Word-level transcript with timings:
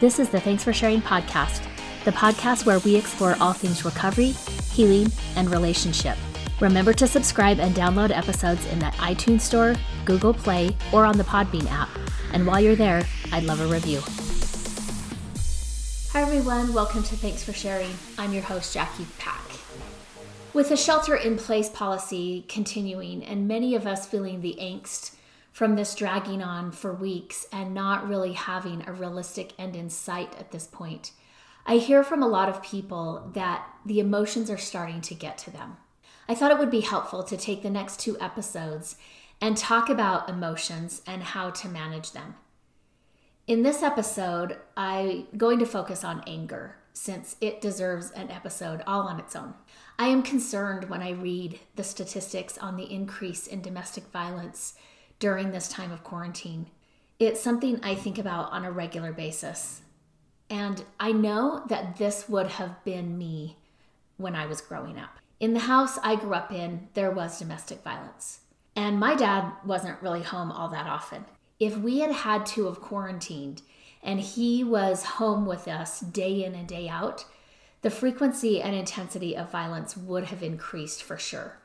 This 0.00 0.18
is 0.18 0.28
the 0.28 0.40
Thanks 0.40 0.64
for 0.64 0.72
Sharing 0.72 1.02
podcast, 1.02 1.66
the 2.04 2.12
podcast 2.12 2.66
where 2.66 2.78
we 2.80 2.96
explore 2.96 3.36
all 3.40 3.52
things 3.52 3.84
recovery, 3.84 4.34
healing, 4.72 5.10
and 5.36 5.50
relationship. 5.50 6.16
Remember 6.60 6.92
to 6.92 7.06
subscribe 7.06 7.60
and 7.60 7.74
download 7.74 8.10
episodes 8.10 8.66
in 8.66 8.78
the 8.78 8.86
iTunes 8.98 9.42
Store, 9.42 9.74
Google 10.04 10.34
Play, 10.34 10.76
or 10.92 11.04
on 11.04 11.18
the 11.18 11.24
Podbean 11.24 11.70
app. 11.70 11.88
And 12.32 12.46
while 12.46 12.60
you're 12.60 12.76
there, 12.76 13.04
I'd 13.32 13.44
love 13.44 13.60
a 13.60 13.66
review. 13.66 14.00
Hi, 16.12 16.22
everyone. 16.22 16.74
Welcome 16.74 17.02
to 17.04 17.16
Thanks 17.16 17.44
for 17.44 17.52
Sharing. 17.52 17.92
I'm 18.18 18.32
your 18.32 18.42
host, 18.42 18.74
Jackie 18.74 19.06
Pack. 19.18 19.42
With 20.54 20.70
the 20.70 20.76
shelter 20.76 21.14
in 21.14 21.36
place 21.36 21.68
policy 21.68 22.44
continuing, 22.48 23.22
and 23.22 23.46
many 23.46 23.74
of 23.74 23.86
us 23.86 24.06
feeling 24.06 24.40
the 24.40 24.56
angst 24.60 25.14
from 25.58 25.74
this 25.74 25.96
dragging 25.96 26.40
on 26.40 26.70
for 26.70 26.94
weeks 26.94 27.44
and 27.52 27.74
not 27.74 28.08
really 28.08 28.32
having 28.32 28.80
a 28.86 28.92
realistic 28.92 29.52
end 29.58 29.74
in 29.74 29.90
sight 29.90 30.32
at 30.38 30.52
this 30.52 30.68
point, 30.68 31.10
I 31.66 31.78
hear 31.78 32.04
from 32.04 32.22
a 32.22 32.28
lot 32.28 32.48
of 32.48 32.62
people 32.62 33.28
that 33.34 33.66
the 33.84 33.98
emotions 33.98 34.50
are 34.50 34.56
starting 34.56 35.00
to 35.00 35.16
get 35.16 35.36
to 35.38 35.50
them. 35.50 35.76
I 36.28 36.36
thought 36.36 36.52
it 36.52 36.60
would 36.60 36.70
be 36.70 36.82
helpful 36.82 37.24
to 37.24 37.36
take 37.36 37.64
the 37.64 37.70
next 37.70 37.98
two 37.98 38.16
episodes 38.20 38.94
and 39.40 39.56
talk 39.56 39.88
about 39.88 40.28
emotions 40.28 41.02
and 41.08 41.24
how 41.24 41.50
to 41.50 41.68
manage 41.68 42.12
them. 42.12 42.36
In 43.48 43.64
this 43.64 43.82
episode, 43.82 44.58
I'm 44.76 45.26
going 45.36 45.58
to 45.58 45.66
focus 45.66 46.04
on 46.04 46.22
anger 46.28 46.76
since 46.92 47.34
it 47.40 47.60
deserves 47.60 48.12
an 48.12 48.30
episode 48.30 48.84
all 48.86 49.08
on 49.08 49.18
its 49.18 49.34
own. 49.34 49.54
I 49.98 50.06
am 50.06 50.22
concerned 50.22 50.88
when 50.88 51.02
I 51.02 51.10
read 51.10 51.58
the 51.74 51.82
statistics 51.82 52.58
on 52.58 52.76
the 52.76 52.92
increase 52.92 53.48
in 53.48 53.60
domestic 53.60 54.04
violence 54.12 54.74
during 55.18 55.50
this 55.50 55.68
time 55.68 55.92
of 55.92 56.04
quarantine. 56.04 56.66
It's 57.18 57.40
something 57.40 57.80
I 57.82 57.94
think 57.94 58.18
about 58.18 58.52
on 58.52 58.64
a 58.64 58.70
regular 58.70 59.12
basis. 59.12 59.82
And 60.50 60.84
I 60.98 61.12
know 61.12 61.64
that 61.68 61.96
this 61.96 62.28
would 62.28 62.46
have 62.46 62.82
been 62.84 63.18
me 63.18 63.56
when 64.16 64.34
I 64.34 64.46
was 64.46 64.60
growing 64.60 64.98
up. 64.98 65.18
In 65.40 65.52
the 65.52 65.60
house 65.60 65.98
I 66.02 66.16
grew 66.16 66.34
up 66.34 66.52
in, 66.52 66.88
there 66.94 67.10
was 67.10 67.38
domestic 67.38 67.82
violence. 67.82 68.40
And 68.74 68.98
my 68.98 69.14
dad 69.14 69.52
wasn't 69.64 70.00
really 70.02 70.22
home 70.22 70.50
all 70.50 70.68
that 70.68 70.86
often. 70.86 71.24
If 71.58 71.76
we 71.76 71.98
had 72.00 72.12
had 72.12 72.46
to 72.46 72.66
have 72.66 72.80
quarantined 72.80 73.62
and 74.02 74.20
he 74.20 74.62
was 74.62 75.04
home 75.04 75.44
with 75.44 75.66
us 75.66 76.00
day 76.00 76.44
in 76.44 76.54
and 76.54 76.68
day 76.68 76.88
out, 76.88 77.24
the 77.82 77.90
frequency 77.90 78.60
and 78.60 78.74
intensity 78.74 79.36
of 79.36 79.50
violence 79.50 79.96
would 79.96 80.24
have 80.24 80.42
increased 80.42 81.02
for 81.02 81.18
sure. 81.18 81.58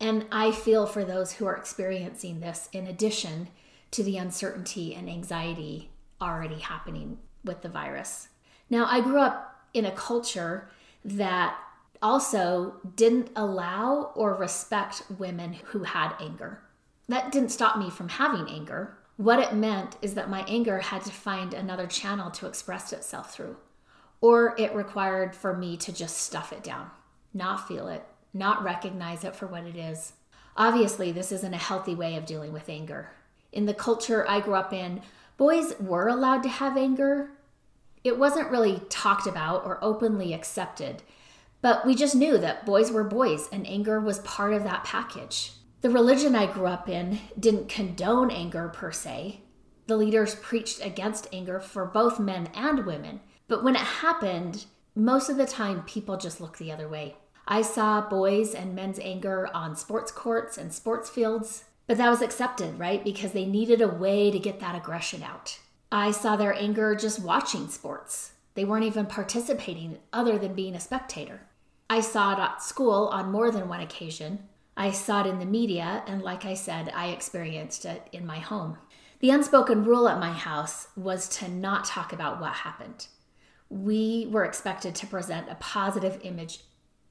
And 0.00 0.26
I 0.30 0.52
feel 0.52 0.86
for 0.86 1.04
those 1.04 1.32
who 1.32 1.46
are 1.46 1.56
experiencing 1.56 2.40
this 2.40 2.68
in 2.72 2.86
addition 2.86 3.48
to 3.92 4.02
the 4.02 4.18
uncertainty 4.18 4.94
and 4.94 5.08
anxiety 5.08 5.90
already 6.20 6.58
happening 6.58 7.18
with 7.44 7.62
the 7.62 7.68
virus. 7.68 8.28
Now, 8.68 8.86
I 8.86 9.00
grew 9.00 9.20
up 9.20 9.64
in 9.72 9.84
a 9.84 9.90
culture 9.90 10.68
that 11.04 11.56
also 12.02 12.74
didn't 12.94 13.30
allow 13.36 14.12
or 14.14 14.34
respect 14.34 15.02
women 15.18 15.54
who 15.64 15.84
had 15.84 16.14
anger. 16.20 16.62
That 17.08 17.32
didn't 17.32 17.50
stop 17.50 17.78
me 17.78 17.88
from 17.88 18.08
having 18.08 18.48
anger. 18.48 18.98
What 19.16 19.38
it 19.38 19.54
meant 19.54 19.96
is 20.02 20.14
that 20.14 20.28
my 20.28 20.44
anger 20.46 20.80
had 20.80 21.04
to 21.04 21.12
find 21.12 21.54
another 21.54 21.86
channel 21.86 22.30
to 22.32 22.46
express 22.46 22.92
itself 22.92 23.32
through, 23.32 23.56
or 24.20 24.54
it 24.58 24.74
required 24.74 25.34
for 25.34 25.56
me 25.56 25.76
to 25.78 25.92
just 25.92 26.18
stuff 26.18 26.52
it 26.52 26.62
down, 26.62 26.90
not 27.32 27.66
feel 27.66 27.88
it, 27.88 28.04
not 28.36 28.62
recognize 28.62 29.24
it 29.24 29.34
for 29.34 29.46
what 29.46 29.64
it 29.64 29.76
is. 29.76 30.12
Obviously, 30.56 31.12
this 31.12 31.32
isn't 31.32 31.54
a 31.54 31.58
healthy 31.58 31.94
way 31.94 32.16
of 32.16 32.26
dealing 32.26 32.52
with 32.52 32.68
anger. 32.68 33.10
In 33.52 33.66
the 33.66 33.74
culture 33.74 34.28
I 34.28 34.40
grew 34.40 34.54
up 34.54 34.72
in, 34.72 35.02
boys 35.36 35.74
were 35.80 36.08
allowed 36.08 36.42
to 36.44 36.48
have 36.48 36.76
anger. 36.76 37.30
It 38.04 38.18
wasn't 38.18 38.50
really 38.50 38.82
talked 38.88 39.26
about 39.26 39.64
or 39.64 39.82
openly 39.82 40.32
accepted, 40.32 41.02
but 41.60 41.84
we 41.86 41.94
just 41.94 42.14
knew 42.14 42.38
that 42.38 42.64
boys 42.64 42.90
were 42.90 43.04
boys 43.04 43.48
and 43.50 43.66
anger 43.66 44.00
was 44.00 44.20
part 44.20 44.52
of 44.54 44.64
that 44.64 44.84
package. 44.84 45.52
The 45.80 45.90
religion 45.90 46.34
I 46.34 46.46
grew 46.46 46.66
up 46.66 46.88
in 46.88 47.18
didn't 47.38 47.68
condone 47.68 48.30
anger 48.30 48.68
per 48.68 48.92
se. 48.92 49.40
The 49.86 49.96
leaders 49.96 50.34
preached 50.34 50.84
against 50.84 51.28
anger 51.32 51.60
for 51.60 51.84
both 51.84 52.18
men 52.18 52.48
and 52.54 52.86
women. 52.86 53.20
But 53.48 53.62
when 53.62 53.76
it 53.76 53.80
happened, 53.80 54.66
most 54.94 55.28
of 55.28 55.36
the 55.36 55.46
time 55.46 55.82
people 55.82 56.16
just 56.16 56.40
looked 56.40 56.58
the 56.58 56.72
other 56.72 56.88
way. 56.88 57.16
I 57.48 57.62
saw 57.62 58.00
boys 58.00 58.54
and 58.54 58.74
men's 58.74 58.98
anger 58.98 59.48
on 59.54 59.76
sports 59.76 60.10
courts 60.10 60.58
and 60.58 60.72
sports 60.72 61.08
fields, 61.08 61.64
but 61.86 61.96
that 61.98 62.10
was 62.10 62.22
accepted, 62.22 62.78
right? 62.78 63.04
Because 63.04 63.32
they 63.32 63.46
needed 63.46 63.80
a 63.80 63.88
way 63.88 64.30
to 64.30 64.38
get 64.38 64.60
that 64.60 64.74
aggression 64.74 65.22
out. 65.22 65.58
I 65.92 66.10
saw 66.10 66.36
their 66.36 66.54
anger 66.54 66.94
just 66.96 67.22
watching 67.22 67.68
sports. 67.68 68.32
They 68.54 68.64
weren't 68.64 68.84
even 68.84 69.06
participating 69.06 69.98
other 70.12 70.38
than 70.38 70.54
being 70.54 70.74
a 70.74 70.80
spectator. 70.80 71.42
I 71.88 72.00
saw 72.00 72.32
it 72.32 72.40
at 72.40 72.62
school 72.62 73.08
on 73.08 73.30
more 73.30 73.52
than 73.52 73.68
one 73.68 73.80
occasion, 73.80 74.40
I 74.76 74.90
saw 74.90 75.22
it 75.22 75.26
in 75.26 75.38
the 75.38 75.46
media, 75.46 76.02
and 76.06 76.20
like 76.20 76.44
I 76.44 76.52
said, 76.52 76.92
I 76.94 77.08
experienced 77.08 77.86
it 77.86 78.08
in 78.12 78.26
my 78.26 78.40
home. 78.40 78.76
The 79.20 79.30
unspoken 79.30 79.84
rule 79.84 80.06
at 80.06 80.20
my 80.20 80.32
house 80.32 80.88
was 80.94 81.28
to 81.38 81.48
not 81.48 81.86
talk 81.86 82.12
about 82.12 82.40
what 82.40 82.52
happened. 82.52 83.06
We 83.70 84.28
were 84.30 84.44
expected 84.44 84.94
to 84.96 85.06
present 85.06 85.48
a 85.48 85.54
positive 85.54 86.20
image 86.22 86.60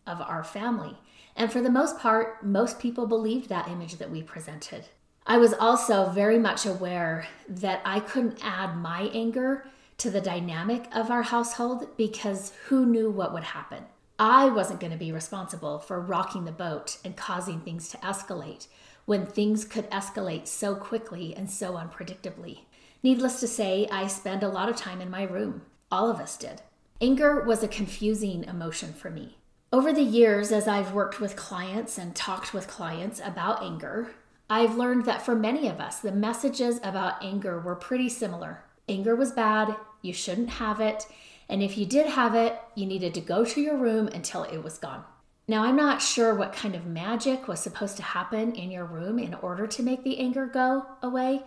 of 0.08 0.22
our 0.22 0.44
family. 0.44 0.98
And 1.36 1.52
for 1.52 1.62
the 1.62 1.70
most 1.70 2.00
part, 2.00 2.46
most 2.46 2.80
people 2.80 3.08
believed 3.08 3.50
that 3.50 3.68
image 3.68 3.98
that 3.98 4.12
we 4.12 4.24
presented. 4.24 4.86
I 5.28 5.38
was 5.38 5.54
also 5.54 6.10
very 6.10 6.38
much 6.38 6.66
aware 6.66 7.28
that 7.50 7.82
I 7.84 8.00
couldn't 8.00 8.40
add 8.44 8.78
my 8.78 9.10
anger 9.14 9.68
to 9.98 10.10
the 10.10 10.22
dynamic 10.22 10.88
of 10.94 11.10
our 11.10 11.24
household 11.24 11.98
because 11.98 12.54
who 12.68 12.86
knew 12.86 13.10
what 13.10 13.34
would 13.34 13.44
happen? 13.44 13.86
I 14.20 14.50
wasn't 14.50 14.80
going 14.80 14.92
to 14.92 14.98
be 14.98 15.12
responsible 15.12 15.80
for 15.80 16.00
rocking 16.00 16.46
the 16.46 16.52
boat 16.52 16.98
and 17.04 17.18
causing 17.18 17.60
things 17.60 17.90
to 17.90 17.98
escalate 17.98 18.68
when 19.06 19.26
things 19.26 19.66
could 19.66 19.90
escalate 19.92 20.48
so 20.48 20.76
quickly 20.76 21.36
and 21.36 21.50
so 21.50 21.74
unpredictably. 21.74 22.60
Needless 23.04 23.40
to 23.40 23.48
say, 23.48 23.88
I 23.92 24.08
spent 24.08 24.42
a 24.42 24.48
lot 24.48 24.70
of 24.70 24.76
time 24.76 25.02
in 25.02 25.10
my 25.10 25.24
room. 25.24 25.64
All 25.92 26.10
of 26.10 26.20
us 26.20 26.38
did. 26.38 26.62
Anger 27.02 27.44
was 27.44 27.62
a 27.62 27.68
confusing 27.68 28.46
emotion 28.46 28.94
for 28.94 29.10
me. 29.10 29.38
Over 29.76 29.92
the 29.92 30.02
years, 30.02 30.54
as 30.54 30.70
I've 30.70 30.94
worked 30.94 31.20
with 31.20 31.36
clients 31.36 31.98
and 31.98 32.16
talked 32.16 32.54
with 32.54 32.66
clients 32.66 33.20
about 33.20 33.62
anger, 33.62 34.10
I've 34.50 34.78
learned 34.78 35.04
that 35.04 35.22
for 35.22 35.36
many 35.36 35.68
of 35.68 35.82
us, 35.82 36.00
the 36.00 36.14
messages 36.14 36.80
about 36.82 37.22
anger 37.22 37.60
were 37.60 37.76
pretty 37.76 38.08
similar. 38.08 38.64
Anger 38.88 39.18
was 39.18 39.34
bad, 39.34 39.76
you 40.02 40.14
shouldn't 40.14 40.50
have 40.52 40.80
it, 40.80 41.06
and 41.50 41.62
if 41.62 41.78
you 41.78 41.86
did 41.86 42.06
have 42.06 42.36
it, 42.36 42.58
you 42.74 42.86
needed 42.86 43.14
to 43.16 43.20
go 43.20 43.44
to 43.44 43.60
your 43.60 43.76
room 43.76 44.08
until 44.08 44.44
it 44.44 44.64
was 44.64 44.78
gone. 44.78 45.04
Now, 45.46 45.66
I'm 45.66 45.76
not 45.76 46.02
sure 46.02 46.34
what 46.34 46.54
kind 46.54 46.74
of 46.74 46.86
magic 46.86 47.50
was 47.50 47.60
supposed 47.60 47.98
to 47.98 48.04
happen 48.04 48.56
in 48.56 48.72
your 48.72 48.86
room 48.86 49.20
in 49.20 49.34
order 49.34 49.68
to 49.68 49.84
make 49.84 50.06
the 50.06 50.20
anger 50.20 50.46
go 50.46 50.86
away. 51.04 51.44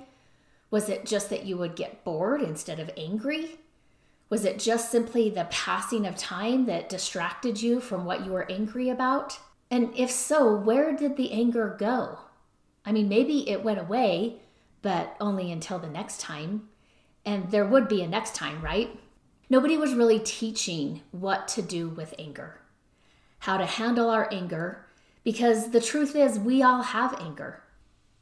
Was 0.70 0.90
it 0.90 1.06
just 1.06 1.30
that 1.30 1.46
you 1.46 1.56
would 1.56 1.76
get 1.76 2.04
bored 2.04 2.42
instead 2.42 2.78
of 2.78 2.90
angry? 2.94 3.58
Was 4.30 4.44
it 4.44 4.58
just 4.58 4.90
simply 4.90 5.30
the 5.30 5.48
passing 5.50 6.06
of 6.06 6.16
time 6.16 6.66
that 6.66 6.88
distracted 6.88 7.62
you 7.62 7.80
from 7.80 8.04
what 8.04 8.24
you 8.24 8.32
were 8.32 8.50
angry 8.50 8.90
about? 8.90 9.38
And 9.70 9.92
if 9.96 10.10
so, 10.10 10.54
where 10.54 10.94
did 10.94 11.16
the 11.16 11.32
anger 11.32 11.74
go? 11.78 12.18
I 12.84 12.92
mean, 12.92 13.08
maybe 13.08 13.48
it 13.48 13.64
went 13.64 13.80
away, 13.80 14.40
but 14.82 15.16
only 15.20 15.50
until 15.50 15.78
the 15.78 15.88
next 15.88 16.20
time. 16.20 16.68
And 17.24 17.50
there 17.50 17.66
would 17.66 17.88
be 17.88 18.02
a 18.02 18.08
next 18.08 18.34
time, 18.34 18.62
right? 18.62 18.98
Nobody 19.50 19.76
was 19.78 19.94
really 19.94 20.18
teaching 20.18 21.02
what 21.10 21.48
to 21.48 21.62
do 21.62 21.88
with 21.88 22.14
anger, 22.18 22.60
how 23.40 23.56
to 23.56 23.64
handle 23.64 24.10
our 24.10 24.32
anger, 24.32 24.86
because 25.24 25.70
the 25.70 25.80
truth 25.80 26.14
is, 26.14 26.38
we 26.38 26.62
all 26.62 26.82
have 26.82 27.18
anger, 27.20 27.62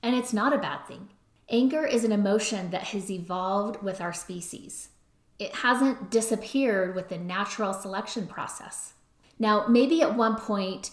and 0.03 0.15
it's 0.15 0.33
not 0.33 0.53
a 0.53 0.59
bad 0.59 0.87
thing. 0.87 1.09
Anger 1.49 1.85
is 1.85 2.05
an 2.05 2.13
emotion 2.13 2.71
that 2.71 2.85
has 2.85 3.11
evolved 3.11 3.83
with 3.83 4.01
our 4.01 4.13
species. 4.13 4.89
It 5.39 5.57
hasn't 5.57 6.11
disappeared 6.11 6.95
with 6.95 7.09
the 7.09 7.19
natural 7.19 7.73
selection 7.73 8.27
process. 8.27 8.95
Now, 9.39 9.67
maybe 9.69 10.01
at 10.03 10.17
one 10.17 10.37
point, 10.37 10.91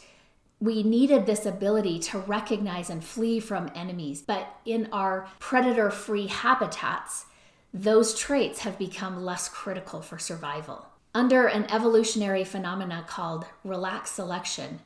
we 0.60 0.84
needed 0.84 1.26
this 1.26 1.46
ability 1.46 2.00
to 2.00 2.20
recognize 2.20 2.90
and 2.90 3.04
flee 3.04 3.40
from 3.40 3.72
enemies, 3.76 4.22
but 4.22 4.48
in 4.66 4.88
our 4.92 5.28
predator 5.40 5.90
free 5.92 6.28
habitats, 6.28 7.26
those 7.74 8.18
traits 8.18 8.60
have 8.60 8.78
become 8.78 9.24
less 9.24 9.50
critical 9.50 10.02
for 10.02 10.20
survival. 10.20 10.88
Under 11.16 11.48
an 11.48 11.70
evolutionary 11.72 12.44
phenomena 12.44 13.06
called 13.08 13.46
relaxed 13.64 14.16
selection, 14.16 14.80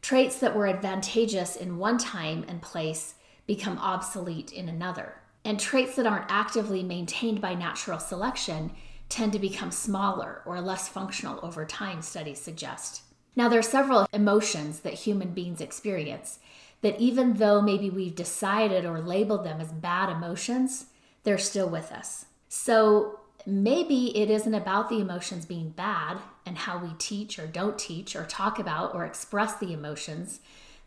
traits 0.00 0.38
that 0.38 0.54
were 0.54 0.66
advantageous 0.66 1.56
in 1.56 1.78
one 1.78 1.98
time 1.98 2.44
and 2.48 2.60
place 2.60 3.14
become 3.46 3.78
obsolete 3.78 4.52
in 4.52 4.68
another. 4.68 5.14
And 5.44 5.58
traits 5.58 5.96
that 5.96 6.06
aren't 6.06 6.30
actively 6.30 6.82
maintained 6.82 7.40
by 7.40 7.54
natural 7.54 7.98
selection 7.98 8.72
tend 9.12 9.32
to 9.34 9.38
become 9.38 9.70
smaller 9.70 10.40
or 10.46 10.60
less 10.60 10.88
functional 10.88 11.38
over 11.42 11.66
time, 11.66 12.00
studies 12.00 12.40
suggest. 12.40 13.02
Now, 13.36 13.48
there 13.48 13.58
are 13.58 13.62
several 13.62 14.06
emotions 14.12 14.80
that 14.80 14.94
human 14.94 15.34
beings 15.34 15.60
experience 15.60 16.38
that, 16.80 16.98
even 16.98 17.34
though 17.34 17.60
maybe 17.60 17.90
we've 17.90 18.14
decided 18.14 18.86
or 18.86 19.00
labeled 19.00 19.44
them 19.44 19.60
as 19.60 19.70
bad 19.70 20.08
emotions, 20.08 20.86
they're 21.24 21.36
still 21.36 21.68
with 21.68 21.92
us. 21.92 22.24
So, 22.48 23.20
maybe 23.46 24.16
it 24.16 24.30
isn't 24.30 24.54
about 24.54 24.88
the 24.88 25.00
emotions 25.00 25.44
being 25.44 25.70
bad 25.70 26.18
and 26.46 26.56
how 26.56 26.78
we 26.78 26.94
teach 26.96 27.38
or 27.38 27.46
don't 27.46 27.78
teach 27.78 28.16
or 28.16 28.24
talk 28.24 28.58
about 28.58 28.94
or 28.94 29.04
express 29.04 29.56
the 29.56 29.74
emotions 29.74 30.40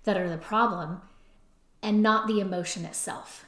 that 0.04 0.18
are 0.18 0.30
the 0.30 0.38
problem 0.38 1.02
and 1.84 2.02
not 2.02 2.28
the 2.28 2.40
emotion 2.40 2.86
itself. 2.86 3.46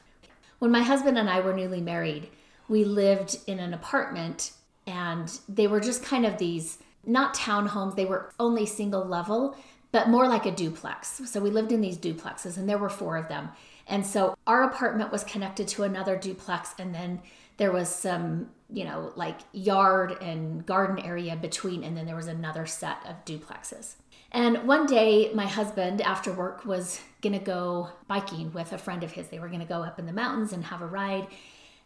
When 0.59 0.69
my 0.69 0.83
husband 0.83 1.17
and 1.17 1.29
I 1.29 1.39
were 1.39 1.53
newly 1.53 1.81
married, 1.81 2.29
we 2.67 2.83
lived 2.83 3.39
in 3.47 3.59
an 3.59 3.73
apartment 3.73 4.51
and 4.87 5.39
they 5.47 5.67
were 5.67 5.79
just 5.79 6.03
kind 6.03 6.25
of 6.25 6.37
these 6.37 6.79
not 7.05 7.35
townhomes, 7.35 7.95
they 7.95 8.05
were 8.05 8.33
only 8.39 8.65
single 8.65 9.05
level, 9.05 9.55
but 9.91 10.09
more 10.09 10.27
like 10.27 10.45
a 10.45 10.51
duplex. 10.51 11.21
So 11.25 11.39
we 11.39 11.49
lived 11.49 11.71
in 11.71 11.81
these 11.81 11.97
duplexes 11.97 12.57
and 12.57 12.67
there 12.67 12.77
were 12.77 12.89
four 12.89 13.17
of 13.17 13.27
them. 13.27 13.49
And 13.87 14.05
so 14.05 14.35
our 14.45 14.63
apartment 14.63 15.11
was 15.11 15.23
connected 15.23 15.67
to 15.69 15.83
another 15.83 16.17
duplex 16.17 16.73
and 16.79 16.93
then 16.93 17.21
there 17.57 17.71
was 17.71 17.89
some, 17.89 18.49
you 18.71 18.83
know, 18.83 19.13
like 19.15 19.39
yard 19.53 20.21
and 20.21 20.65
garden 20.65 20.99
area 20.99 21.35
between 21.35 21.83
and 21.83 21.95
then 21.95 22.05
there 22.05 22.15
was 22.15 22.27
another 22.27 22.65
set 22.65 22.97
of 23.05 23.23
duplexes. 23.25 23.95
And 24.31 24.67
one 24.67 24.85
day, 24.85 25.31
my 25.33 25.47
husband, 25.47 26.01
after 26.01 26.33
work, 26.33 26.65
was 26.65 26.99
gonna 27.21 27.39
go 27.39 27.89
biking 28.07 28.51
with 28.51 28.73
a 28.73 28.77
friend 28.77 29.03
of 29.03 29.13
his. 29.13 29.29
They 29.29 29.39
were 29.39 29.47
gonna 29.47 29.65
go 29.65 29.83
up 29.83 29.99
in 29.99 30.05
the 30.05 30.13
mountains 30.13 30.51
and 30.51 30.65
have 30.65 30.81
a 30.81 30.85
ride. 30.85 31.27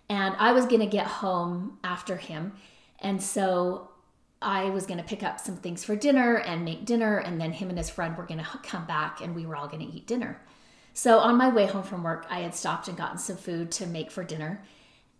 And 0.09 0.36
I 0.39 0.51
was 0.51 0.65
gonna 0.65 0.88
get 0.88 1.06
home 1.06 1.77
after 1.83 2.18
him. 2.18 2.53
And 3.01 3.21
so 3.21 3.89
I 4.42 4.69
was 4.69 4.86
gonna 4.86 5.03
pick 5.03 5.24
up 5.24 5.39
some 5.39 5.57
things 5.57 5.83
for 5.83 5.95
dinner 5.95 6.38
and 6.38 6.65
make 6.65 6.86
dinner. 6.86 7.18
And 7.18 7.39
then 7.39 7.51
him 7.53 7.69
and 7.69 7.77
his 7.77 7.89
friend 7.89 8.18
were 8.18 8.25
gonna 8.25 8.48
come 8.63 8.86
back 8.86 9.21
and 9.21 9.36
we 9.36 9.45
were 9.45 9.56
all 9.56 9.68
gonna 9.68 9.89
eat 9.92 10.07
dinner. 10.07 10.42
So 10.94 11.19
on 11.19 11.38
my 11.38 11.50
way 11.50 11.68
home 11.68 11.83
from 11.83 12.03
work, 12.03 12.25
I 12.30 12.39
had 12.39 12.56
stopped 12.56 12.88
and 12.88 12.98
gotten 12.98 13.18
some 13.18 13.38
food 13.38 13.71
to 13.74 13.88
make 13.88 14.12
for 14.12 14.24
dinner. 14.24 14.63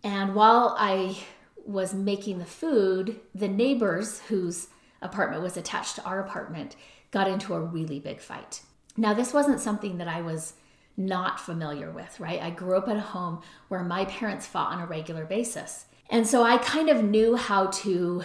And 0.04 0.34
while 0.34 0.74
I 0.78 1.16
was 1.64 1.94
making 1.94 2.38
the 2.38 2.44
food, 2.44 3.20
the 3.34 3.48
neighbors 3.48 4.20
whose 4.28 4.68
apartment 5.00 5.42
was 5.42 5.56
attached 5.56 5.96
to 5.96 6.04
our 6.04 6.20
apartment 6.20 6.76
got 7.10 7.28
into 7.28 7.54
a 7.54 7.60
really 7.60 8.00
big 8.00 8.20
fight. 8.20 8.62
Now, 8.96 9.14
this 9.14 9.32
wasn't 9.32 9.60
something 9.60 9.98
that 9.98 10.08
I 10.08 10.20
was 10.20 10.54
not 10.96 11.40
familiar 11.40 11.90
with, 11.90 12.20
right? 12.20 12.42
I 12.42 12.50
grew 12.50 12.76
up 12.76 12.88
at 12.88 12.96
a 12.96 13.00
home 13.00 13.40
where 13.68 13.82
my 13.82 14.04
parents 14.04 14.46
fought 14.46 14.72
on 14.72 14.80
a 14.80 14.86
regular 14.86 15.24
basis. 15.24 15.86
And 16.12 16.26
so 16.26 16.42
I 16.42 16.58
kind 16.58 16.90
of 16.90 17.02
knew 17.02 17.36
how 17.36 17.68
to 17.68 18.22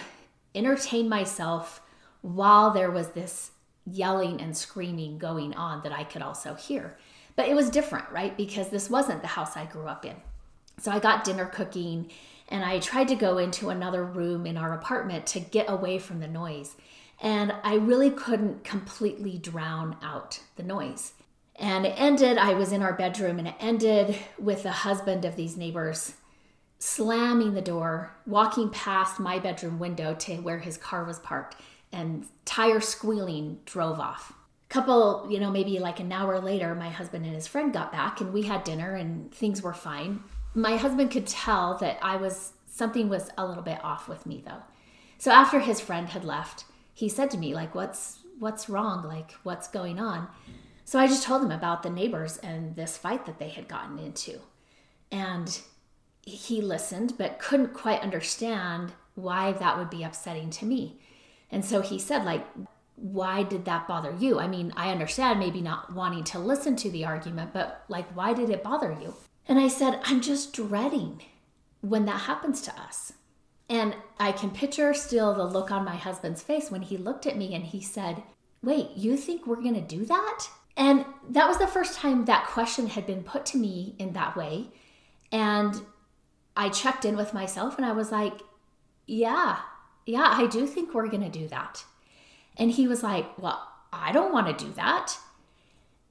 entertain 0.54 1.08
myself 1.08 1.82
while 2.22 2.72
there 2.72 2.92
was 2.92 3.12
this 3.12 3.52
yelling 3.86 4.42
and 4.42 4.58
screaming 4.58 5.18
going 5.18 5.54
on 5.56 5.82
that 5.84 5.94
I 5.94 6.04
could 6.04 6.22
also 6.22 6.54
hear. 6.56 6.98
But 7.38 7.48
it 7.48 7.56
was 7.56 7.70
different, 7.70 8.10
right? 8.12 8.36
Because 8.36 8.70
this 8.70 8.90
wasn't 8.90 9.22
the 9.22 9.30
house 9.30 9.56
I 9.56 9.64
grew 9.64 9.88
up 9.88 10.06
in. 10.06 10.18
So 10.80 10.92
I 10.92 11.00
got 11.00 11.24
dinner 11.24 11.46
cooking 11.46 12.12
and 12.50 12.66
I 12.66 12.80
tried 12.80 13.08
to 13.08 13.16
go 13.16 13.38
into 13.38 13.70
another 13.70 14.04
room 14.04 14.46
in 14.46 14.58
our 14.58 14.74
apartment 14.74 15.26
to 15.28 15.40
get 15.40 15.70
away 15.70 15.98
from 15.98 16.20
the 16.20 16.28
noise. 16.28 16.76
And 17.22 17.54
I 17.64 17.76
really 17.76 18.12
couldn't 18.12 18.66
completely 18.66 19.38
drown 19.38 19.96
out 20.04 20.42
the 20.58 20.64
noise. 20.64 21.14
And 21.56 21.86
it 21.86 21.96
ended, 21.98 22.38
I 22.38 22.54
was 22.54 22.74
in 22.74 22.84
our 22.84 22.94
bedroom, 22.94 23.40
and 23.40 23.48
it 23.48 23.56
ended 23.60 24.18
with 24.38 24.64
the 24.64 24.72
husband 24.72 25.26
of 25.26 25.36
these 25.36 25.58
neighbors 25.58 26.14
slamming 26.80 27.54
the 27.54 27.62
door, 27.62 28.16
walking 28.26 28.70
past 28.70 29.20
my 29.20 29.40
bedroom 29.40 29.80
window 29.80 30.14
to 30.16 30.36
where 30.38 30.60
his 30.60 30.78
car 30.78 31.04
was 31.04 31.20
parked, 31.20 31.56
and 31.92 32.26
tire 32.46 32.82
squealing 32.82 33.60
drove 33.66 34.00
off. 34.00 34.34
Couple, 34.70 35.28
you 35.30 35.40
know, 35.40 35.50
maybe 35.50 35.80
like 35.80 36.00
an 36.00 36.12
hour 36.12 36.40
later, 36.40 36.76
my 36.76 36.90
husband 36.90 37.26
and 37.26 37.34
his 37.34 37.48
friend 37.48 37.72
got 37.72 37.92
back 37.92 38.20
and 38.20 38.34
we 38.34 38.42
had 38.42 38.66
dinner 38.66 38.96
and 38.96 39.34
things 39.34 39.62
were 39.62 39.74
fine. 39.74 40.22
My 40.54 40.76
husband 40.76 41.10
could 41.12 41.26
tell 41.26 41.78
that 41.78 41.98
I 42.02 42.18
was 42.18 42.52
something 42.68 43.08
was 43.08 43.30
a 43.38 43.46
little 43.46 43.64
bit 43.64 43.84
off 43.84 44.10
with 44.10 44.26
me 44.26 44.44
though. 44.46 44.62
So 45.20 45.32
after 45.32 45.62
his 45.62 45.80
friend 45.80 46.10
had 46.10 46.26
left, 46.26 46.66
he 46.98 47.10
said 47.10 47.30
to 47.30 47.38
me 47.38 47.54
like 47.54 47.76
what's 47.76 48.24
what's 48.40 48.68
wrong 48.68 49.04
like 49.04 49.32
what's 49.44 49.68
going 49.68 50.00
on 50.00 50.28
so 50.84 50.98
i 50.98 51.06
just 51.06 51.24
told 51.24 51.44
him 51.44 51.52
about 51.52 51.84
the 51.84 51.90
neighbors 51.90 52.38
and 52.38 52.76
this 52.76 52.98
fight 52.98 53.26
that 53.28 53.38
they 53.38 53.50
had 53.50 53.68
gotten 53.68 54.00
into 54.00 54.40
and 55.12 55.62
he 56.28 56.62
listened 56.62 57.14
but 57.18 57.40
couldn't 57.40 57.74
quite 57.74 58.02
understand 58.02 58.92
why 59.16 59.52
that 59.52 59.78
would 59.78 59.90
be 59.90 60.04
upsetting 60.04 60.50
to 60.50 60.66
me 60.66 61.00
and 61.50 61.64
so 61.64 61.82
he 61.82 61.98
said 61.98 62.24
like 62.24 62.46
why 62.96 63.44
did 63.44 63.66
that 63.66 63.88
bother 63.88 64.16
you 64.20 64.40
i 64.40 64.48
mean 64.48 64.74
i 64.76 64.92
understand 64.92 65.40
maybe 65.40 65.62
not 65.62 65.94
wanting 65.94 66.24
to 66.24 66.40
listen 66.40 66.76
to 66.76 66.90
the 66.90 67.06
argument 67.06 67.52
but 67.54 67.84
like 67.88 68.08
why 68.16 68.34
did 68.34 68.50
it 68.50 68.64
bother 68.64 68.98
you 69.02 69.14
and 69.48 69.58
i 69.60 69.68
said 69.68 70.00
i'm 70.04 70.22
just 70.22 70.54
dreading 70.54 71.22
when 71.82 72.06
that 72.06 72.22
happens 72.22 72.62
to 72.62 72.72
us 72.80 73.14
and 73.70 73.96
I 74.20 74.32
can 74.32 74.52
picture 74.52 74.94
still 74.94 75.34
the 75.34 75.46
look 75.46 75.72
on 75.72 75.84
my 75.84 75.96
husband's 75.96 76.42
face 76.42 76.72
when 76.72 76.84
he 76.84 76.98
looked 76.98 77.26
at 77.26 77.38
me 77.38 77.54
and 77.54 77.66
he 77.66 77.82
said, 77.82 78.24
Wait, 78.64 78.92
you 78.96 79.18
think 79.18 79.46
we're 79.46 79.62
going 79.62 79.76
to 79.76 79.82
do 79.82 80.06
that? 80.06 80.48
And 80.76 81.06
that 81.30 81.48
was 81.48 81.58
the 81.58 81.68
first 81.68 81.96
time 81.96 82.26
that 82.26 82.48
question 82.48 82.88
had 82.88 83.06
been 83.06 83.24
put 83.24 83.46
to 83.48 83.58
me 83.58 83.96
in 84.00 84.14
that 84.14 84.36
way. 84.36 84.68
And 85.32 85.82
I 86.58 86.70
checked 86.70 87.06
in 87.06 87.16
with 87.16 87.34
myself 87.34 87.78
and 87.78 87.86
I 87.86 87.94
was 87.94 88.12
like, 88.12 88.42
Yeah, 89.06 89.60
yeah, 90.06 90.30
I 90.32 90.48
do 90.48 90.66
think 90.66 90.94
we're 90.94 91.08
going 91.08 91.24
to 91.24 91.40
do 91.40 91.48
that. 91.48 91.86
And 92.58 92.72
he 92.72 92.88
was 92.88 93.04
like, 93.04 93.38
Well, 93.38 93.66
I 93.94 94.12
don't 94.12 94.34
want 94.34 94.48
to 94.48 94.66
do 94.66 94.74
that. 94.74 95.18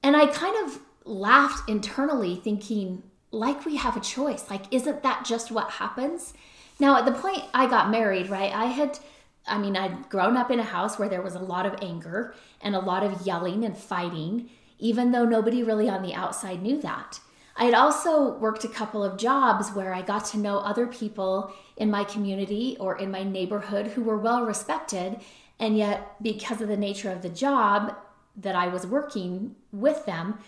And 0.01 0.15
I 0.15 0.25
kind 0.27 0.55
of 0.65 0.79
laughed 1.03 1.69
internally, 1.69 2.35
thinking, 2.35 3.03
like 3.31 3.65
we 3.65 3.75
have 3.75 3.97
a 3.97 4.01
choice. 4.01 4.49
Like, 4.49 4.63
isn't 4.71 5.03
that 5.03 5.25
just 5.25 5.51
what 5.51 5.71
happens? 5.71 6.33
Now, 6.79 6.97
at 6.97 7.05
the 7.05 7.11
point 7.11 7.43
I 7.53 7.67
got 7.67 7.89
married, 7.89 8.29
right, 8.29 8.53
I 8.53 8.65
had, 8.65 8.99
I 9.47 9.57
mean, 9.57 9.75
I'd 9.75 10.09
grown 10.09 10.37
up 10.37 10.51
in 10.51 10.59
a 10.59 10.63
house 10.63 10.97
where 10.97 11.09
there 11.09 11.21
was 11.21 11.35
a 11.35 11.39
lot 11.39 11.65
of 11.65 11.75
anger 11.81 12.33
and 12.61 12.75
a 12.75 12.79
lot 12.79 13.03
of 13.03 13.25
yelling 13.25 13.65
and 13.65 13.77
fighting, 13.77 14.49
even 14.79 15.11
though 15.11 15.25
nobody 15.25 15.63
really 15.63 15.89
on 15.89 16.03
the 16.03 16.13
outside 16.13 16.61
knew 16.61 16.79
that. 16.81 17.19
I 17.57 17.65
had 17.65 17.73
also 17.73 18.37
worked 18.37 18.63
a 18.63 18.69
couple 18.69 19.03
of 19.03 19.17
jobs 19.17 19.71
where 19.71 19.93
I 19.93 20.01
got 20.01 20.25
to 20.25 20.37
know 20.37 20.59
other 20.59 20.87
people 20.87 21.51
in 21.75 21.91
my 21.91 22.03
community 22.03 22.77
or 22.79 22.97
in 22.97 23.11
my 23.11 23.23
neighborhood 23.23 23.87
who 23.87 24.03
were 24.03 24.17
well 24.17 24.45
respected. 24.45 25.19
And 25.59 25.77
yet, 25.77 26.21
because 26.21 26.61
of 26.61 26.67
the 26.67 26.77
nature 26.77 27.11
of 27.11 27.23
the 27.23 27.29
job 27.29 27.95
that 28.35 28.55
I 28.55 28.67
was 28.67 28.85
working 28.85 29.55
with 29.71 30.05
them, 30.05 30.39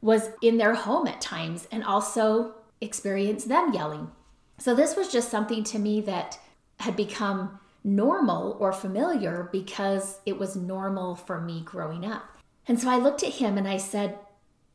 was 0.00 0.28
in 0.42 0.58
their 0.58 0.74
home 0.74 1.06
at 1.08 1.20
times 1.20 1.66
and 1.72 1.82
also 1.82 2.54
experienced 2.80 3.48
them 3.48 3.72
yelling 3.72 4.12
so 4.58 4.74
this 4.74 4.96
was 4.96 5.08
just 5.08 5.30
something 5.30 5.62
to 5.64 5.78
me 5.78 6.00
that 6.02 6.38
had 6.80 6.96
become 6.96 7.60
normal 7.84 8.56
or 8.58 8.72
familiar 8.72 9.48
because 9.52 10.20
it 10.26 10.38
was 10.38 10.56
normal 10.56 11.14
for 11.14 11.40
me 11.40 11.62
growing 11.64 12.04
up. 12.04 12.24
And 12.66 12.78
so 12.78 12.90
I 12.90 12.96
looked 12.96 13.22
at 13.22 13.34
him 13.34 13.56
and 13.56 13.68
I 13.68 13.76
said, 13.76 14.18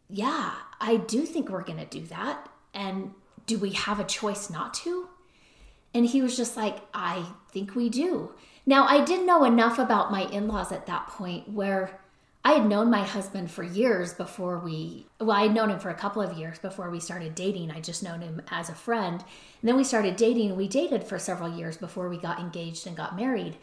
Yeah, 0.10 0.53
I 0.84 0.98
do 0.98 1.25
think 1.25 1.50
we're 1.50 1.63
going 1.63 1.80
to 1.80 1.86
do 1.86 2.06
that. 2.08 2.50
And 2.74 3.13
do 3.46 3.58
we 3.58 3.72
have 3.72 4.00
a 4.00 4.04
choice 4.04 4.50
not 4.50 4.74
to? 4.75 5.08
And 5.94 6.06
he 6.06 6.22
was 6.22 6.36
just 6.36 6.58
like, 6.58 6.80
I 6.94 7.25
think 7.52 7.74
we 7.74 7.90
do. 7.90 8.34
Now, 8.66 8.86
I 8.86 9.04
didn't 9.04 9.25
know 9.25 9.46
enough 9.46 9.80
about 9.80 10.12
my 10.12 10.24
in 10.24 10.48
laws 10.48 10.72
at 10.72 10.86
that 10.88 11.08
point 11.08 11.50
where 11.50 12.00
I 12.44 12.54
had 12.54 12.68
known 12.68 12.90
my 12.90 13.04
husband 13.04 13.50
for 13.50 13.63
years 13.63 14.13
before 14.13 14.60
we, 14.60 15.08
well, 15.22 15.32
I 15.32 15.44
had 15.44 15.54
known 15.54 15.70
him 15.70 15.80
for 15.80 15.90
a 15.90 15.96
couple 15.96 16.22
of 16.22 16.38
years 16.38 16.60
before 16.60 16.90
we 16.90 17.00
started 17.00 17.34
dating. 17.34 17.72
I 17.72 17.80
just 17.80 18.04
known 18.04 18.20
him 18.20 18.42
as 18.50 18.68
a 18.68 18.75
friend. 18.75 19.22
And 19.22 19.70
then 19.70 19.78
we 19.78 19.86
started 19.86 20.18
dating. 20.18 20.58
We 20.58 20.68
dated 20.68 21.06
for 21.06 21.18
several 21.18 21.56
years 21.56 21.78
before 21.78 22.10
we 22.10 22.18
got 22.18 22.40
engaged 22.40 22.86
and 22.86 22.98
got 22.98 23.16
married. 23.16 23.56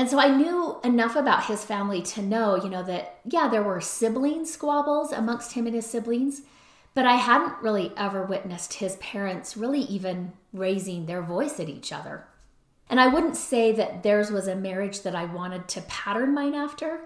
And 0.00 0.08
so 0.08 0.18
I 0.18 0.34
knew 0.34 0.78
enough 0.82 1.14
about 1.14 1.44
his 1.44 1.62
family 1.62 2.00
to 2.00 2.22
know, 2.22 2.56
you 2.56 2.70
know, 2.70 2.82
that, 2.84 3.20
yeah, 3.26 3.48
there 3.48 3.62
were 3.62 3.82
sibling 3.82 4.46
squabbles 4.46 5.12
amongst 5.12 5.52
him 5.52 5.66
and 5.66 5.74
his 5.74 5.84
siblings, 5.84 6.40
but 6.94 7.04
I 7.04 7.16
hadn't 7.16 7.62
really 7.62 7.92
ever 7.98 8.24
witnessed 8.24 8.72
his 8.74 8.96
parents 8.96 9.58
really 9.58 9.82
even 9.82 10.32
raising 10.54 11.04
their 11.04 11.20
voice 11.20 11.60
at 11.60 11.68
each 11.68 11.92
other. 11.92 12.24
And 12.88 12.98
I 12.98 13.08
wouldn't 13.08 13.36
say 13.36 13.72
that 13.72 14.02
theirs 14.02 14.30
was 14.30 14.48
a 14.48 14.56
marriage 14.56 15.02
that 15.02 15.14
I 15.14 15.26
wanted 15.26 15.68
to 15.68 15.82
pattern 15.82 16.32
mine 16.32 16.54
after 16.54 17.02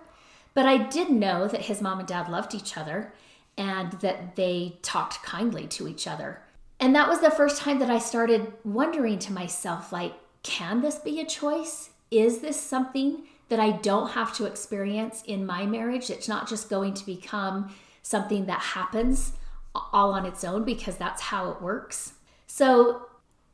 but 0.54 0.66
I 0.66 0.78
did 0.78 1.10
know 1.10 1.48
that 1.48 1.62
his 1.62 1.82
mom 1.82 1.98
and 1.98 2.08
dad 2.08 2.28
loved 2.28 2.54
each 2.54 2.76
other 2.76 3.12
and 3.58 3.92
that 3.94 4.36
they 4.36 4.78
talked 4.82 5.22
kindly 5.22 5.66
to 5.66 5.88
each 5.88 6.06
other. 6.06 6.42
And 6.80 6.94
that 6.94 7.08
was 7.08 7.20
the 7.20 7.30
first 7.30 7.60
time 7.60 7.80
that 7.80 7.90
I 7.90 7.98
started 7.98 8.52
wondering 8.64 9.18
to 9.20 9.32
myself, 9.32 9.92
like, 9.92 10.14
can 10.42 10.80
this 10.80 10.96
be 10.96 11.20
a 11.20 11.26
choice? 11.26 11.90
Is 12.10 12.40
this 12.40 12.60
something 12.60 13.24
that 13.48 13.60
I 13.60 13.72
don't 13.72 14.10
have 14.10 14.34
to 14.36 14.46
experience 14.46 15.22
in 15.26 15.46
my 15.46 15.66
marriage? 15.66 16.10
It's 16.10 16.28
not 16.28 16.48
just 16.48 16.70
going 16.70 16.94
to 16.94 17.06
become 17.06 17.74
something 18.02 18.46
that 18.46 18.60
happens 18.60 19.32
all 19.74 20.12
on 20.12 20.26
its 20.26 20.44
own 20.44 20.64
because 20.64 20.96
that's 20.96 21.22
how 21.22 21.50
it 21.50 21.62
works. 21.62 22.14
So, 22.46 23.06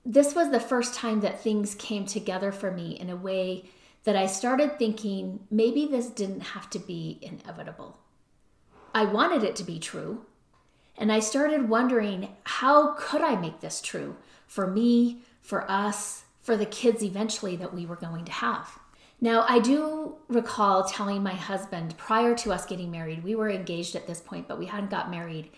this 0.04 0.34
was 0.34 0.50
the 0.50 0.60
first 0.60 0.94
time 0.94 1.20
that 1.20 1.42
things 1.42 1.74
came 1.74 2.06
together 2.06 2.52
for 2.52 2.70
me 2.70 2.92
in 2.98 3.10
a 3.10 3.16
way 3.16 3.64
that 4.04 4.16
I 4.16 4.26
started 4.26 4.78
thinking 4.78 5.40
maybe 5.50 5.86
this 5.86 6.08
didn't 6.08 6.40
have 6.40 6.70
to 6.70 6.78
be 6.78 7.18
inevitable. 7.20 7.98
I 8.94 9.04
wanted 9.04 9.44
it 9.44 9.56
to 9.56 9.64
be 9.64 9.78
true. 9.78 10.24
And 10.96 11.12
I 11.12 11.20
started 11.20 11.68
wondering 11.68 12.28
how 12.44 12.94
could 12.94 13.22
I 13.22 13.36
make 13.36 13.60
this 13.60 13.80
true 13.80 14.16
for 14.46 14.66
me, 14.66 15.22
for 15.40 15.70
us, 15.70 16.24
for 16.40 16.56
the 16.56 16.66
kids 16.66 17.02
eventually 17.02 17.56
that 17.56 17.74
we 17.74 17.86
were 17.86 17.96
going 17.96 18.24
to 18.24 18.32
have. 18.32 18.78
Now, 19.20 19.44
I 19.46 19.58
do 19.58 20.16
recall 20.28 20.84
telling 20.84 21.22
my 21.22 21.34
husband 21.34 21.96
prior 21.98 22.34
to 22.36 22.52
us 22.52 22.64
getting 22.64 22.90
married, 22.90 23.22
we 23.22 23.34
were 23.34 23.50
engaged 23.50 23.94
at 23.94 24.06
this 24.06 24.20
point, 24.20 24.48
but 24.48 24.58
we 24.58 24.66
hadn't 24.66 24.90
got 24.90 25.10
married. 25.10 25.50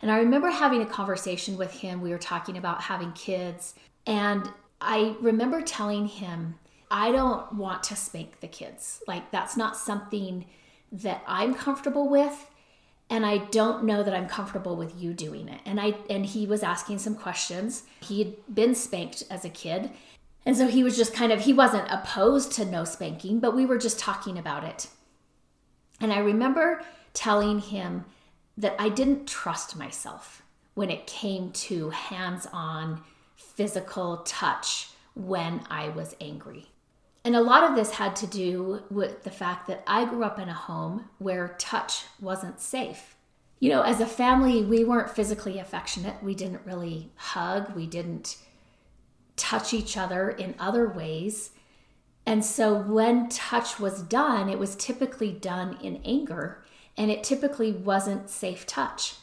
And 0.00 0.10
I 0.10 0.18
remember 0.18 0.50
having 0.50 0.82
a 0.82 0.86
conversation 0.86 1.56
with 1.56 1.72
him. 1.72 2.00
We 2.00 2.10
were 2.10 2.18
talking 2.18 2.56
about 2.56 2.82
having 2.82 3.12
kids. 3.12 3.74
And 4.06 4.48
I 4.80 5.16
remember 5.20 5.60
telling 5.60 6.06
him, 6.06 6.54
I 6.90 7.10
don't 7.10 7.54
want 7.54 7.82
to 7.84 7.96
spank 7.96 8.38
the 8.40 8.46
kids. 8.46 9.02
Like, 9.08 9.32
that's 9.32 9.56
not 9.56 9.76
something 9.76 10.46
that 10.92 11.22
I'm 11.26 11.54
comfortable 11.54 12.08
with. 12.08 12.46
And 13.10 13.26
I 13.26 13.38
don't 13.38 13.84
know 13.84 14.02
that 14.02 14.14
I'm 14.14 14.28
comfortable 14.28 14.76
with 14.76 14.94
you 15.00 15.12
doing 15.14 15.48
it. 15.48 15.60
And 15.64 15.80
I 15.80 15.94
and 16.10 16.26
he 16.26 16.46
was 16.46 16.62
asking 16.62 16.98
some 16.98 17.14
questions. 17.14 17.84
He 18.00 18.18
had 18.18 18.54
been 18.54 18.74
spanked 18.74 19.24
as 19.30 19.46
a 19.46 19.48
kid 19.48 19.90
and 20.48 20.56
so 20.56 20.66
he 20.66 20.82
was 20.82 20.96
just 20.96 21.12
kind 21.12 21.30
of, 21.30 21.42
he 21.42 21.52
wasn't 21.52 21.90
opposed 21.90 22.52
to 22.52 22.64
no 22.64 22.84
spanking, 22.84 23.38
but 23.38 23.54
we 23.54 23.66
were 23.66 23.76
just 23.76 23.98
talking 23.98 24.38
about 24.38 24.64
it. 24.64 24.88
And 26.00 26.10
I 26.10 26.20
remember 26.20 26.80
telling 27.12 27.58
him 27.58 28.06
that 28.56 28.74
I 28.78 28.88
didn't 28.88 29.28
trust 29.28 29.76
myself 29.76 30.40
when 30.72 30.88
it 30.88 31.06
came 31.06 31.52
to 31.52 31.90
hands 31.90 32.48
on 32.50 33.02
physical 33.36 34.22
touch 34.24 34.88
when 35.12 35.60
I 35.68 35.90
was 35.90 36.16
angry. 36.18 36.70
And 37.26 37.36
a 37.36 37.42
lot 37.42 37.62
of 37.62 37.76
this 37.76 37.90
had 37.90 38.16
to 38.16 38.26
do 38.26 38.84
with 38.88 39.24
the 39.24 39.30
fact 39.30 39.66
that 39.66 39.84
I 39.86 40.06
grew 40.06 40.24
up 40.24 40.38
in 40.38 40.48
a 40.48 40.54
home 40.54 41.10
where 41.18 41.56
touch 41.58 42.04
wasn't 42.22 42.58
safe. 42.58 43.16
You 43.60 43.68
know, 43.68 43.82
as 43.82 44.00
a 44.00 44.06
family, 44.06 44.64
we 44.64 44.82
weren't 44.82 45.10
physically 45.10 45.58
affectionate. 45.58 46.22
We 46.22 46.34
didn't 46.34 46.64
really 46.64 47.12
hug. 47.16 47.76
We 47.76 47.86
didn't 47.86 48.38
touch 49.38 49.72
each 49.72 49.96
other 49.96 50.28
in 50.28 50.54
other 50.58 50.88
ways. 50.88 51.50
And 52.26 52.44
so 52.44 52.74
when 52.74 53.28
touch 53.30 53.80
was 53.80 54.02
done, 54.02 54.48
it 54.48 54.58
was 54.58 54.76
typically 54.76 55.32
done 55.32 55.78
in 55.82 56.02
anger 56.04 56.62
and 56.98 57.10
it 57.10 57.24
typically 57.24 57.72
wasn't 57.72 58.28
safe 58.28 58.66
touch. 58.66 59.14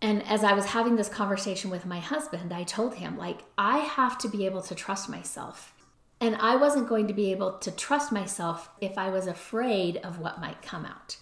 And 0.00 0.26
as 0.26 0.42
I 0.42 0.54
was 0.54 0.66
having 0.66 0.96
this 0.96 1.08
conversation 1.08 1.70
with 1.70 1.84
my 1.84 1.98
husband, 1.98 2.52
I 2.52 2.62
told 2.62 2.94
him, 2.94 3.18
like, 3.18 3.44
I 3.56 3.78
have 3.78 4.16
to 4.18 4.28
be 4.28 4.46
able 4.46 4.62
to 4.62 4.74
trust 4.74 5.08
myself. 5.08 5.74
And 6.20 6.36
I 6.36 6.56
wasn't 6.56 6.88
going 6.88 7.06
to 7.08 7.14
be 7.14 7.30
able 7.30 7.58
to 7.58 7.70
trust 7.70 8.12
myself 8.12 8.70
if 8.80 8.96
I 8.96 9.10
was 9.10 9.26
afraid 9.26 9.98
of 9.98 10.18
what 10.18 10.40
might 10.40 10.62
come 10.62 10.84
out. 10.84 11.16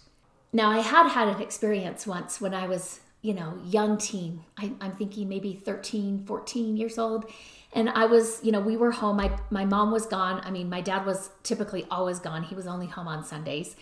Now, 0.53 0.69
I 0.69 0.79
had 0.79 1.09
had 1.09 1.27
an 1.27 1.41
experience 1.41 2.07
once 2.07 2.39
when 2.39 2.53
I 2.53 2.67
was, 2.67 3.01
you 3.21 3.33
know, 3.33 3.59
young 3.65 3.97
teen. 3.97 4.43
I, 4.57 4.71
am 4.81 4.93
thinking 4.93 5.27
maybe 5.27 5.53
13, 5.53 6.25
14 6.25 6.77
years 6.77 6.97
old 6.97 7.29
and 7.73 7.89
I 7.89 8.05
was, 8.05 8.39
you 8.43 8.51
know, 8.51 8.59
we 8.59 8.77
were 8.77 8.91
home. 8.91 9.17
My 9.17 9.31
my 9.49 9.65
mom 9.65 9.91
was 9.91 10.05
gone. 10.05 10.41
I 10.43 10.51
mean, 10.51 10.69
my 10.69 10.81
dad 10.81 11.05
was 11.05 11.29
typically 11.43 11.85
always 11.91 12.19
gone. 12.19 12.43
He 12.43 12.55
was 12.55 12.67
only 12.67 12.87
home 12.87 13.07
on 13.07 13.23
Sundays. 13.23 13.75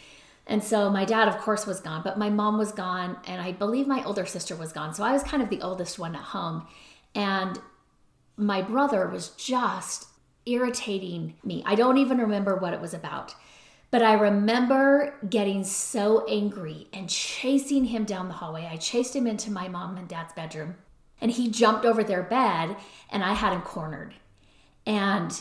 And 0.47 0.63
so 0.63 0.89
my 0.89 1.05
dad, 1.05 1.27
of 1.27 1.37
course, 1.39 1.65
was 1.65 1.79
gone, 1.79 2.01
but 2.03 2.19
my 2.19 2.29
mom 2.29 2.57
was 2.57 2.71
gone, 2.71 3.17
and 3.25 3.41
I 3.41 3.51
believe 3.51 3.87
my 3.87 4.03
older 4.03 4.25
sister 4.27 4.55
was 4.55 4.71
gone. 4.71 4.93
So 4.93 5.03
I 5.03 5.11
was 5.11 5.23
kind 5.23 5.41
of 5.41 5.49
the 5.49 5.61
oldest 5.61 5.97
one 5.97 6.15
at 6.15 6.21
home. 6.21 6.67
And 7.15 7.59
my 8.37 8.61
brother 8.61 9.07
was 9.07 9.29
just 9.29 10.07
irritating 10.45 11.35
me. 11.43 11.63
I 11.65 11.73
don't 11.73 11.97
even 11.97 12.19
remember 12.19 12.55
what 12.55 12.73
it 12.73 12.81
was 12.81 12.93
about. 12.93 13.33
But 13.89 14.03
I 14.03 14.13
remember 14.13 15.15
getting 15.29 15.63
so 15.63 16.25
angry 16.27 16.87
and 16.91 17.09
chasing 17.09 17.85
him 17.85 18.03
down 18.03 18.27
the 18.27 18.33
hallway. 18.35 18.67
I 18.69 18.77
chased 18.77 19.15
him 19.15 19.25
into 19.25 19.51
my 19.51 19.67
mom 19.67 19.97
and 19.97 20.07
dad's 20.07 20.33
bedroom 20.33 20.75
and 21.21 21.31
he 21.31 21.49
jumped 21.49 21.85
over 21.85 22.03
their 22.03 22.23
bed 22.23 22.75
and 23.09 23.23
I 23.23 23.33
had 23.33 23.53
him 23.53 23.61
cornered. 23.61 24.15
And 24.85 25.39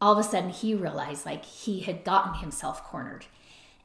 all 0.00 0.12
of 0.12 0.18
a 0.18 0.22
sudden 0.22 0.50
he 0.50 0.74
realized 0.74 1.26
like 1.26 1.44
he 1.44 1.80
had 1.80 2.04
gotten 2.04 2.34
himself 2.34 2.82
cornered. 2.84 3.26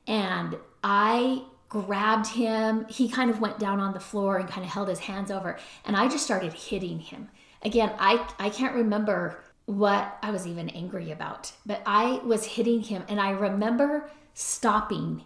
And 0.06 0.58
I 0.84 1.44
grabbed 1.70 2.28
him. 2.28 2.86
He 2.90 3.10
kind 3.10 3.30
of 3.30 3.42
went 3.42 3.60
down 3.60 3.80
on 3.80 3.94
the 3.94 4.00
floor 4.00 4.38
and 4.38 4.50
kind 4.50 4.66
of 4.66 4.72
held 4.72 4.88
his 4.88 5.00
hands 5.00 5.32
over 5.32 5.58
and 5.86 5.96
I 5.96 6.08
just 6.08 6.24
started 6.24 6.54
hitting 6.54 7.00
him. 7.00 7.30
Again, 7.62 7.92
I 8.00 8.28
I 8.40 8.50
can't 8.50 8.76
remember 8.76 9.44
what 9.66 10.18
I 10.24 10.32
was 10.32 10.48
even 10.48 10.70
angry 10.70 11.12
about, 11.12 11.52
but 11.66 11.82
I 11.86 12.22
was 12.24 12.46
hitting 12.46 12.82
him 12.82 13.04
and 13.10 13.20
I 13.20 13.32
remember 13.32 14.10
stopping 14.34 15.24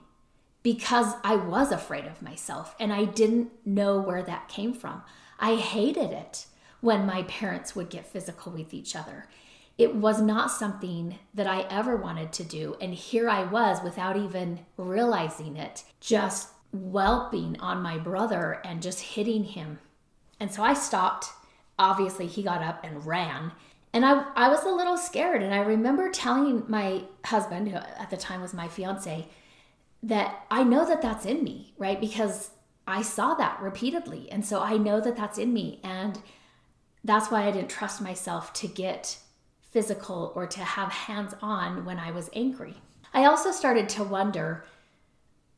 because 0.63 1.13
I 1.23 1.35
was 1.35 1.71
afraid 1.71 2.05
of 2.05 2.21
myself 2.21 2.75
and 2.79 2.91
I 2.91 3.05
didn't 3.05 3.51
know 3.65 3.99
where 3.99 4.23
that 4.23 4.47
came 4.47 4.73
from. 4.73 5.03
I 5.41 5.55
hated 5.55 6.11
it 6.11 6.45
when 6.79 7.05
my 7.05 7.23
parents 7.23 7.75
would 7.75 7.89
get 7.89 8.05
physical 8.05 8.51
with 8.51 8.73
each 8.73 8.95
other. 8.95 9.27
It 9.77 9.95
was 9.95 10.21
not 10.21 10.51
something 10.51 11.17
that 11.33 11.47
I 11.47 11.61
ever 11.61 11.97
wanted 11.97 12.31
to 12.33 12.43
do. 12.43 12.77
And 12.79 12.93
here 12.93 13.27
I 13.27 13.43
was 13.43 13.81
without 13.83 14.15
even 14.15 14.59
realizing 14.77 15.57
it, 15.57 15.83
just 15.99 16.49
whelping 16.71 17.59
on 17.59 17.81
my 17.81 17.97
brother 17.97 18.61
and 18.63 18.81
just 18.81 19.01
hitting 19.01 19.43
him. 19.43 19.79
And 20.39 20.51
so 20.51 20.63
I 20.63 20.75
stopped. 20.75 21.27
Obviously, 21.79 22.27
he 22.27 22.43
got 22.43 22.61
up 22.61 22.83
and 22.83 23.05
ran. 23.05 23.53
And 23.93 24.05
I, 24.05 24.25
I 24.35 24.49
was 24.49 24.63
a 24.63 24.69
little 24.69 24.97
scared. 24.97 25.41
And 25.41 25.53
I 25.53 25.61
remember 25.61 26.11
telling 26.11 26.63
my 26.67 27.03
husband, 27.25 27.69
who 27.69 27.77
at 27.77 28.09
the 28.09 28.17
time 28.17 28.41
was 28.41 28.53
my 28.53 28.67
fiance, 28.67 29.27
that 30.03 30.45
I 30.51 30.63
know 30.63 30.85
that 30.85 31.01
that's 31.01 31.25
in 31.25 31.43
me, 31.43 31.73
right? 31.77 31.99
Because 31.99 32.51
I 32.91 33.01
saw 33.01 33.33
that 33.35 33.61
repeatedly. 33.61 34.29
And 34.31 34.45
so 34.45 34.61
I 34.61 34.77
know 34.77 34.99
that 34.99 35.15
that's 35.15 35.37
in 35.37 35.53
me. 35.53 35.79
And 35.83 36.19
that's 37.03 37.31
why 37.31 37.47
I 37.47 37.51
didn't 37.51 37.69
trust 37.69 38.01
myself 38.01 38.51
to 38.53 38.67
get 38.67 39.17
physical 39.61 40.33
or 40.35 40.45
to 40.47 40.59
have 40.59 40.91
hands 40.91 41.33
on 41.41 41.85
when 41.85 41.97
I 41.97 42.11
was 42.11 42.29
angry. 42.33 42.75
I 43.13 43.25
also 43.25 43.51
started 43.51 43.87
to 43.89 44.03
wonder 44.03 44.65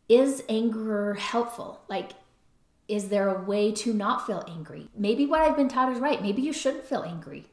is 0.09 0.43
anger 0.49 1.15
helpful? 1.15 1.81
Like, 1.87 2.11
is 2.87 3.09
there 3.09 3.29
a 3.29 3.41
way 3.41 3.71
to 3.71 3.93
not 3.93 4.27
feel 4.27 4.43
angry? 4.47 4.89
Maybe 4.95 5.25
what 5.25 5.41
I've 5.41 5.55
been 5.55 5.69
taught 5.69 5.91
is 5.91 5.99
right. 5.99 6.21
Maybe 6.21 6.41
you 6.41 6.53
shouldn't 6.53 6.83
feel 6.83 7.03
angry. 7.03 7.47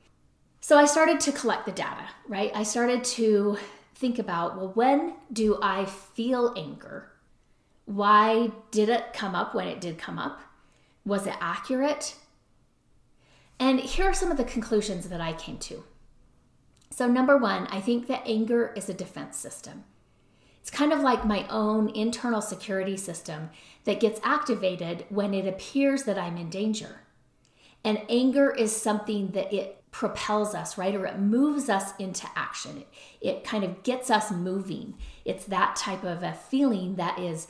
So 0.60 0.76
I 0.76 0.84
started 0.84 1.20
to 1.20 1.32
collect 1.32 1.64
the 1.64 1.72
data, 1.72 2.08
right? 2.28 2.50
I 2.54 2.64
started 2.64 3.04
to 3.04 3.56
think 3.94 4.18
about 4.18 4.56
well, 4.56 4.72
when 4.74 5.14
do 5.32 5.58
I 5.62 5.86
feel 5.86 6.52
anger? 6.56 7.10
Why 7.90 8.52
did 8.70 8.88
it 8.88 9.12
come 9.12 9.34
up 9.34 9.52
when 9.52 9.66
it 9.66 9.80
did 9.80 9.98
come 9.98 10.16
up? 10.16 10.40
Was 11.04 11.26
it 11.26 11.34
accurate? 11.40 12.14
And 13.58 13.80
here 13.80 14.04
are 14.04 14.14
some 14.14 14.30
of 14.30 14.36
the 14.36 14.44
conclusions 14.44 15.08
that 15.08 15.20
I 15.20 15.32
came 15.32 15.58
to. 15.58 15.82
So, 16.90 17.08
number 17.08 17.36
one, 17.36 17.66
I 17.66 17.80
think 17.80 18.06
that 18.06 18.22
anger 18.24 18.72
is 18.76 18.88
a 18.88 18.94
defense 18.94 19.36
system. 19.36 19.82
It's 20.60 20.70
kind 20.70 20.92
of 20.92 21.00
like 21.00 21.24
my 21.24 21.48
own 21.48 21.88
internal 21.88 22.40
security 22.40 22.96
system 22.96 23.50
that 23.82 23.98
gets 23.98 24.20
activated 24.22 25.04
when 25.08 25.34
it 25.34 25.48
appears 25.48 26.04
that 26.04 26.16
I'm 26.16 26.36
in 26.36 26.48
danger. 26.48 27.00
And 27.82 28.02
anger 28.08 28.54
is 28.54 28.76
something 28.76 29.32
that 29.32 29.52
it 29.52 29.82
propels 29.90 30.54
us, 30.54 30.78
right? 30.78 30.94
Or 30.94 31.06
it 31.06 31.18
moves 31.18 31.68
us 31.68 31.92
into 31.98 32.28
action. 32.36 32.84
It, 33.20 33.28
it 33.28 33.44
kind 33.44 33.64
of 33.64 33.82
gets 33.82 34.12
us 34.12 34.30
moving. 34.30 34.94
It's 35.24 35.46
that 35.46 35.74
type 35.74 36.04
of 36.04 36.22
a 36.22 36.34
feeling 36.34 36.94
that 36.94 37.18
is 37.18 37.48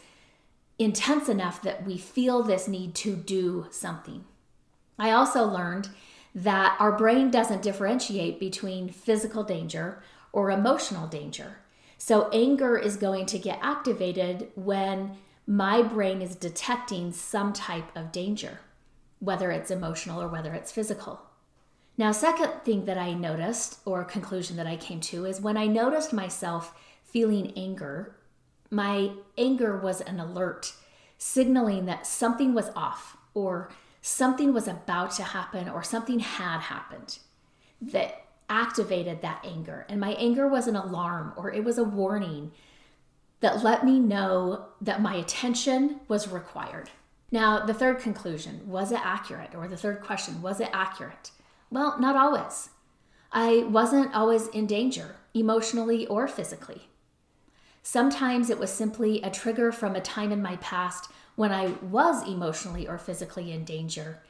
intense 0.81 1.29
enough 1.29 1.61
that 1.61 1.85
we 1.85 1.99
feel 1.99 2.43
this 2.43 2.67
need 2.67 2.95
to 2.95 3.15
do 3.15 3.67
something. 3.71 4.25
I 4.99 5.11
also 5.11 5.45
learned 5.45 5.91
that 6.35 6.77
our 6.81 6.97
brain 6.97 7.31
doesn't 7.31 7.63
differentiate 7.63 8.41
between 8.41 8.89
physical 8.89 9.45
danger 9.45 10.03
or 10.33 10.51
emotional 10.51 11.07
danger. 11.07 11.59
So, 11.99 12.31
anger 12.31 12.79
is 12.79 12.97
going 12.97 13.27
to 13.27 13.39
get 13.39 13.59
activated 13.61 14.49
when 14.55 15.19
my 15.47 15.83
brain 15.83 16.23
is 16.23 16.35
detecting 16.35 17.13
some 17.13 17.53
type 17.53 17.95
of 17.95 18.11
danger, 18.11 18.61
whether 19.19 19.51
it's 19.51 19.71
emotional 19.71 20.23
or 20.23 20.29
whether 20.29 20.55
it's 20.55 20.73
physical. 20.73 21.21
Now, 21.99 22.13
second 22.13 22.53
thing 22.65 22.87
that 22.87 22.97
I 22.97 23.13
noticed, 23.13 23.81
or 23.85 24.03
conclusion 24.05 24.57
that 24.57 24.67
I 24.67 24.77
came 24.77 25.01
to, 25.01 25.27
is 25.27 25.43
when 25.43 25.59
I 25.59 25.67
noticed 25.67 26.15
myself 26.15 26.75
feeling 27.05 27.53
anger 27.55 28.17
my 28.71 29.11
anger 29.37 29.77
was 29.77 30.01
an 30.01 30.21
alert 30.21 30.73
signaling 31.19 31.87
that 31.87 32.07
something 32.07 32.55
was 32.55 32.71
off 32.75 33.17
or 33.35 33.71
something 34.01 34.53
was 34.55 34.67
about 34.67 35.11
to 35.13 35.23
happen 35.23 35.69
or 35.69 35.83
something 35.83 36.21
had 36.21 36.61
happened 36.61 37.19
that 37.81 38.25
activated 38.49 39.23
that 39.23 39.45
anger. 39.45 39.87
And 39.89 40.01
my 40.01 40.13
anger 40.13 40.47
was 40.49 40.67
an 40.67 40.77
alarm 40.77 41.33
or 41.37 41.53
it 41.53 41.65
was 41.65 41.79
a 41.79 41.85
warning 41.85 42.53
that 43.41 43.63
let 43.63 43.85
me 43.85 43.99
know 43.99 44.67
that 44.81 45.03
my 45.03 45.15
attention 45.15 46.01
was 46.09 46.29
required. 46.29 46.91
Now, 47.33 47.65
the 47.65 47.75
third 47.75 48.01
conclusion 48.01 48.63
was 48.67 48.93
it 48.93 49.01
accurate? 49.03 49.55
Or 49.55 49.69
the 49.69 49.77
third 49.77 50.03
question 50.03 50.43
was 50.43 50.61
it 50.61 50.69
accurate? 50.73 51.31
Well, 51.71 51.99
not 52.01 52.17
always. 52.17 52.71
I 53.33 53.65
wasn't 53.69 54.15
always 54.15 54.49
in 54.49 54.67
danger, 54.67 55.17
emotionally 55.33 56.07
or 56.09 56.27
physically. 56.27 56.90
Sometimes 57.83 58.51
it 58.51 58.59
was 58.59 58.71
simply 58.71 59.21
a 59.23 59.31
trigger 59.31 59.73
from 59.73 59.97
a 59.97 60.01
time 60.01 60.33
in 60.33 60.43
my 60.43 60.57
past 60.57 61.11
when 61.35 61.53
I 61.53 61.69
was 61.83 62.27
emotionally 62.29 62.87
or 62.87 62.99
physically 62.99 63.53
in 63.53 63.65
danger. 63.65 64.23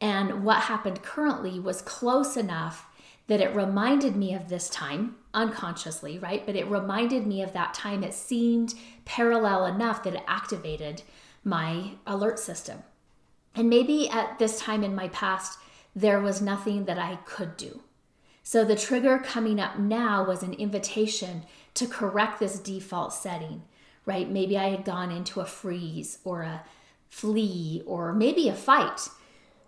And 0.00 0.44
what 0.44 0.62
happened 0.62 1.02
currently 1.02 1.60
was 1.60 1.82
close 1.82 2.36
enough 2.36 2.86
that 3.26 3.40
it 3.40 3.54
reminded 3.54 4.16
me 4.16 4.34
of 4.34 4.48
this 4.48 4.68
time 4.68 5.16
unconsciously, 5.32 6.18
right? 6.18 6.44
But 6.44 6.56
it 6.56 6.66
reminded 6.66 7.26
me 7.26 7.42
of 7.42 7.52
that 7.52 7.74
time. 7.74 8.02
It 8.02 8.14
seemed 8.14 8.74
parallel 9.04 9.66
enough 9.66 10.02
that 10.02 10.14
it 10.14 10.24
activated 10.26 11.02
my 11.42 11.92
alert 12.06 12.38
system. 12.38 12.82
And 13.54 13.70
maybe 13.70 14.08
at 14.10 14.38
this 14.38 14.58
time 14.58 14.82
in 14.82 14.94
my 14.94 15.08
past, 15.08 15.58
there 15.94 16.20
was 16.20 16.42
nothing 16.42 16.84
that 16.86 16.98
I 16.98 17.16
could 17.24 17.56
do. 17.56 17.82
So 18.42 18.64
the 18.64 18.76
trigger 18.76 19.18
coming 19.18 19.58
up 19.58 19.78
now 19.78 20.24
was 20.24 20.42
an 20.42 20.52
invitation 20.54 21.44
to 21.74 21.86
correct 21.86 22.40
this 22.40 22.58
default 22.58 23.12
setting, 23.12 23.62
right? 24.06 24.30
Maybe 24.30 24.56
I 24.56 24.68
had 24.68 24.84
gone 24.84 25.10
into 25.10 25.40
a 25.40 25.46
freeze 25.46 26.18
or 26.24 26.42
a 26.42 26.64
flee 27.08 27.82
or 27.86 28.12
maybe 28.12 28.48
a 28.48 28.54
fight 28.54 29.08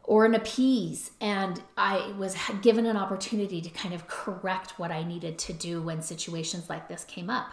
or 0.05 0.25
an 0.25 0.35
appease. 0.35 1.11
And 1.21 1.61
I 1.77 2.13
was 2.19 2.37
given 2.63 2.87
an 2.87 2.97
opportunity 2.97 3.61
to 3.61 3.69
kind 3.71 3.95
of 3.95 4.07
correct 4.07 4.79
what 4.79 4.91
I 4.91 5.03
needed 5.03 5.39
to 5.41 5.53
do 5.53 5.83
when 5.83 6.01
situations 6.01 6.69
like 6.71 6.89
this 6.89 7.05
came 7.05 7.29
up. 7.29 7.51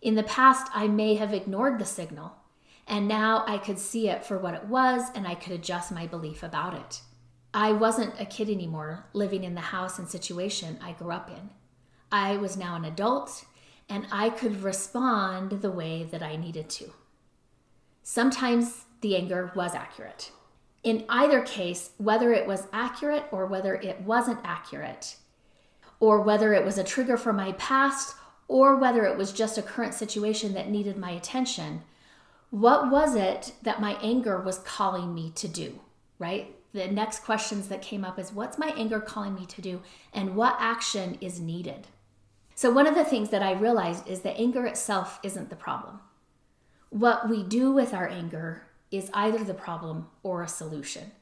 In 0.00 0.14
the 0.14 0.22
past, 0.22 0.70
I 0.74 0.88
may 0.88 1.14
have 1.14 1.32
ignored 1.32 1.78
the 1.78 1.84
signal, 1.84 2.34
and 2.88 3.06
now 3.06 3.44
I 3.46 3.58
could 3.58 3.78
see 3.78 4.08
it 4.08 4.24
for 4.24 4.36
what 4.36 4.54
it 4.54 4.64
was 4.64 5.04
and 5.14 5.26
I 5.26 5.36
could 5.36 5.52
adjust 5.52 5.92
my 5.92 6.06
belief 6.06 6.42
about 6.42 6.74
it. 6.74 7.02
I 7.54 7.72
wasn't 7.72 8.20
a 8.20 8.24
kid 8.24 8.48
anymore 8.48 9.06
living 9.12 9.44
in 9.44 9.54
the 9.54 9.60
house 9.60 9.98
and 9.98 10.08
situation 10.08 10.78
I 10.82 10.92
grew 10.92 11.12
up 11.12 11.30
in. 11.30 11.50
I 12.10 12.36
was 12.36 12.56
now 12.56 12.74
an 12.76 12.84
adult 12.84 13.44
and 13.92 14.06
I 14.10 14.30
could 14.30 14.62
respond 14.62 15.50
the 15.60 15.70
way 15.70 16.02
that 16.04 16.22
I 16.22 16.36
needed 16.36 16.70
to. 16.70 16.92
Sometimes 18.02 18.86
the 19.02 19.14
anger 19.16 19.52
was 19.54 19.74
accurate. 19.74 20.32
In 20.82 21.04
either 21.10 21.42
case, 21.42 21.90
whether 21.98 22.32
it 22.32 22.46
was 22.46 22.68
accurate 22.72 23.24
or 23.30 23.46
whether 23.46 23.74
it 23.74 24.00
wasn't 24.00 24.40
accurate, 24.44 25.16
or 26.00 26.22
whether 26.22 26.54
it 26.54 26.64
was 26.64 26.78
a 26.78 26.84
trigger 26.84 27.18
from 27.18 27.36
my 27.36 27.52
past 27.52 28.16
or 28.48 28.76
whether 28.76 29.04
it 29.04 29.18
was 29.18 29.30
just 29.30 29.58
a 29.58 29.62
current 29.62 29.92
situation 29.92 30.54
that 30.54 30.70
needed 30.70 30.96
my 30.96 31.10
attention, 31.10 31.82
what 32.48 32.90
was 32.90 33.14
it 33.14 33.52
that 33.62 33.80
my 33.80 33.98
anger 34.02 34.40
was 34.40 34.58
calling 34.60 35.14
me 35.14 35.30
to 35.34 35.46
do, 35.46 35.80
right? 36.18 36.56
The 36.72 36.88
next 36.88 37.24
questions 37.24 37.68
that 37.68 37.82
came 37.82 38.06
up 38.06 38.18
is 38.18 38.32
what's 38.32 38.58
my 38.58 38.72
anger 38.74 39.00
calling 39.00 39.34
me 39.34 39.44
to 39.44 39.60
do 39.60 39.82
and 40.14 40.34
what 40.34 40.56
action 40.58 41.18
is 41.20 41.40
needed? 41.40 41.88
So, 42.54 42.70
one 42.70 42.86
of 42.86 42.94
the 42.94 43.04
things 43.04 43.30
that 43.30 43.42
I 43.42 43.52
realized 43.52 44.08
is 44.08 44.20
that 44.20 44.38
anger 44.38 44.66
itself 44.66 45.18
isn't 45.22 45.50
the 45.50 45.56
problem. 45.56 46.00
What 46.90 47.28
we 47.28 47.42
do 47.42 47.72
with 47.72 47.94
our 47.94 48.06
anger 48.06 48.66
is 48.90 49.10
either 49.14 49.42
the 49.42 49.54
problem 49.54 50.08
or 50.22 50.42
a 50.42 50.48
solution. 50.48 51.12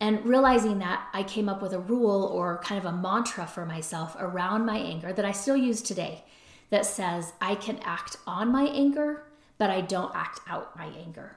And 0.00 0.26
realizing 0.26 0.78
that, 0.80 1.08
I 1.12 1.22
came 1.22 1.48
up 1.48 1.62
with 1.62 1.72
a 1.72 1.78
rule 1.78 2.24
or 2.24 2.58
kind 2.58 2.78
of 2.78 2.84
a 2.84 2.96
mantra 2.96 3.46
for 3.46 3.64
myself 3.64 4.16
around 4.18 4.66
my 4.66 4.76
anger 4.76 5.12
that 5.12 5.24
I 5.24 5.32
still 5.32 5.56
use 5.56 5.80
today 5.80 6.24
that 6.70 6.84
says 6.84 7.32
I 7.40 7.54
can 7.54 7.78
act 7.78 8.16
on 8.26 8.50
my 8.50 8.64
anger, 8.64 9.24
but 9.56 9.70
I 9.70 9.80
don't 9.80 10.14
act 10.14 10.40
out 10.48 10.76
my 10.76 10.86
anger. 10.86 11.36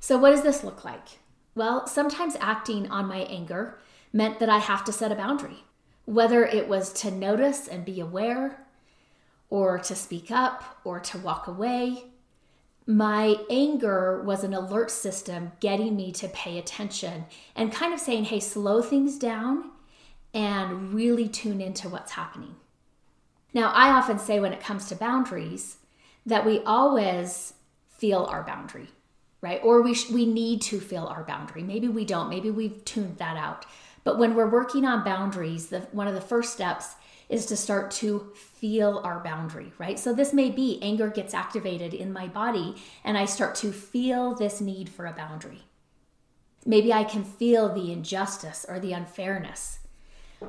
So, 0.00 0.18
what 0.18 0.30
does 0.30 0.42
this 0.42 0.64
look 0.64 0.84
like? 0.84 1.18
Well, 1.54 1.86
sometimes 1.86 2.36
acting 2.40 2.90
on 2.90 3.06
my 3.06 3.18
anger 3.18 3.78
meant 4.12 4.40
that 4.40 4.48
I 4.48 4.58
have 4.58 4.84
to 4.84 4.92
set 4.92 5.12
a 5.12 5.16
boundary, 5.16 5.64
whether 6.06 6.44
it 6.44 6.68
was 6.68 6.92
to 6.94 7.10
notice 7.10 7.68
and 7.68 7.84
be 7.84 8.00
aware, 8.00 8.66
or 9.50 9.78
to 9.78 9.94
speak 9.94 10.30
up, 10.30 10.80
or 10.82 10.98
to 10.98 11.18
walk 11.18 11.46
away, 11.46 12.04
my 12.86 13.36
anger 13.50 14.22
was 14.22 14.44
an 14.44 14.54
alert 14.54 14.90
system 14.90 15.52
getting 15.60 15.96
me 15.96 16.12
to 16.12 16.28
pay 16.28 16.56
attention 16.58 17.26
and 17.54 17.72
kind 17.72 17.92
of 17.92 18.00
saying, 18.00 18.24
hey, 18.24 18.40
slow 18.40 18.80
things 18.80 19.18
down 19.18 19.70
and 20.32 20.94
really 20.94 21.28
tune 21.28 21.60
into 21.60 21.88
what's 21.88 22.12
happening. 22.12 22.54
Now, 23.52 23.70
I 23.72 23.90
often 23.90 24.18
say 24.18 24.38
when 24.38 24.52
it 24.52 24.60
comes 24.60 24.86
to 24.86 24.94
boundaries 24.94 25.78
that 26.24 26.44
we 26.44 26.60
always 26.60 27.54
feel 27.88 28.24
our 28.24 28.42
boundary, 28.42 28.88
right? 29.40 29.60
Or 29.64 29.82
we, 29.82 29.94
sh- 29.94 30.10
we 30.10 30.26
need 30.26 30.60
to 30.62 30.78
feel 30.78 31.06
our 31.06 31.24
boundary. 31.24 31.62
Maybe 31.62 31.88
we 31.88 32.04
don't, 32.04 32.28
maybe 32.28 32.50
we've 32.50 32.84
tuned 32.84 33.18
that 33.18 33.36
out. 33.36 33.64
But 34.06 34.18
when 34.18 34.36
we're 34.36 34.48
working 34.48 34.84
on 34.84 35.02
boundaries, 35.02 35.66
the, 35.66 35.80
one 35.90 36.06
of 36.06 36.14
the 36.14 36.20
first 36.20 36.52
steps 36.52 36.94
is 37.28 37.44
to 37.46 37.56
start 37.56 37.90
to 37.90 38.30
feel 38.36 39.00
our 39.02 39.18
boundary, 39.18 39.72
right? 39.78 39.98
So 39.98 40.14
this 40.14 40.32
may 40.32 40.48
be 40.48 40.78
anger 40.80 41.08
gets 41.08 41.34
activated 41.34 41.92
in 41.92 42.12
my 42.12 42.28
body 42.28 42.76
and 43.02 43.18
I 43.18 43.24
start 43.24 43.56
to 43.56 43.72
feel 43.72 44.32
this 44.32 44.60
need 44.60 44.88
for 44.88 45.06
a 45.06 45.12
boundary. 45.12 45.62
Maybe 46.64 46.92
I 46.92 47.02
can 47.02 47.24
feel 47.24 47.68
the 47.68 47.90
injustice 47.90 48.64
or 48.68 48.78
the 48.78 48.92
unfairness. 48.92 49.80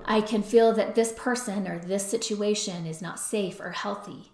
I 0.06 0.22
can 0.22 0.44
feel 0.44 0.72
that 0.74 0.94
this 0.94 1.12
person 1.14 1.68
or 1.68 1.80
this 1.80 2.06
situation 2.06 2.86
is 2.86 3.02
not 3.02 3.20
safe 3.20 3.60
or 3.60 3.72
healthy. 3.72 4.34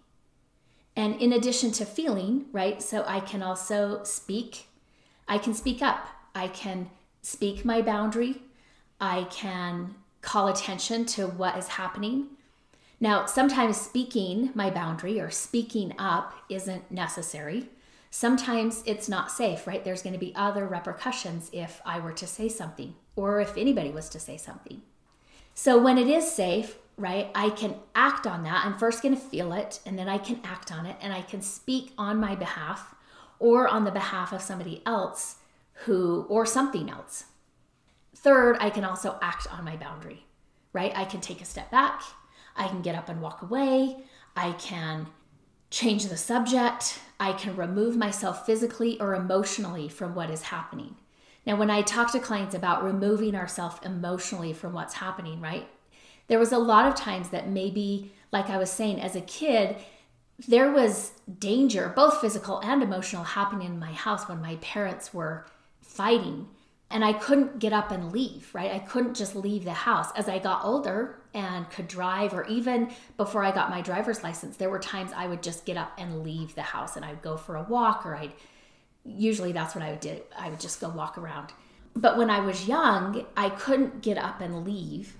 And 0.94 1.18
in 1.18 1.32
addition 1.32 1.72
to 1.72 1.86
feeling, 1.86 2.44
right, 2.52 2.82
so 2.82 3.02
I 3.06 3.20
can 3.20 3.42
also 3.42 4.04
speak. 4.04 4.66
I 5.26 5.38
can 5.38 5.54
speak 5.54 5.80
up. 5.80 6.08
I 6.34 6.48
can 6.48 6.90
speak 7.22 7.64
my 7.64 7.80
boundary. 7.80 8.42
I 9.04 9.24
can 9.24 9.96
call 10.22 10.48
attention 10.48 11.04
to 11.04 11.26
what 11.26 11.58
is 11.58 11.68
happening. 11.68 12.28
Now, 12.98 13.26
sometimes 13.26 13.78
speaking 13.78 14.50
my 14.54 14.70
boundary 14.70 15.20
or 15.20 15.30
speaking 15.30 15.92
up 15.98 16.32
isn't 16.48 16.90
necessary. 16.90 17.68
Sometimes 18.10 18.82
it's 18.86 19.06
not 19.06 19.30
safe, 19.30 19.66
right? 19.66 19.84
There's 19.84 20.00
going 20.00 20.14
to 20.14 20.18
be 20.18 20.34
other 20.34 20.66
repercussions 20.66 21.50
if 21.52 21.82
I 21.84 22.00
were 22.00 22.14
to 22.14 22.26
say 22.26 22.48
something 22.48 22.94
or 23.14 23.42
if 23.42 23.58
anybody 23.58 23.90
was 23.90 24.08
to 24.08 24.18
say 24.18 24.38
something. 24.38 24.80
So, 25.52 25.76
when 25.78 25.98
it 25.98 26.08
is 26.08 26.32
safe, 26.32 26.78
right, 26.96 27.28
I 27.34 27.50
can 27.50 27.74
act 27.94 28.26
on 28.26 28.42
that. 28.44 28.64
I'm 28.64 28.78
first 28.78 29.02
going 29.02 29.14
to 29.14 29.20
feel 29.20 29.52
it 29.52 29.80
and 29.84 29.98
then 29.98 30.08
I 30.08 30.16
can 30.16 30.40
act 30.44 30.72
on 30.72 30.86
it 30.86 30.96
and 31.02 31.12
I 31.12 31.20
can 31.20 31.42
speak 31.42 31.92
on 31.98 32.18
my 32.18 32.34
behalf 32.34 32.94
or 33.38 33.68
on 33.68 33.84
the 33.84 33.90
behalf 33.90 34.32
of 34.32 34.40
somebody 34.40 34.80
else 34.86 35.36
who, 35.84 36.24
or 36.30 36.46
something 36.46 36.88
else. 36.88 37.24
Third, 38.24 38.56
I 38.58 38.70
can 38.70 38.86
also 38.86 39.18
act 39.20 39.46
on 39.52 39.66
my 39.66 39.76
boundary, 39.76 40.24
right? 40.72 40.96
I 40.96 41.04
can 41.04 41.20
take 41.20 41.42
a 41.42 41.44
step 41.44 41.70
back, 41.70 42.00
I 42.56 42.68
can 42.68 42.80
get 42.80 42.94
up 42.94 43.10
and 43.10 43.20
walk 43.20 43.42
away, 43.42 43.98
I 44.34 44.52
can 44.52 45.08
change 45.68 46.06
the 46.06 46.16
subject, 46.16 47.00
I 47.20 47.34
can 47.34 47.54
remove 47.54 47.98
myself 47.98 48.46
physically 48.46 48.98
or 48.98 49.14
emotionally 49.14 49.90
from 49.90 50.14
what 50.14 50.30
is 50.30 50.40
happening. 50.40 50.96
Now, 51.44 51.56
when 51.56 51.68
I 51.68 51.82
talk 51.82 52.12
to 52.12 52.18
clients 52.18 52.54
about 52.54 52.82
removing 52.82 53.34
ourselves 53.34 53.76
emotionally 53.84 54.54
from 54.54 54.72
what's 54.72 54.94
happening, 54.94 55.42
right? 55.42 55.68
There 56.28 56.38
was 56.38 56.50
a 56.52 56.56
lot 56.56 56.86
of 56.86 56.94
times 56.94 57.28
that 57.28 57.50
maybe, 57.50 58.10
like 58.32 58.48
I 58.48 58.56
was 58.56 58.70
saying, 58.70 59.02
as 59.02 59.14
a 59.14 59.20
kid, 59.20 59.76
there 60.48 60.72
was 60.72 61.12
danger, 61.38 61.92
both 61.94 62.22
physical 62.22 62.60
and 62.60 62.82
emotional, 62.82 63.24
happening 63.24 63.66
in 63.66 63.78
my 63.78 63.92
house 63.92 64.30
when 64.30 64.40
my 64.40 64.56
parents 64.56 65.12
were 65.12 65.44
fighting 65.82 66.48
and 66.90 67.04
I 67.04 67.12
couldn't 67.12 67.58
get 67.58 67.72
up 67.72 67.90
and 67.90 68.12
leave, 68.12 68.50
right? 68.54 68.70
I 68.70 68.78
couldn't 68.78 69.14
just 69.14 69.34
leave 69.34 69.64
the 69.64 69.72
house. 69.72 70.10
As 70.16 70.28
I 70.28 70.38
got 70.38 70.64
older 70.64 71.20
and 71.32 71.68
could 71.70 71.88
drive, 71.88 72.34
or 72.34 72.44
even 72.46 72.90
before 73.16 73.42
I 73.42 73.50
got 73.50 73.70
my 73.70 73.80
driver's 73.80 74.22
license, 74.22 74.56
there 74.56 74.70
were 74.70 74.78
times 74.78 75.10
I 75.14 75.26
would 75.26 75.42
just 75.42 75.64
get 75.64 75.76
up 75.76 75.92
and 75.98 76.22
leave 76.22 76.54
the 76.54 76.62
house 76.62 76.96
and 76.96 77.04
I'd 77.04 77.22
go 77.22 77.36
for 77.36 77.56
a 77.56 77.62
walk, 77.64 78.06
or 78.06 78.14
I'd 78.14 78.32
usually 79.04 79.52
that's 79.52 79.74
what 79.74 79.82
I 79.82 79.90
would 79.90 80.00
do. 80.00 80.20
I 80.38 80.50
would 80.50 80.60
just 80.60 80.80
go 80.80 80.88
walk 80.88 81.18
around. 81.18 81.52
But 81.96 82.16
when 82.16 82.30
I 82.30 82.40
was 82.40 82.68
young, 82.68 83.26
I 83.36 83.50
couldn't 83.50 84.02
get 84.02 84.18
up 84.18 84.40
and 84.40 84.64
leave. 84.64 85.16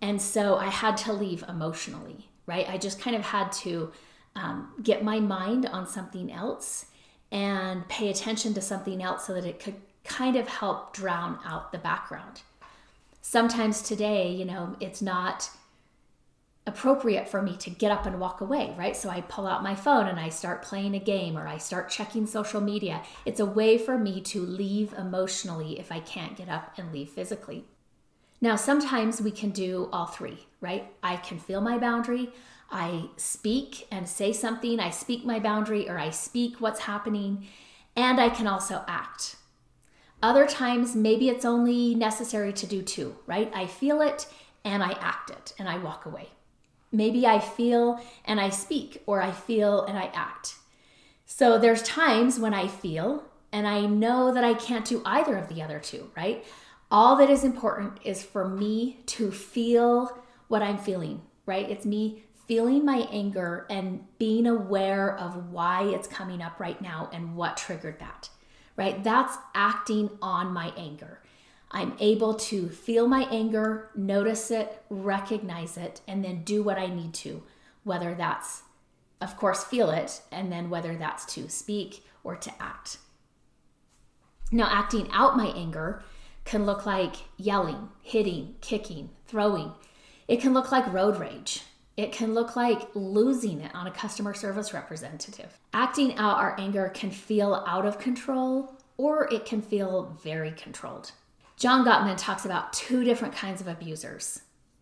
And 0.00 0.20
so 0.20 0.56
I 0.56 0.68
had 0.68 0.96
to 0.98 1.12
leave 1.12 1.44
emotionally, 1.48 2.28
right? 2.46 2.68
I 2.68 2.78
just 2.78 3.00
kind 3.00 3.14
of 3.14 3.22
had 3.22 3.52
to 3.52 3.92
um, 4.34 4.72
get 4.82 5.04
my 5.04 5.20
mind 5.20 5.66
on 5.66 5.86
something 5.86 6.32
else 6.32 6.86
and 7.30 7.86
pay 7.88 8.10
attention 8.10 8.54
to 8.54 8.60
something 8.60 9.02
else 9.02 9.26
so 9.26 9.34
that 9.34 9.44
it 9.44 9.58
could 9.58 9.76
kind 10.04 10.36
of 10.36 10.48
help 10.48 10.94
drown 10.94 11.38
out 11.44 11.72
the 11.72 11.78
background. 11.78 12.42
Sometimes 13.20 13.82
today, 13.82 14.30
you 14.30 14.44
know, 14.44 14.76
it's 14.80 15.00
not 15.00 15.50
appropriate 16.66 17.28
for 17.28 17.42
me 17.42 17.56
to 17.56 17.70
get 17.70 17.90
up 17.90 18.06
and 18.06 18.20
walk 18.20 18.40
away, 18.40 18.72
right? 18.78 18.96
So 18.96 19.08
I 19.08 19.20
pull 19.22 19.46
out 19.46 19.64
my 19.64 19.74
phone 19.74 20.06
and 20.06 20.18
I 20.18 20.28
start 20.28 20.62
playing 20.62 20.94
a 20.94 21.00
game 21.00 21.36
or 21.36 21.46
I 21.48 21.58
start 21.58 21.88
checking 21.88 22.26
social 22.26 22.60
media. 22.60 23.02
It's 23.24 23.40
a 23.40 23.46
way 23.46 23.78
for 23.78 23.98
me 23.98 24.20
to 24.22 24.40
leave 24.40 24.92
emotionally 24.92 25.78
if 25.80 25.90
I 25.90 26.00
can't 26.00 26.36
get 26.36 26.48
up 26.48 26.72
and 26.76 26.92
leave 26.92 27.10
physically. 27.10 27.64
Now, 28.40 28.56
sometimes 28.56 29.20
we 29.20 29.30
can 29.30 29.50
do 29.50 29.88
all 29.92 30.06
three, 30.06 30.46
right? 30.60 30.92
I 31.02 31.16
can 31.16 31.38
feel 31.38 31.60
my 31.60 31.78
boundary, 31.78 32.30
I 32.70 33.10
speak 33.16 33.86
and 33.90 34.08
say 34.08 34.32
something, 34.32 34.80
I 34.80 34.90
speak 34.90 35.24
my 35.24 35.38
boundary 35.38 35.88
or 35.88 35.98
I 35.98 36.10
speak 36.10 36.60
what's 36.60 36.80
happening, 36.80 37.46
and 37.94 38.20
I 38.20 38.30
can 38.30 38.46
also 38.46 38.84
act. 38.88 39.36
Other 40.22 40.46
times, 40.46 40.94
maybe 40.94 41.28
it's 41.28 41.44
only 41.44 41.94
necessary 41.94 42.52
to 42.52 42.66
do 42.66 42.80
two, 42.82 43.16
right? 43.26 43.50
I 43.54 43.66
feel 43.66 44.00
it 44.00 44.28
and 44.64 44.82
I 44.82 44.92
act 45.00 45.30
it 45.30 45.52
and 45.58 45.68
I 45.68 45.78
walk 45.78 46.06
away. 46.06 46.28
Maybe 46.92 47.26
I 47.26 47.40
feel 47.40 48.00
and 48.24 48.40
I 48.40 48.50
speak, 48.50 49.02
or 49.06 49.20
I 49.20 49.32
feel 49.32 49.82
and 49.84 49.98
I 49.98 50.10
act. 50.14 50.54
So 51.26 51.58
there's 51.58 51.82
times 51.82 52.38
when 52.38 52.54
I 52.54 52.68
feel 52.68 53.24
and 53.50 53.66
I 53.66 53.86
know 53.86 54.32
that 54.32 54.44
I 54.44 54.54
can't 54.54 54.84
do 54.84 55.02
either 55.04 55.36
of 55.36 55.48
the 55.48 55.62
other 55.62 55.80
two, 55.80 56.10
right? 56.16 56.44
All 56.90 57.16
that 57.16 57.30
is 57.30 57.42
important 57.42 57.98
is 58.04 58.22
for 58.22 58.46
me 58.46 58.98
to 59.06 59.32
feel 59.32 60.22
what 60.48 60.62
I'm 60.62 60.78
feeling, 60.78 61.22
right? 61.46 61.68
It's 61.68 61.86
me 61.86 62.24
feeling 62.46 62.84
my 62.84 63.08
anger 63.10 63.66
and 63.70 64.04
being 64.18 64.46
aware 64.46 65.16
of 65.18 65.50
why 65.50 65.84
it's 65.84 66.06
coming 66.06 66.42
up 66.42 66.60
right 66.60 66.80
now 66.82 67.08
and 67.12 67.34
what 67.34 67.56
triggered 67.56 67.98
that, 68.00 68.28
right? 68.76 69.02
That's 69.02 69.36
acting 69.54 70.10
on 70.20 70.52
my 70.52 70.72
anger. 70.76 71.20
I'm 71.70 71.94
able 72.00 72.34
to 72.34 72.68
feel 72.68 73.08
my 73.08 73.26
anger, 73.30 73.90
notice 73.96 74.50
it, 74.50 74.82
recognize 74.90 75.76
it, 75.76 76.02
and 76.06 76.22
then 76.22 76.44
do 76.44 76.62
what 76.62 76.78
I 76.78 76.86
need 76.86 77.14
to, 77.14 77.42
whether 77.82 78.14
that's, 78.14 78.62
of 79.20 79.36
course, 79.38 79.64
feel 79.64 79.90
it, 79.90 80.20
and 80.30 80.52
then 80.52 80.68
whether 80.68 80.94
that's 80.96 81.24
to 81.34 81.48
speak 81.48 82.04
or 82.22 82.36
to 82.36 82.52
act. 82.60 82.98
Now, 84.50 84.68
acting 84.70 85.08
out 85.12 85.36
my 85.36 85.46
anger 85.46 86.02
can 86.44 86.66
look 86.66 86.84
like 86.84 87.16
yelling, 87.38 87.88
hitting, 88.02 88.56
kicking, 88.60 89.08
throwing. 89.26 89.72
It 90.28 90.40
can 90.40 90.52
look 90.52 90.70
like 90.70 90.92
road 90.92 91.18
rage. 91.18 91.62
It 92.02 92.10
can 92.10 92.34
look 92.34 92.56
like 92.56 92.88
losing 92.96 93.60
it 93.60 93.72
on 93.76 93.86
a 93.86 93.92
customer 93.92 94.34
service 94.34 94.74
representative. 94.74 95.56
Acting 95.72 96.16
out 96.16 96.38
our 96.38 96.58
anger 96.58 96.88
can 96.92 97.12
feel 97.12 97.62
out 97.64 97.86
of 97.86 98.00
control 98.00 98.74
or 98.96 99.32
it 99.32 99.46
can 99.46 99.62
feel 99.62 100.18
very 100.20 100.50
controlled. 100.50 101.12
John 101.56 101.86
Gottman 101.86 102.16
talks 102.18 102.44
about 102.44 102.72
two 102.72 103.04
different 103.04 103.36
kinds 103.36 103.60
of 103.60 103.68
abusers. 103.68 104.40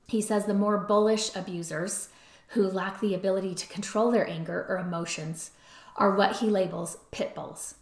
He 0.08 0.22
says 0.22 0.46
the 0.46 0.54
more 0.54 0.78
bullish 0.78 1.36
abusers, 1.36 2.08
who 2.48 2.62
lack 2.62 3.00
the 3.00 3.14
ability 3.14 3.54
to 3.54 3.68
control 3.68 4.10
their 4.10 4.26
anger 4.26 4.64
or 4.66 4.78
emotions, 4.78 5.50
are 5.96 6.16
what 6.16 6.36
he 6.36 6.46
labels 6.46 6.96
pit 7.10 7.34
bulls. 7.34 7.74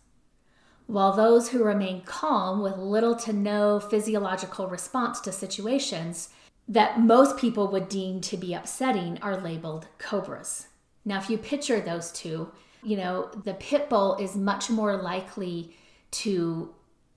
While 0.88 1.12
those 1.12 1.50
who 1.50 1.62
remain 1.62 2.00
calm 2.00 2.60
with 2.60 2.76
little 2.76 3.14
to 3.14 3.32
no 3.32 3.78
physiological 3.78 4.66
response 4.66 5.20
to 5.20 5.30
situations 5.30 6.30
that 6.68 7.00
most 7.00 7.38
people 7.38 7.68
would 7.68 7.88
deem 7.88 8.20
to 8.20 8.36
be 8.36 8.52
upsetting 8.52 9.18
are 9.22 9.40
labeled 9.40 9.88
cobras. 9.98 10.68
Now, 11.04 11.18
if 11.18 11.30
you 11.30 11.38
picture 11.38 11.80
those 11.80 12.12
two, 12.12 12.52
you 12.82 12.96
know, 12.96 13.30
the 13.44 13.54
pit 13.54 13.88
bull 13.88 14.16
is 14.16 14.36
much 14.36 14.68
more 14.68 14.96
likely 14.96 15.74
to 16.10 16.74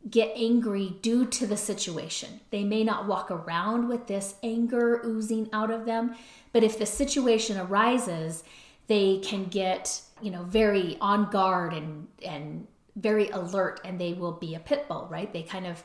get 0.09 0.31
angry 0.35 0.95
due 1.01 1.25
to 1.25 1.45
the 1.45 1.57
situation. 1.57 2.39
They 2.49 2.63
may 2.63 2.83
not 2.83 3.07
walk 3.07 3.29
around 3.29 3.87
with 3.87 4.07
this 4.07 4.35
anger 4.41 5.01
oozing 5.05 5.49
out 5.53 5.69
of 5.69 5.85
them, 5.85 6.15
but 6.53 6.63
if 6.63 6.79
the 6.79 6.85
situation 6.85 7.57
arises, 7.57 8.43
they 8.87 9.19
can 9.19 9.45
get, 9.45 10.01
you 10.21 10.31
know, 10.31 10.43
very 10.43 10.97
on 10.99 11.29
guard 11.29 11.73
and 11.73 12.07
and 12.25 12.67
very 12.95 13.29
alert 13.29 13.79
and 13.85 13.99
they 13.99 14.13
will 14.13 14.33
be 14.33 14.55
a 14.55 14.59
pit 14.59 14.87
bull, 14.87 15.07
right? 15.09 15.31
They 15.31 15.43
kind 15.43 15.67
of 15.67 15.83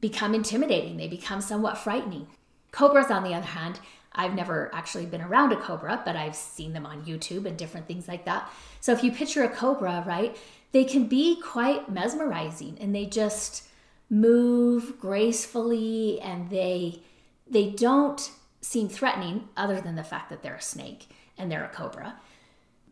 become 0.00 0.34
intimidating. 0.34 0.96
They 0.96 1.08
become 1.08 1.40
somewhat 1.40 1.78
frightening. 1.78 2.28
Cobras 2.72 3.10
on 3.10 3.22
the 3.22 3.34
other 3.34 3.46
hand, 3.46 3.78
I've 4.14 4.34
never 4.34 4.70
actually 4.74 5.06
been 5.06 5.22
around 5.22 5.52
a 5.52 5.56
cobra, 5.56 6.02
but 6.04 6.16
I've 6.16 6.36
seen 6.36 6.72
them 6.72 6.84
on 6.84 7.04
YouTube 7.04 7.46
and 7.46 7.56
different 7.56 7.86
things 7.86 8.08
like 8.08 8.24
that. 8.24 8.50
So 8.80 8.92
if 8.92 9.04
you 9.04 9.12
picture 9.12 9.44
a 9.44 9.48
cobra, 9.48 10.04
right, 10.06 10.36
they 10.72 10.84
can 10.84 11.06
be 11.06 11.40
quite 11.40 11.90
mesmerizing 11.90 12.78
and 12.80 12.94
they 12.94 13.06
just 13.06 13.64
move 14.10 14.98
gracefully 14.98 16.20
and 16.20 16.50
they 16.50 17.00
they 17.48 17.70
don't 17.70 18.30
seem 18.60 18.88
threatening 18.88 19.48
other 19.56 19.80
than 19.80 19.94
the 19.94 20.04
fact 20.04 20.28
that 20.28 20.42
they're 20.42 20.56
a 20.56 20.62
snake 20.62 21.08
and 21.38 21.50
they're 21.50 21.64
a 21.64 21.68
cobra 21.68 22.20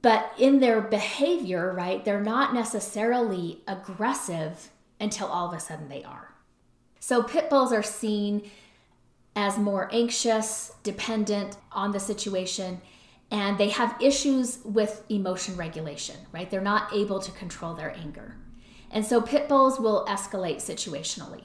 but 0.01 0.33
in 0.39 0.61
their 0.61 0.81
behavior 0.81 1.75
right 1.75 2.07
they're 2.07 2.23
not 2.23 2.55
necessarily 2.55 3.61
aggressive 3.69 4.71
until 4.99 5.27
all 5.27 5.47
of 5.47 5.55
a 5.55 5.61
sudden 5.61 5.91
they 5.91 6.03
are 6.05 6.35
so 7.01 7.23
pit 7.23 7.51
bulls 7.51 7.71
are 7.71 7.83
seen 7.83 8.51
as 9.41 9.57
more 9.57 9.89
anxious 9.91 10.73
dependent 10.83 11.57
on 11.73 11.93
the 11.93 11.99
situation 11.99 12.81
and 13.31 13.57
they 13.59 13.71
have 13.71 13.97
issues 14.01 14.59
with 14.65 15.05
emotion 15.09 15.57
regulation, 15.57 16.17
right? 16.33 16.51
They're 16.51 16.61
not 16.61 16.93
able 16.93 17.21
to 17.21 17.31
control 17.33 17.75
their 17.75 17.97
anger. 17.97 18.37
And 18.91 19.07
so 19.07 19.23
pit 19.23 19.49
bulls 19.49 19.79
will 19.79 20.05
escalate 20.07 20.57
situationally. 20.57 21.45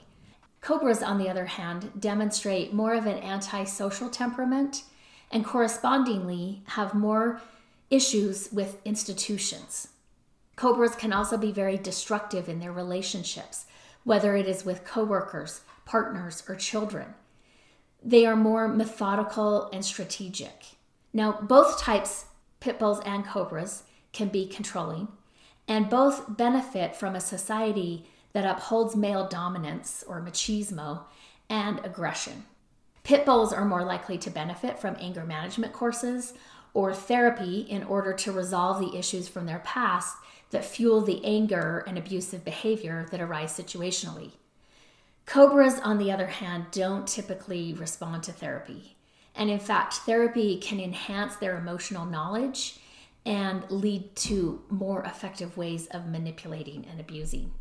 Cobras, 0.62 1.04
on 1.04 1.20
the 1.20 1.30
other 1.30 1.46
hand, 1.46 1.92
demonstrate 2.00 2.74
more 2.74 2.96
of 2.96 3.06
an 3.06 3.20
antisocial 3.20 4.10
temperament 4.10 4.84
and 5.32 5.46
correspondingly 5.46 6.64
have 6.70 6.96
more 6.96 7.40
issues 7.92 8.50
with 8.52 8.78
institutions. 8.84 9.90
Cobras 10.56 10.96
can 10.96 11.14
also 11.14 11.38
be 11.38 11.52
very 11.52 11.78
destructive 11.78 12.50
in 12.50 12.60
their 12.60 12.72
relationships, 12.72 13.66
whether 14.04 14.36
it 14.36 14.48
is 14.48 14.66
with 14.66 14.86
coworkers, 14.86 15.62
partners, 15.86 16.44
or 16.50 16.56
children. 16.56 17.14
They 18.08 18.28
are 18.28 18.36
more 18.36 18.68
methodical 18.68 19.68
and 19.74 19.84
strategic. 19.84 20.66
Now, 21.12 21.40
both 21.42 21.80
types, 21.80 22.26
pit 22.60 22.78
bulls 22.78 23.02
and 23.04 23.26
cobras, 23.26 23.82
can 24.14 24.28
be 24.28 24.46
controlling, 24.46 25.08
and 25.68 25.90
both 25.90 26.38
benefit 26.38 26.96
from 26.96 27.16
a 27.16 27.20
society 27.20 28.06
that 28.34 28.46
upholds 28.46 28.96
male 28.96 29.28
dominance 29.28 30.04
or 30.08 30.22
machismo 30.22 31.06
and 31.50 31.84
aggression. 31.84 32.46
Pit 33.04 33.26
bulls 33.26 33.52
are 33.52 33.66
more 33.66 33.84
likely 33.84 34.20
to 34.20 34.30
benefit 34.30 34.78
from 34.78 34.96
anger 35.00 35.26
management 35.26 35.74
courses 35.74 36.34
or 36.76 36.94
therapy 36.94 37.62
in 37.62 37.84
order 37.84 38.14
to 38.14 38.32
resolve 38.32 38.80
the 38.80 38.98
issues 38.98 39.28
from 39.28 39.48
their 39.48 39.60
past 39.60 40.16
that 40.52 40.66
fuel 40.66 41.02
the 41.02 41.24
anger 41.26 41.84
and 41.88 41.98
abusive 41.98 42.46
behavior 42.46 43.08
that 43.10 43.22
arise 43.22 43.52
situationally. 43.52 44.32
Cobras, 45.26 45.80
on 45.80 45.98
the 45.98 46.12
other 46.12 46.28
hand, 46.28 46.68
don't 46.72 47.08
typically 47.08 47.74
respond 47.74 48.24
to 48.24 48.32
therapy. 48.32 48.96
And 49.36 49.50
in 49.50 49.60
fact, 49.60 49.96
therapy 49.96 50.58
can 50.58 50.80
enhance 50.80 51.36
their 51.36 51.58
emotional 51.58 52.06
knowledge 52.06 52.80
and 53.26 53.70
lead 53.70 54.16
to 54.16 54.62
more 54.70 55.04
effective 55.04 55.58
ways 55.58 55.88
of 55.88 56.06
manipulating 56.06 56.86
and 56.90 57.00
abusing. 57.00 57.52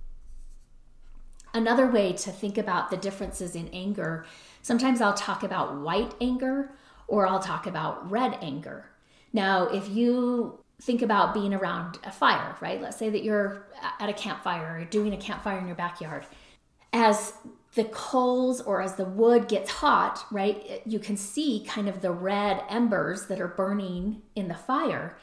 Another 1.54 1.86
way 1.86 2.12
to 2.12 2.30
think 2.30 2.58
about 2.58 2.90
the 2.90 2.96
differences 2.96 3.54
in 3.54 3.68
anger, 3.68 4.26
sometimes 4.60 5.00
I'll 5.00 5.14
talk 5.14 5.42
about 5.42 5.80
white 5.80 6.14
anger 6.20 6.72
or 7.06 7.26
I'll 7.26 7.40
talk 7.40 7.66
about 7.66 8.10
red 8.10 8.36
anger. 8.42 8.90
Now, 9.32 9.68
if 9.68 9.88
you 9.88 10.58
think 10.82 11.00
about 11.00 11.32
being 11.32 11.54
around 11.54 11.98
a 12.04 12.12
fire, 12.12 12.56
right? 12.60 12.80
Let's 12.80 12.96
say 12.96 13.08
that 13.10 13.22
you're 13.22 13.66
at 14.00 14.08
a 14.08 14.12
campfire 14.12 14.80
or 14.80 14.84
doing 14.84 15.14
a 15.14 15.16
campfire 15.16 15.58
in 15.58 15.66
your 15.66 15.76
backyard. 15.76 16.26
As 16.94 17.32
the 17.74 17.84
coals 17.84 18.60
or 18.60 18.80
as 18.80 18.94
the 18.94 19.04
wood 19.04 19.48
gets 19.48 19.68
hot, 19.68 20.24
right, 20.30 20.80
you 20.86 21.00
can 21.00 21.16
see 21.16 21.64
kind 21.66 21.88
of 21.88 22.00
the 22.00 22.12
red 22.12 22.62
embers 22.70 23.26
that 23.26 23.40
are 23.40 23.48
burning 23.48 24.22
in 24.36 24.46
the 24.46 24.54
fire. 24.54 25.18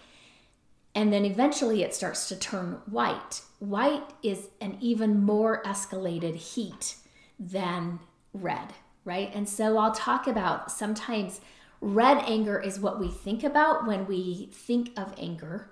And 0.94 1.14
then 1.14 1.24
eventually 1.24 1.82
it 1.82 1.96
starts 1.96 2.28
to 2.28 2.36
turn 2.36 2.82
white. 2.86 3.42
White 3.60 4.04
is 4.22 4.50
an 4.60 4.78
even 4.82 5.24
more 5.24 5.64
escalated 5.64 6.36
heat 6.36 6.96
than 7.40 8.00
red, 8.34 8.74
right? 9.06 9.32
And 9.34 9.48
so 9.48 9.78
I'll 9.78 9.94
talk 9.94 10.28
about 10.28 10.72
sometimes 10.72 11.40
red 11.80 12.18
anger 12.28 12.60
is 12.60 12.82
what 12.82 13.00
we 13.00 13.08
think 13.08 13.46
about 13.46 13.88
when 13.88 14.06
we 14.06 14.50
think 14.52 14.92
of 14.98 15.14
anger. 15.18 15.72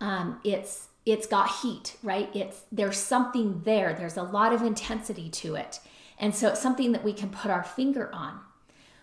Um, 0.00 0.40
it's 0.42 0.88
it's 1.06 1.26
got 1.28 1.62
heat, 1.62 1.96
right? 2.02 2.28
It's 2.34 2.62
there's 2.70 2.98
something 2.98 3.62
there. 3.64 3.94
There's 3.94 4.16
a 4.16 4.24
lot 4.24 4.52
of 4.52 4.62
intensity 4.62 5.30
to 5.30 5.54
it. 5.54 5.80
And 6.18 6.34
so 6.34 6.48
it's 6.48 6.60
something 6.60 6.92
that 6.92 7.04
we 7.04 7.12
can 7.12 7.30
put 7.30 7.50
our 7.50 7.62
finger 7.62 8.10
on. 8.12 8.40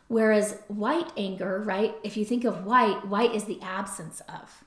Whereas 0.10 0.58
white 0.68 1.12
anger, 1.16 1.64
right, 1.66 1.96
if 2.04 2.18
you 2.18 2.26
think 2.26 2.44
of 2.44 2.66
white, 2.66 3.08
white 3.08 3.34
is 3.34 3.46
the 3.46 3.62
absence 3.62 4.22
of. 4.28 4.64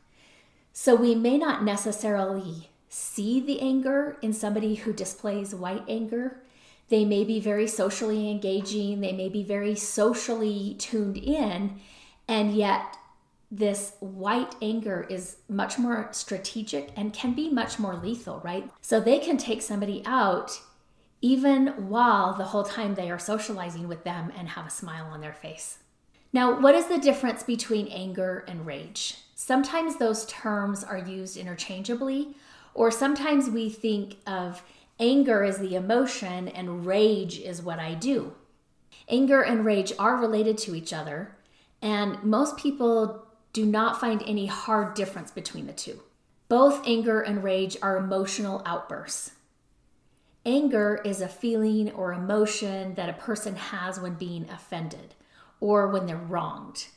So 0.72 0.94
we 0.94 1.14
may 1.14 1.36
not 1.36 1.62
necessarily 1.62 2.70
see 2.88 3.40
the 3.40 3.60
anger 3.60 4.16
in 4.22 4.32
somebody 4.32 4.76
who 4.76 4.92
displays 4.92 5.54
white 5.54 5.84
anger. 5.88 6.40
They 6.88 7.04
may 7.04 7.24
be 7.24 7.38
very 7.38 7.66
socially 7.66 8.30
engaging, 8.30 9.00
they 9.00 9.12
may 9.12 9.28
be 9.28 9.42
very 9.42 9.74
socially 9.74 10.76
tuned 10.78 11.18
in, 11.18 11.80
and 12.28 12.54
yet 12.54 12.96
this 13.50 13.92
white 14.00 14.54
anger 14.60 15.06
is 15.08 15.36
much 15.48 15.78
more 15.78 16.08
strategic 16.12 16.92
and 16.96 17.12
can 17.12 17.32
be 17.32 17.48
much 17.48 17.78
more 17.78 17.96
lethal, 17.96 18.40
right? 18.44 18.70
So 18.80 19.00
they 19.00 19.18
can 19.18 19.36
take 19.36 19.62
somebody 19.62 20.02
out 20.04 20.60
even 21.22 21.68
while 21.88 22.34
the 22.34 22.44
whole 22.44 22.64
time 22.64 22.94
they 22.94 23.10
are 23.10 23.18
socializing 23.18 23.88
with 23.88 24.04
them 24.04 24.32
and 24.36 24.50
have 24.50 24.66
a 24.66 24.70
smile 24.70 25.06
on 25.06 25.20
their 25.20 25.32
face. 25.32 25.78
Now, 26.32 26.60
what 26.60 26.74
is 26.74 26.86
the 26.86 26.98
difference 26.98 27.42
between 27.42 27.88
anger 27.88 28.44
and 28.46 28.66
rage? 28.66 29.16
Sometimes 29.34 29.96
those 29.96 30.26
terms 30.26 30.84
are 30.84 30.98
used 30.98 31.36
interchangeably, 31.36 32.36
or 32.74 32.90
sometimes 32.90 33.48
we 33.48 33.70
think 33.70 34.16
of 34.26 34.62
anger 34.98 35.44
as 35.44 35.58
the 35.58 35.74
emotion 35.74 36.48
and 36.48 36.86
rage 36.86 37.38
is 37.38 37.62
what 37.62 37.78
I 37.78 37.94
do. 37.94 38.34
Anger 39.08 39.42
and 39.42 39.64
rage 39.64 39.92
are 39.98 40.16
related 40.16 40.58
to 40.58 40.74
each 40.74 40.92
other, 40.92 41.36
and 41.80 42.22
most 42.22 42.56
people 42.56 43.25
do 43.56 43.64
not 43.64 43.98
find 43.98 44.22
any 44.26 44.44
hard 44.44 44.92
difference 44.92 45.30
between 45.30 45.66
the 45.66 45.72
two. 45.72 46.02
Both 46.46 46.86
anger 46.86 47.22
and 47.22 47.42
rage 47.42 47.74
are 47.80 47.96
emotional 47.96 48.60
outbursts. 48.66 49.30
Anger 50.44 51.00
is 51.06 51.22
a 51.22 51.26
feeling 51.26 51.90
or 51.92 52.12
emotion 52.12 52.96
that 52.96 53.08
a 53.08 53.14
person 53.14 53.56
has 53.56 53.98
when 53.98 54.12
being 54.12 54.46
offended 54.50 55.14
or 55.58 55.88
when 55.88 56.04
they're 56.04 56.18
wronged. 56.18 56.88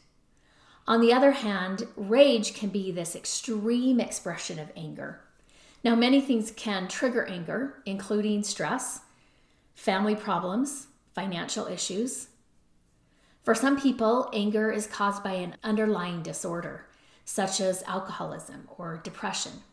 On 0.85 0.99
the 0.99 1.13
other 1.13 1.31
hand, 1.31 1.87
rage 1.95 2.53
can 2.53 2.67
be 2.67 2.91
this 2.91 3.15
extreme 3.15 4.01
expression 4.01 4.59
of 4.59 4.73
anger. 4.75 5.21
Now, 5.81 5.95
many 5.95 6.19
things 6.19 6.51
can 6.51 6.89
trigger 6.89 7.23
anger, 7.23 7.81
including 7.85 8.43
stress, 8.43 8.99
family 9.75 10.13
problems, 10.13 10.87
financial 11.15 11.67
issues. 11.67 12.27
For 13.49 13.55
some 13.55 13.81
people, 13.81 14.29
anger 14.31 14.69
is 14.69 14.85
caused 14.85 15.23
by 15.23 15.31
an 15.31 15.55
underlying 15.63 16.21
disorder, 16.21 16.85
such 17.25 17.59
as 17.59 17.81
alcoholism 17.87 18.69
or 18.77 19.01
depression. 19.03 19.63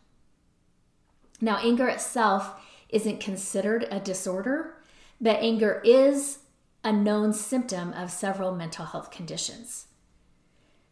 Now, 1.41 1.57
anger 1.57 1.87
itself 1.87 2.59
isn't 2.89 3.19
considered 3.19 3.87
a 3.91 3.99
disorder, 3.99 4.77
but 5.21 5.43
anger 5.43 5.79
is 5.85 6.39
a 6.83 6.91
known 6.91 7.33
symptom 7.33 7.93
of 7.93 8.09
several 8.09 8.55
mental 8.55 8.85
health 8.85 9.11
conditions. 9.11 9.85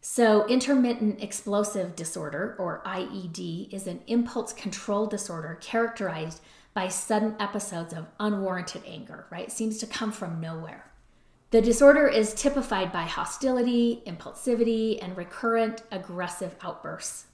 So, 0.00 0.46
intermittent 0.46 1.20
explosive 1.20 1.96
disorder, 1.96 2.54
or 2.56 2.84
IED, 2.86 3.74
is 3.74 3.88
an 3.88 3.98
impulse 4.06 4.52
control 4.52 5.08
disorder 5.08 5.58
characterized 5.60 6.40
by 6.72 6.86
sudden 6.86 7.34
episodes 7.40 7.92
of 7.92 8.06
unwarranted 8.20 8.84
anger, 8.86 9.26
right? 9.28 9.48
It 9.48 9.50
seems 9.50 9.78
to 9.78 9.88
come 9.88 10.12
from 10.12 10.40
nowhere. 10.40 10.92
The 11.56 11.62
disorder 11.62 12.06
is 12.06 12.34
typified 12.34 12.92
by 12.92 13.04
hostility, 13.04 14.02
impulsivity, 14.06 15.02
and 15.02 15.16
recurrent 15.16 15.84
aggressive 15.90 16.54
outbursts. 16.60 17.28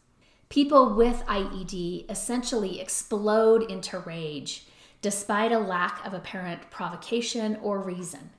People 0.49 0.95
with 0.95 1.27
IED 1.27 2.09
essentially 2.09 2.81
explode 2.81 3.69
into 3.69 3.99
rage 3.99 4.69
despite 5.01 5.51
a 5.51 5.59
lack 5.59 6.07
of 6.07 6.15
apparent 6.15 6.71
provocation 6.71 7.57
or 7.65 7.81
reason. 7.81 8.31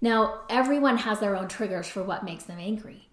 Now, 0.00 0.40
everyone 0.50 0.96
has 0.96 1.20
their 1.20 1.36
own 1.36 1.46
triggers 1.46 1.86
for 1.86 2.02
what 2.02 2.24
makes 2.24 2.42
them 2.42 2.58
angry, 2.58 3.08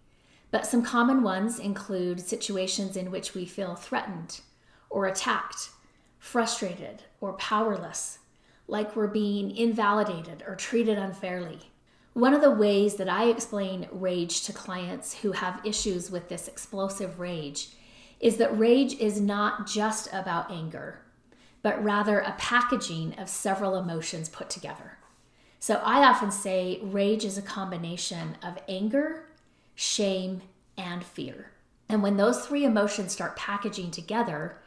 but 0.49 0.65
some 0.65 0.81
common 0.81 1.21
ones 1.21 1.59
include 1.59 2.19
situations 2.19 2.97
in 2.97 3.11
which 3.11 3.35
we 3.35 3.45
feel 3.45 3.75
threatened 3.75 4.41
or 4.89 5.05
attacked, 5.05 5.69
frustrated 6.17 7.03
or 7.21 7.33
powerless, 7.33 8.17
like 8.67 8.95
we're 8.95 9.05
being 9.05 9.55
invalidated 9.55 10.43
or 10.47 10.55
treated 10.55 10.97
unfairly. 10.97 11.69
One 12.15 12.33
of 12.33 12.39
the 12.39 12.49
ways 12.49 12.95
that 12.95 13.09
I 13.09 13.25
explain 13.25 13.89
rage 13.91 14.43
to 14.43 14.53
clients 14.53 15.15
who 15.15 15.33
have 15.33 15.59
issues 15.65 16.09
with 16.09 16.29
this 16.29 16.47
explosive 16.47 17.19
rage 17.19 17.71
is 18.21 18.37
that 18.37 18.57
rage 18.57 18.93
is 18.93 19.19
not 19.19 19.67
just 19.67 20.07
about 20.13 20.49
anger, 20.49 21.01
but 21.61 21.83
rather 21.83 22.19
a 22.19 22.33
packaging 22.37 23.15
of 23.19 23.27
several 23.27 23.75
emotions 23.75 24.29
put 24.29 24.49
together. 24.49 24.97
So 25.59 25.81
I 25.83 26.07
often 26.07 26.31
say 26.31 26.79
rage 26.81 27.25
is 27.25 27.37
a 27.37 27.41
combination 27.41 28.37
of 28.41 28.59
anger, 28.69 29.25
shame, 29.75 30.41
and 30.77 31.03
fear. 31.03 31.51
And 31.89 32.01
when 32.01 32.15
those 32.15 32.45
three 32.45 32.63
emotions 32.63 33.11
start 33.11 33.35
packaging 33.35 33.91
together, 33.91 34.61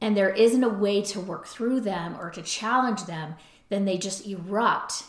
and 0.00 0.16
there 0.16 0.30
isn't 0.30 0.64
a 0.64 0.70
way 0.70 1.02
to 1.02 1.20
work 1.20 1.46
through 1.46 1.82
them 1.82 2.16
or 2.18 2.30
to 2.30 2.40
challenge 2.40 3.04
them, 3.04 3.34
then 3.68 3.84
they 3.84 3.98
just 3.98 4.26
erupt, 4.26 5.02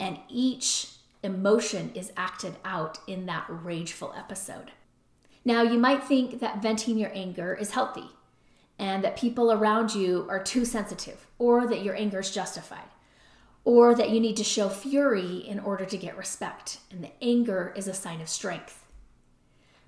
and 0.00 0.18
each 0.30 0.88
emotion 1.22 1.92
is 1.94 2.12
acted 2.16 2.56
out 2.64 2.98
in 3.06 3.26
that 3.26 3.46
rageful 3.48 4.12
episode. 4.16 4.72
Now, 5.44 5.62
you 5.62 5.78
might 5.78 6.04
think 6.04 6.40
that 6.40 6.62
venting 6.62 6.98
your 6.98 7.10
anger 7.14 7.54
is 7.54 7.72
healthy 7.72 8.10
and 8.78 9.02
that 9.04 9.16
people 9.16 9.52
around 9.52 9.94
you 9.94 10.26
are 10.28 10.42
too 10.42 10.64
sensitive 10.64 11.26
or 11.38 11.66
that 11.66 11.82
your 11.82 11.96
anger 11.96 12.20
is 12.20 12.30
justified 12.30 12.90
or 13.64 13.94
that 13.94 14.10
you 14.10 14.20
need 14.20 14.36
to 14.36 14.44
show 14.44 14.68
fury 14.68 15.36
in 15.36 15.58
order 15.60 15.84
to 15.84 15.96
get 15.96 16.16
respect 16.16 16.78
and 16.90 17.02
the 17.02 17.10
anger 17.22 17.72
is 17.76 17.86
a 17.86 17.94
sign 17.94 18.20
of 18.20 18.28
strength. 18.28 18.86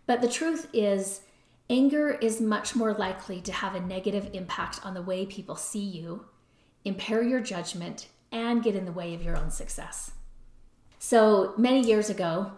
But 0.06 0.20
the 0.20 0.28
truth 0.28 0.68
is, 0.72 1.22
anger 1.70 2.10
is 2.10 2.40
much 2.40 2.76
more 2.76 2.92
likely 2.92 3.40
to 3.40 3.52
have 3.52 3.74
a 3.74 3.80
negative 3.80 4.30
impact 4.32 4.80
on 4.84 4.94
the 4.94 5.02
way 5.02 5.24
people 5.24 5.56
see 5.56 5.80
you, 5.80 6.26
impair 6.84 7.22
your 7.22 7.40
judgment, 7.40 8.08
and 8.30 8.62
get 8.62 8.74
in 8.74 8.84
the 8.84 8.92
way 8.92 9.14
of 9.14 9.22
your 9.22 9.36
own 9.36 9.50
success. 9.50 10.12
So 11.06 11.52
many 11.58 11.82
years 11.82 12.08
ago, 12.08 12.52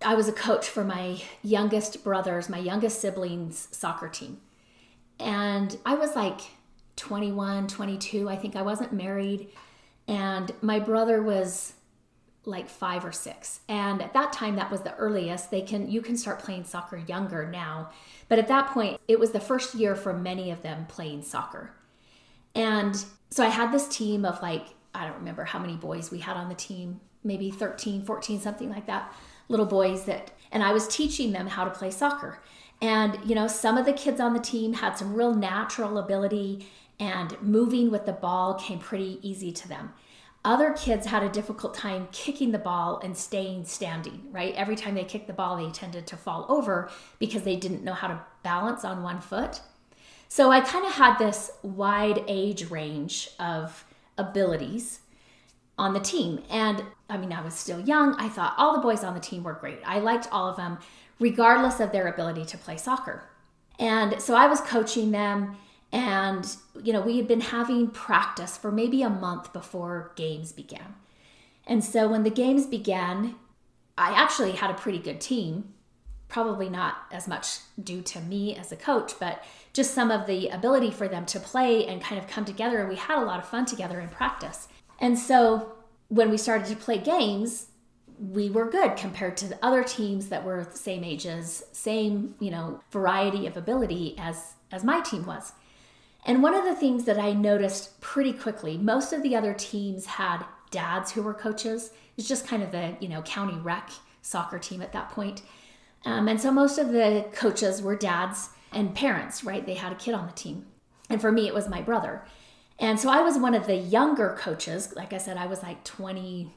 I 0.00 0.14
was 0.14 0.26
a 0.26 0.32
coach 0.32 0.66
for 0.66 0.82
my 0.82 1.20
youngest 1.42 2.02
brothers, 2.02 2.48
my 2.48 2.56
youngest 2.56 2.98
siblings' 2.98 3.68
soccer 3.72 4.08
team. 4.08 4.40
And 5.18 5.76
I 5.84 5.96
was 5.96 6.16
like 6.16 6.40
21, 6.96 7.68
22. 7.68 8.26
I 8.26 8.36
think 8.36 8.56
I 8.56 8.62
wasn't 8.62 8.94
married. 8.94 9.48
And 10.08 10.50
my 10.62 10.78
brother 10.78 11.22
was 11.22 11.74
like 12.46 12.70
five 12.70 13.04
or 13.04 13.12
six. 13.12 13.60
And 13.68 14.00
at 14.00 14.14
that 14.14 14.32
time, 14.32 14.56
that 14.56 14.70
was 14.70 14.80
the 14.80 14.94
earliest. 14.94 15.50
They 15.50 15.60
can 15.60 15.90
you 15.90 16.00
can 16.00 16.16
start 16.16 16.38
playing 16.38 16.64
soccer 16.64 16.96
younger 16.96 17.50
now. 17.50 17.90
But 18.30 18.38
at 18.38 18.48
that 18.48 18.68
point, 18.68 18.98
it 19.08 19.20
was 19.20 19.32
the 19.32 19.40
first 19.40 19.74
year 19.74 19.94
for 19.94 20.14
many 20.14 20.50
of 20.50 20.62
them 20.62 20.86
playing 20.86 21.20
soccer. 21.20 21.74
And 22.54 23.04
so 23.28 23.44
I 23.44 23.50
had 23.50 23.72
this 23.72 23.88
team 23.88 24.24
of 24.24 24.40
like, 24.40 24.68
I 24.94 25.04
don't 25.04 25.18
remember 25.18 25.44
how 25.44 25.58
many 25.58 25.76
boys 25.76 26.10
we 26.10 26.20
had 26.20 26.38
on 26.38 26.48
the 26.48 26.54
team, 26.54 27.00
maybe 27.24 27.50
13, 27.50 28.02
14, 28.02 28.40
something 28.40 28.70
like 28.70 28.86
that 28.86 29.12
little 29.48 29.66
boys 29.66 30.04
that, 30.04 30.30
and 30.52 30.62
I 30.62 30.72
was 30.72 30.88
teaching 30.88 31.32
them 31.32 31.48
how 31.48 31.64
to 31.64 31.70
play 31.70 31.90
soccer. 31.90 32.40
And, 32.80 33.18
you 33.24 33.34
know, 33.34 33.48
some 33.48 33.76
of 33.76 33.84
the 33.84 33.92
kids 33.92 34.20
on 34.20 34.32
the 34.32 34.40
team 34.40 34.74
had 34.74 34.96
some 34.96 35.12
real 35.12 35.34
natural 35.34 35.98
ability, 35.98 36.66
and 36.98 37.36
moving 37.42 37.90
with 37.90 38.06
the 38.06 38.12
ball 38.12 38.54
came 38.54 38.78
pretty 38.78 39.18
easy 39.22 39.52
to 39.52 39.68
them. 39.68 39.92
Other 40.42 40.72
kids 40.72 41.06
had 41.06 41.22
a 41.22 41.28
difficult 41.28 41.74
time 41.74 42.08
kicking 42.12 42.52
the 42.52 42.58
ball 42.58 42.98
and 43.04 43.14
staying 43.14 43.66
standing, 43.66 44.22
right? 44.30 44.54
Every 44.54 44.76
time 44.76 44.94
they 44.94 45.04
kicked 45.04 45.26
the 45.26 45.34
ball, 45.34 45.56
they 45.56 45.70
tended 45.70 46.06
to 46.06 46.16
fall 46.16 46.46
over 46.48 46.90
because 47.18 47.42
they 47.42 47.56
didn't 47.56 47.84
know 47.84 47.92
how 47.92 48.08
to 48.08 48.20
balance 48.42 48.84
on 48.84 49.02
one 49.02 49.20
foot. 49.20 49.60
So 50.28 50.50
I 50.50 50.60
kind 50.60 50.86
of 50.86 50.92
had 50.92 51.18
this 51.18 51.50
wide 51.62 52.24
age 52.26 52.70
range 52.70 53.30
of 53.38 53.84
abilities 54.16 55.00
on 55.80 55.94
the 55.94 56.00
team. 56.00 56.42
And 56.50 56.84
I 57.08 57.16
mean, 57.16 57.32
I 57.32 57.40
was 57.40 57.54
still 57.54 57.80
young. 57.80 58.14
I 58.16 58.28
thought 58.28 58.54
all 58.58 58.74
the 58.74 58.82
boys 58.82 59.02
on 59.02 59.14
the 59.14 59.20
team 59.20 59.42
were 59.42 59.54
great. 59.54 59.78
I 59.84 59.98
liked 59.98 60.28
all 60.30 60.46
of 60.46 60.56
them, 60.56 60.78
regardless 61.18 61.80
of 61.80 61.90
their 61.90 62.06
ability 62.06 62.44
to 62.44 62.58
play 62.58 62.76
soccer. 62.76 63.24
And 63.78 64.20
so 64.20 64.34
I 64.34 64.46
was 64.46 64.60
coaching 64.60 65.10
them. 65.10 65.56
And, 65.90 66.46
you 66.84 66.92
know, 66.92 67.00
we 67.00 67.16
had 67.16 67.26
been 67.26 67.40
having 67.40 67.88
practice 67.88 68.58
for 68.58 68.70
maybe 68.70 69.02
a 69.02 69.08
month 69.08 69.54
before 69.54 70.12
games 70.16 70.52
began. 70.52 70.94
And 71.66 71.82
so 71.82 72.08
when 72.08 72.24
the 72.24 72.30
games 72.30 72.66
began, 72.66 73.36
I 73.96 74.10
actually 74.10 74.52
had 74.52 74.70
a 74.70 74.74
pretty 74.74 74.98
good 74.98 75.20
team. 75.20 75.72
Probably 76.28 76.68
not 76.68 76.98
as 77.10 77.26
much 77.26 77.58
due 77.82 78.02
to 78.02 78.20
me 78.20 78.54
as 78.54 78.70
a 78.70 78.76
coach, 78.76 79.14
but 79.18 79.42
just 79.72 79.94
some 79.94 80.10
of 80.10 80.26
the 80.26 80.48
ability 80.48 80.90
for 80.90 81.08
them 81.08 81.24
to 81.26 81.40
play 81.40 81.86
and 81.86 82.02
kind 82.02 82.20
of 82.20 82.28
come 82.28 82.44
together. 82.44 82.80
And 82.80 82.88
we 82.88 82.96
had 82.96 83.18
a 83.18 83.24
lot 83.24 83.40
of 83.40 83.48
fun 83.48 83.64
together 83.64 83.98
in 83.98 84.08
practice. 84.10 84.68
And 85.00 85.18
so 85.18 85.72
when 86.08 86.30
we 86.30 86.36
started 86.36 86.66
to 86.68 86.76
play 86.76 86.98
games, 86.98 87.66
we 88.18 88.50
were 88.50 88.68
good 88.68 88.96
compared 88.96 89.36
to 89.38 89.46
the 89.46 89.58
other 89.64 89.82
teams 89.82 90.28
that 90.28 90.44
were 90.44 90.64
the 90.64 90.76
same 90.76 91.02
ages, 91.02 91.62
same, 91.72 92.34
you 92.38 92.50
know, 92.50 92.80
variety 92.90 93.46
of 93.46 93.56
ability 93.56 94.14
as 94.18 94.54
as 94.70 94.84
my 94.84 95.00
team 95.00 95.26
was. 95.26 95.52
And 96.26 96.42
one 96.42 96.54
of 96.54 96.64
the 96.64 96.74
things 96.74 97.04
that 97.04 97.18
I 97.18 97.32
noticed 97.32 98.00
pretty 98.00 98.32
quickly, 98.32 98.76
most 98.76 99.12
of 99.12 99.22
the 99.22 99.34
other 99.34 99.54
teams 99.54 100.04
had 100.04 100.44
dads 100.70 101.12
who 101.12 101.22
were 101.22 101.34
coaches. 101.34 101.90
It's 102.16 102.28
just 102.28 102.46
kind 102.46 102.62
of 102.62 102.70
the, 102.70 102.96
you 103.00 103.08
know, 103.08 103.22
county 103.22 103.58
rec 103.58 103.90
soccer 104.22 104.58
team 104.58 104.82
at 104.82 104.92
that 104.92 105.08
point. 105.10 105.42
Um, 106.04 106.28
and 106.28 106.40
so 106.40 106.50
most 106.50 106.78
of 106.78 106.92
the 106.92 107.26
coaches 107.32 107.82
were 107.82 107.96
dads 107.96 108.50
and 108.72 108.94
parents, 108.94 109.44
right? 109.44 109.64
They 109.64 109.74
had 109.74 109.92
a 109.92 109.96
kid 109.96 110.14
on 110.14 110.26
the 110.26 110.32
team. 110.32 110.66
And 111.08 111.20
for 111.20 111.32
me, 111.32 111.46
it 111.46 111.54
was 111.54 111.68
my 111.68 111.82
brother. 111.82 112.24
And 112.80 112.98
so 112.98 113.10
I 113.10 113.20
was 113.20 113.38
one 113.38 113.54
of 113.54 113.66
the 113.66 113.76
younger 113.76 114.36
coaches. 114.40 114.94
Like 114.96 115.12
I 115.12 115.18
said, 115.18 115.36
I 115.36 115.46
was 115.46 115.62
like 115.62 115.84
20, 115.84 116.50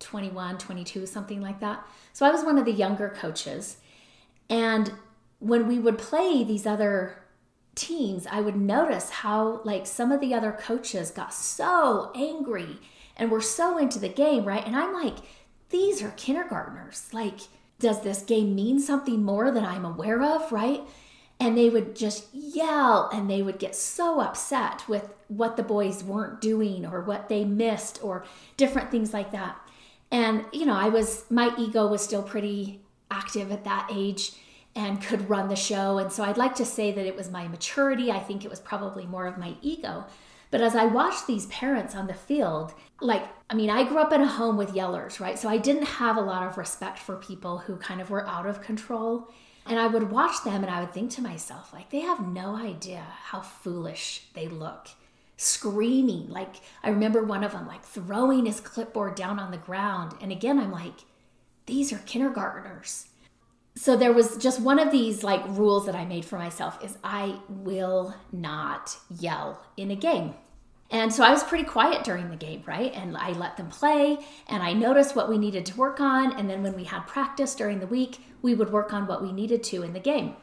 21, 0.00 0.58
22, 0.58 1.06
something 1.06 1.42
like 1.42 1.60
that. 1.60 1.86
So 2.14 2.26
I 2.26 2.30
was 2.30 2.42
one 2.42 2.58
of 2.58 2.64
the 2.64 2.72
younger 2.72 3.10
coaches. 3.10 3.76
And 4.48 4.92
when 5.40 5.68
we 5.68 5.78
would 5.78 5.98
play 5.98 6.42
these 6.42 6.66
other 6.66 7.22
teams, 7.74 8.26
I 8.26 8.40
would 8.40 8.56
notice 8.56 9.10
how, 9.10 9.60
like, 9.62 9.86
some 9.86 10.10
of 10.10 10.20
the 10.20 10.32
other 10.32 10.52
coaches 10.52 11.10
got 11.10 11.34
so 11.34 12.10
angry 12.14 12.78
and 13.14 13.30
were 13.30 13.42
so 13.42 13.76
into 13.76 13.98
the 13.98 14.08
game, 14.08 14.44
right? 14.44 14.66
And 14.66 14.74
I'm 14.74 14.94
like, 14.94 15.16
these 15.68 16.02
are 16.02 16.10
kindergartners. 16.12 17.08
Like, 17.12 17.40
does 17.78 18.02
this 18.02 18.22
game 18.22 18.54
mean 18.54 18.80
something 18.80 19.22
more 19.22 19.50
than 19.50 19.64
I'm 19.64 19.84
aware 19.84 20.22
of, 20.22 20.50
right? 20.50 20.80
And 21.40 21.56
they 21.56 21.70
would 21.70 21.94
just 21.94 22.26
yell 22.32 23.08
and 23.12 23.30
they 23.30 23.42
would 23.42 23.58
get 23.58 23.76
so 23.76 24.20
upset 24.20 24.88
with 24.88 25.14
what 25.28 25.56
the 25.56 25.62
boys 25.62 26.02
weren't 26.02 26.40
doing 26.40 26.84
or 26.84 27.00
what 27.00 27.28
they 27.28 27.44
missed 27.44 28.02
or 28.02 28.24
different 28.56 28.90
things 28.90 29.12
like 29.12 29.30
that. 29.30 29.56
And, 30.10 30.44
you 30.52 30.66
know, 30.66 30.74
I 30.74 30.88
was, 30.88 31.24
my 31.30 31.54
ego 31.58 31.86
was 31.86 32.02
still 32.02 32.22
pretty 32.22 32.80
active 33.10 33.52
at 33.52 33.64
that 33.64 33.88
age 33.92 34.32
and 34.74 35.02
could 35.02 35.28
run 35.28 35.48
the 35.48 35.56
show. 35.56 35.98
And 35.98 36.12
so 36.12 36.24
I'd 36.24 36.36
like 36.36 36.54
to 36.56 36.64
say 36.64 36.92
that 36.92 37.06
it 37.06 37.16
was 37.16 37.30
my 37.30 37.46
maturity. 37.46 38.10
I 38.10 38.20
think 38.20 38.44
it 38.44 38.50
was 38.50 38.60
probably 38.60 39.06
more 39.06 39.26
of 39.26 39.38
my 39.38 39.54
ego. 39.62 40.06
But 40.50 40.60
as 40.62 40.74
I 40.74 40.86
watched 40.86 41.26
these 41.26 41.46
parents 41.46 41.94
on 41.94 42.06
the 42.06 42.14
field, 42.14 42.72
like, 43.00 43.24
I 43.50 43.54
mean, 43.54 43.70
I 43.70 43.84
grew 43.84 43.98
up 43.98 44.12
in 44.12 44.22
a 44.22 44.26
home 44.26 44.56
with 44.56 44.70
yellers, 44.70 45.20
right? 45.20 45.38
So 45.38 45.48
I 45.48 45.58
didn't 45.58 45.84
have 45.84 46.16
a 46.16 46.22
lot 46.22 46.46
of 46.46 46.56
respect 46.56 46.98
for 46.98 47.16
people 47.16 47.58
who 47.58 47.76
kind 47.76 48.00
of 48.00 48.08
were 48.08 48.26
out 48.26 48.46
of 48.46 48.62
control. 48.62 49.28
And 49.68 49.78
I 49.78 49.86
would 49.86 50.10
watch 50.10 50.42
them 50.44 50.64
and 50.64 50.70
I 50.72 50.80
would 50.80 50.92
think 50.92 51.10
to 51.12 51.22
myself, 51.22 51.72
like, 51.72 51.90
they 51.90 52.00
have 52.00 52.26
no 52.26 52.56
idea 52.56 53.04
how 53.24 53.40
foolish 53.40 54.22
they 54.34 54.48
look. 54.48 54.88
Screaming. 55.36 56.28
Like, 56.28 56.56
I 56.82 56.88
remember 56.88 57.22
one 57.22 57.44
of 57.44 57.52
them, 57.52 57.66
like, 57.66 57.84
throwing 57.84 58.46
his 58.46 58.60
clipboard 58.60 59.14
down 59.14 59.38
on 59.38 59.50
the 59.50 59.58
ground. 59.58 60.14
And 60.22 60.32
again, 60.32 60.58
I'm 60.58 60.72
like, 60.72 61.04
these 61.66 61.92
are 61.92 61.98
kindergartners. 61.98 63.08
So 63.76 63.94
there 63.94 64.12
was 64.12 64.36
just 64.38 64.58
one 64.58 64.80
of 64.80 64.90
these 64.90 65.22
like 65.22 65.46
rules 65.46 65.86
that 65.86 65.94
I 65.94 66.04
made 66.04 66.24
for 66.24 66.36
myself 66.36 66.82
is 66.82 66.98
I 67.04 67.38
will 67.48 68.12
not 68.32 68.96
yell 69.08 69.62
in 69.76 69.92
a 69.92 69.96
game. 69.96 70.34
And 70.90 71.12
so 71.12 71.22
I 71.22 71.30
was 71.30 71.44
pretty 71.44 71.64
quiet 71.64 72.02
during 72.02 72.30
the 72.30 72.36
game, 72.36 72.62
right? 72.66 72.92
And 72.94 73.16
I 73.16 73.32
let 73.32 73.56
them 73.56 73.68
play 73.68 74.18
and 74.46 74.62
I 74.62 74.72
noticed 74.72 75.14
what 75.14 75.28
we 75.28 75.36
needed 75.36 75.66
to 75.66 75.76
work 75.76 76.00
on. 76.00 76.32
And 76.32 76.48
then 76.48 76.62
when 76.62 76.74
we 76.74 76.84
had 76.84 77.06
practice 77.06 77.54
during 77.54 77.80
the 77.80 77.86
week, 77.86 78.20
we 78.40 78.54
would 78.54 78.72
work 78.72 78.92
on 78.92 79.06
what 79.06 79.22
we 79.22 79.30
needed 79.30 79.62
to 79.64 79.82
in 79.82 79.92
the 79.92 80.00
game. 80.00 80.36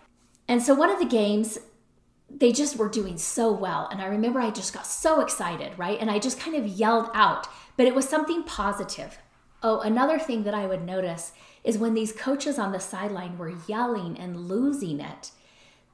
And 0.47 0.61
so 0.61 0.75
one 0.75 0.91
of 0.91 0.99
the 0.99 1.05
games, 1.05 1.57
they 2.29 2.51
just 2.51 2.77
were 2.77 2.89
doing 2.89 3.17
so 3.17 3.51
well. 3.51 3.87
And 3.91 4.01
I 4.01 4.05
remember 4.05 4.39
I 4.39 4.51
just 4.51 4.73
got 4.73 4.85
so 4.85 5.19
excited, 5.19 5.77
right? 5.79 5.99
And 5.99 6.11
I 6.11 6.19
just 6.19 6.39
kind 6.39 6.55
of 6.55 6.67
yelled 6.67 7.09
out, 7.15 7.47
but 7.75 7.87
it 7.87 7.95
was 7.95 8.07
something 8.07 8.43
positive. 8.43 9.17
Oh, 9.63 9.79
another 9.79 10.19
thing 10.19 10.43
that 10.43 10.53
I 10.53 10.67
would 10.67 10.83
notice 10.83 11.31
is 11.63 11.79
when 11.79 11.95
these 11.95 12.11
coaches 12.11 12.59
on 12.59 12.71
the 12.71 12.79
sideline 12.79 13.39
were 13.39 13.53
yelling 13.67 14.15
and 14.19 14.47
losing 14.47 14.99
it, 14.99 15.31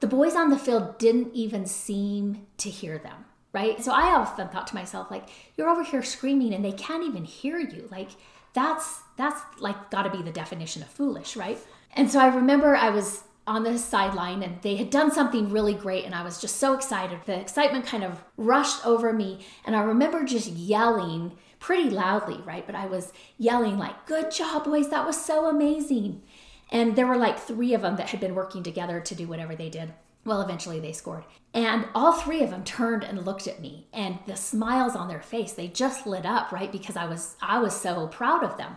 the 0.00 0.06
boys 0.06 0.34
on 0.34 0.50
the 0.50 0.58
field 0.58 0.98
didn't 0.98 1.32
even 1.32 1.64
seem 1.64 2.46
to 2.58 2.68
hear 2.68 2.98
them 2.98 3.24
right? 3.52 3.82
So 3.82 3.92
I 3.92 4.14
often 4.14 4.48
thought 4.48 4.66
to 4.68 4.74
myself, 4.74 5.10
like, 5.10 5.28
you're 5.56 5.68
over 5.68 5.82
here 5.82 6.02
screaming 6.02 6.54
and 6.54 6.64
they 6.64 6.72
can't 6.72 7.04
even 7.04 7.24
hear 7.24 7.58
you. 7.58 7.88
Like, 7.90 8.10
that's 8.54 9.00
that's 9.16 9.40
like 9.60 9.90
got 9.90 10.02
to 10.02 10.10
be 10.10 10.22
the 10.22 10.32
definition 10.32 10.82
of 10.82 10.88
foolish, 10.88 11.36
right? 11.36 11.58
And 11.94 12.10
so 12.10 12.18
I 12.18 12.34
remember 12.34 12.74
I 12.74 12.90
was 12.90 13.24
on 13.46 13.64
the 13.64 13.76
sideline 13.76 14.42
and 14.42 14.62
they 14.62 14.76
had 14.76 14.88
done 14.88 15.10
something 15.10 15.50
really 15.50 15.74
great 15.74 16.04
and 16.04 16.14
I 16.14 16.22
was 16.22 16.40
just 16.40 16.56
so 16.56 16.74
excited. 16.74 17.18
The 17.26 17.40
excitement 17.40 17.86
kind 17.86 18.04
of 18.04 18.22
rushed 18.36 18.86
over 18.86 19.12
me 19.12 19.44
and 19.64 19.74
I 19.74 19.82
remember 19.82 20.24
just 20.24 20.48
yelling 20.48 21.32
pretty 21.58 21.90
loudly, 21.90 22.40
right? 22.44 22.64
But 22.66 22.74
I 22.74 22.86
was 22.86 23.12
yelling 23.38 23.78
like, 23.78 24.06
"Good 24.06 24.30
job, 24.30 24.64
boys. 24.64 24.90
That 24.90 25.06
was 25.06 25.22
so 25.22 25.46
amazing." 25.46 26.22
And 26.70 26.96
there 26.96 27.06
were 27.06 27.16
like 27.18 27.38
3 27.38 27.74
of 27.74 27.82
them 27.82 27.96
that 27.96 28.10
had 28.10 28.20
been 28.20 28.34
working 28.34 28.62
together 28.62 29.00
to 29.00 29.14
do 29.14 29.28
whatever 29.28 29.54
they 29.54 29.68
did. 29.68 29.92
Well, 30.24 30.40
eventually 30.40 30.78
they 30.78 30.92
scored. 30.92 31.24
And 31.52 31.86
all 31.94 32.12
three 32.12 32.42
of 32.42 32.50
them 32.50 32.64
turned 32.64 33.04
and 33.04 33.26
looked 33.26 33.46
at 33.46 33.60
me 33.60 33.88
and 33.92 34.18
the 34.26 34.36
smiles 34.36 34.94
on 34.94 35.08
their 35.08 35.20
face, 35.20 35.52
they 35.52 35.68
just 35.68 36.06
lit 36.06 36.24
up, 36.24 36.52
right? 36.52 36.70
Because 36.70 36.96
I 36.96 37.06
was 37.06 37.36
I 37.42 37.58
was 37.58 37.78
so 37.78 38.06
proud 38.06 38.42
of 38.42 38.56
them. 38.56 38.76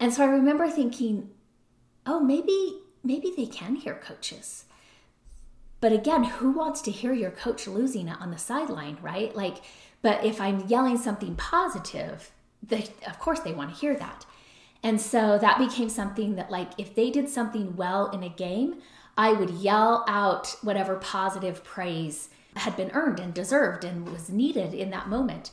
And 0.00 0.12
so 0.12 0.24
I 0.24 0.28
remember 0.28 0.68
thinking, 0.68 1.30
"Oh, 2.06 2.20
maybe 2.20 2.80
maybe 3.02 3.32
they 3.36 3.46
can 3.46 3.76
hear 3.76 3.94
coaches." 3.94 4.64
But 5.80 5.92
again, 5.92 6.24
who 6.24 6.52
wants 6.52 6.80
to 6.82 6.90
hear 6.90 7.12
your 7.12 7.30
coach 7.30 7.66
losing 7.66 8.08
on 8.08 8.30
the 8.30 8.38
sideline, 8.38 8.96
right? 9.02 9.36
Like, 9.36 9.58
but 10.00 10.24
if 10.24 10.40
I'm 10.40 10.66
yelling 10.66 10.96
something 10.96 11.36
positive, 11.36 12.30
they, 12.62 12.88
of 13.06 13.18
course 13.18 13.40
they 13.40 13.52
want 13.52 13.68
to 13.70 13.76
hear 13.78 13.94
that. 13.96 14.24
And 14.82 15.00
so 15.00 15.36
that 15.38 15.58
became 15.58 15.90
something 15.90 16.36
that, 16.36 16.50
like, 16.50 16.70
if 16.78 16.94
they 16.94 17.10
did 17.10 17.28
something 17.28 17.76
well 17.76 18.10
in 18.10 18.22
a 18.22 18.28
game, 18.30 18.76
I 19.16 19.32
would 19.32 19.50
yell 19.50 20.04
out 20.08 20.56
whatever 20.62 20.96
positive 20.96 21.62
praise 21.64 22.30
had 22.56 22.76
been 22.76 22.90
earned 22.92 23.20
and 23.20 23.34
deserved 23.34 23.84
and 23.84 24.08
was 24.08 24.30
needed 24.30 24.74
in 24.74 24.90
that 24.90 25.08
moment. 25.08 25.50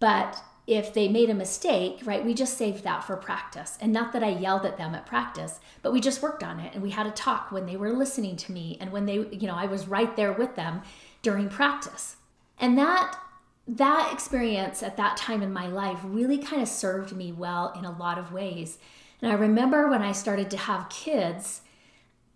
But 0.00 0.42
if 0.66 0.94
they 0.94 1.08
made 1.08 1.28
a 1.28 1.34
mistake, 1.34 2.00
right, 2.04 2.24
we 2.24 2.32
just 2.32 2.56
saved 2.56 2.84
that 2.84 3.04
for 3.04 3.16
practice. 3.16 3.76
And 3.80 3.92
not 3.92 4.12
that 4.12 4.24
I 4.24 4.28
yelled 4.28 4.64
at 4.64 4.78
them 4.78 4.94
at 4.94 5.06
practice, 5.06 5.60
but 5.82 5.92
we 5.92 6.00
just 6.00 6.22
worked 6.22 6.42
on 6.42 6.58
it 6.58 6.72
and 6.72 6.82
we 6.82 6.90
had 6.90 7.06
a 7.06 7.10
talk 7.10 7.52
when 7.52 7.66
they 7.66 7.76
were 7.76 7.92
listening 7.92 8.36
to 8.36 8.52
me 8.52 8.78
and 8.80 8.90
when 8.90 9.06
they, 9.06 9.14
you 9.14 9.46
know, 9.46 9.54
I 9.54 9.66
was 9.66 9.86
right 9.86 10.16
there 10.16 10.32
with 10.32 10.56
them 10.56 10.82
during 11.22 11.48
practice. 11.48 12.16
And 12.58 12.78
that 12.78 13.18
that 13.66 14.10
experience 14.12 14.82
at 14.82 14.98
that 14.98 15.16
time 15.16 15.42
in 15.42 15.52
my 15.52 15.66
life 15.66 15.98
really 16.02 16.36
kind 16.36 16.60
of 16.60 16.68
served 16.68 17.16
me 17.16 17.32
well 17.32 17.72
in 17.78 17.84
a 17.84 17.96
lot 17.96 18.18
of 18.18 18.32
ways. 18.32 18.78
And 19.22 19.32
I 19.32 19.34
remember 19.36 19.88
when 19.88 20.02
I 20.02 20.12
started 20.12 20.50
to 20.50 20.58
have 20.58 20.90
kids, 20.90 21.62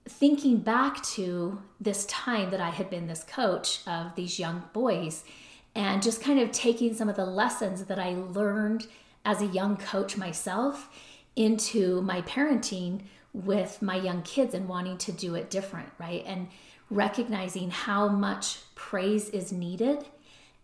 thinking 0.09 0.59
back 0.59 1.03
to 1.03 1.61
this 1.81 2.07
time 2.07 2.51
that 2.51 2.61
I 2.61 2.71
had 2.71 2.91
been 2.91 3.07
this 3.07 3.25
coach 3.25 3.81
of 3.87 4.15
these 4.15 4.39
young 4.39 4.65
boys 4.73 5.25
and 5.75 6.03
just 6.03 6.23
kind 6.23 6.41
of 6.41 6.51
taking 6.51 6.95
some 6.95 7.09
of 7.09 7.17
the 7.17 7.27
lessons 7.27 7.85
that 7.85 7.99
I 7.99 8.15
learned 8.15 8.87
as 9.25 9.43
a 9.43 9.47
young 9.47 9.77
coach 9.77 10.17
myself 10.17 10.89
into 11.37 12.01
my 12.03 12.23
parenting 12.23 13.03
with 13.33 13.83
my 13.83 13.97
young 13.97 14.23
kids 14.23 14.55
and 14.55 14.69
wanting 14.69 14.97
to 14.99 15.13
do 15.13 15.35
it 15.35 15.51
different, 15.51 15.91
right? 15.99 16.25
And 16.27 16.49
recognizing 16.91 17.71
how 17.71 18.09
much 18.09 18.59
praise 18.75 19.29
is 19.29 19.53
needed 19.53 20.05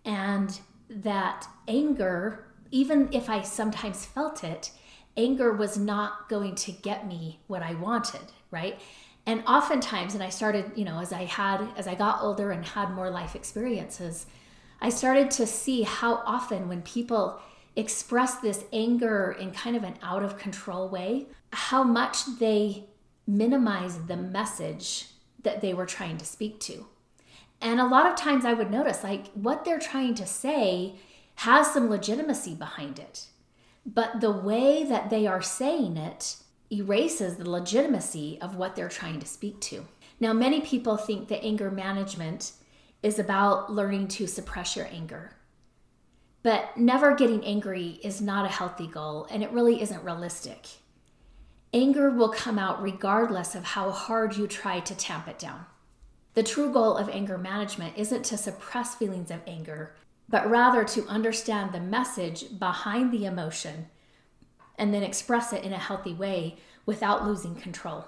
and 0.04 0.59
that 0.88 1.46
anger, 1.68 2.46
even 2.70 3.09
if 3.12 3.28
I 3.28 3.42
sometimes 3.42 4.07
felt 4.07 4.42
it, 4.42 4.70
anger 5.16 5.52
was 5.52 5.78
not 5.78 6.28
going 6.28 6.54
to 6.57 6.72
get 6.72 7.07
me 7.07 7.40
what 7.46 7.62
I 7.62 7.74
wanted, 7.74 8.33
right? 8.50 8.80
And 9.26 9.42
oftentimes 9.46 10.14
and 10.14 10.22
i 10.22 10.28
started 10.28 10.70
you 10.74 10.84
know 10.84 11.00
as 11.00 11.12
i 11.12 11.24
had 11.24 11.66
as 11.76 11.87
i 11.87 11.94
got 11.94 12.20
older 12.20 12.50
and 12.50 12.64
had 12.64 12.90
more 12.90 13.10
life 13.10 13.34
experiences 13.34 14.26
i 14.80 14.88
started 14.88 15.30
to 15.30 15.46
see 15.46 15.82
how 15.82 16.16
often 16.26 16.68
when 16.68 16.82
people 16.82 17.40
express 17.76 18.37
this 18.37 18.64
anger 18.72 19.37
in 19.38 19.50
kind 19.50 19.76
of 19.76 19.82
an 19.82 19.94
out 20.02 20.22
of 20.22 20.38
control 20.38 20.88
way 20.88 21.26
how 21.52 21.82
much 21.84 22.38
they 22.38 22.84
minimize 23.26 24.06
the 24.06 24.16
message 24.16 25.06
that 25.42 25.60
they 25.60 25.72
were 25.72 25.87
trying 25.87 26.18
to 26.18 26.24
speak 26.24 26.58
to. 26.60 26.87
And 27.60 27.80
a 27.80 27.87
lot 27.87 28.06
of 28.06 28.16
times 28.16 28.44
i 28.44 28.52
would 28.52 28.70
notice 28.70 29.02
like 29.02 29.28
what 29.32 29.64
they're 29.64 29.78
trying 29.78 30.14
to 30.16 30.26
say 30.26 30.96
has 31.37 31.72
some 31.72 31.88
legitimacy 31.88 32.54
behind 32.54 32.98
it 32.98 33.26
but 33.87 34.20
the 34.20 34.30
way 34.30 34.84
that 34.84 35.10
they 35.10 35.26
are 35.26 35.42
saying 35.42 35.96
it 35.96 36.37
erases 36.70 37.37
the 37.37 37.48
legitimacy 37.48 38.38
of 38.40 38.57
what 38.57 38.77
they're 38.77 38.88
trying 38.88 39.20
to 39.20 39.27
speak 39.27 39.61
to. 39.61 39.87
Now, 40.20 40.33
many 40.33 40.61
people 40.61 40.96
think 40.96 41.29
that 41.29 41.44
anger 41.44 41.70
management 41.70 42.53
is 43.03 43.18
about 43.18 43.72
learning 43.72 44.09
to 44.09 44.27
suppress 44.27 44.77
your 44.77 44.87
anger. 44.87 45.33
But 46.42 46.77
never 46.77 47.14
getting 47.14 47.44
angry 47.44 48.00
is 48.03 48.20
not 48.20 48.44
a 48.44 48.48
healthy 48.53 48.87
goal, 48.87 49.27
and 49.31 49.42
it 49.42 49.50
really 49.50 49.81
isn't 49.81 50.05
realistic. 50.05 50.68
Anger 51.72 52.11
will 52.11 52.29
come 52.29 52.59
out 52.59 52.83
regardless 52.83 53.55
of 53.55 53.64
how 53.64 53.90
hard 53.90 54.37
you 54.37 54.46
try 54.46 54.81
to 54.81 54.94
tamp 54.94 55.27
it 55.27 55.38
down. 55.38 55.66
The 56.35 56.42
true 56.42 56.72
goal 56.72 56.96
of 56.96 57.09
anger 57.09 57.38
management 57.38 57.96
isn't 57.96 58.24
to 58.24 58.37
suppress 58.37 58.94
feelings 58.94 59.31
of 59.31 59.40
anger, 59.46 59.94
but 60.29 60.48
rather 60.48 60.85
to 60.85 61.07
understand 61.07 61.72
the 61.72 61.81
message 61.81 62.59
behind 62.59 63.12
the 63.12 63.24
emotion 63.24 63.87
and 64.78 64.92
then 64.92 65.02
express 65.02 65.52
it 65.52 65.64
in 65.64 65.72
a 65.72 65.78
healthy 65.78 66.14
way 66.14 66.56
without 66.87 67.24
losing 67.24 67.54
control. 67.54 68.06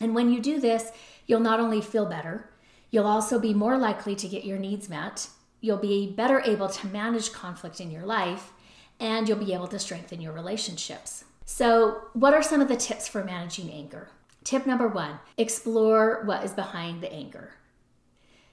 And 0.00 0.14
when 0.14 0.30
you 0.30 0.40
do 0.40 0.60
this, 0.60 0.90
you'll 1.26 1.40
not 1.40 1.60
only 1.60 1.80
feel 1.80 2.06
better, 2.06 2.50
you'll 2.90 3.06
also 3.06 3.38
be 3.38 3.54
more 3.54 3.78
likely 3.78 4.14
to 4.16 4.28
get 4.28 4.44
your 4.44 4.58
needs 4.58 4.88
met, 4.88 5.28
you'll 5.60 5.76
be 5.78 6.12
better 6.12 6.40
able 6.44 6.68
to 6.68 6.86
manage 6.88 7.32
conflict 7.32 7.80
in 7.80 7.90
your 7.90 8.04
life, 8.04 8.52
and 9.00 9.28
you'll 9.28 9.38
be 9.38 9.54
able 9.54 9.66
to 9.68 9.78
strengthen 9.78 10.20
your 10.20 10.32
relationships. 10.32 11.24
So, 11.44 12.02
what 12.12 12.34
are 12.34 12.42
some 12.42 12.60
of 12.60 12.68
the 12.68 12.76
tips 12.76 13.08
for 13.08 13.24
managing 13.24 13.70
anger? 13.70 14.08
Tip 14.44 14.66
number 14.66 14.88
one 14.88 15.20
explore 15.36 16.22
what 16.24 16.44
is 16.44 16.52
behind 16.52 17.02
the 17.02 17.12
anger. 17.12 17.54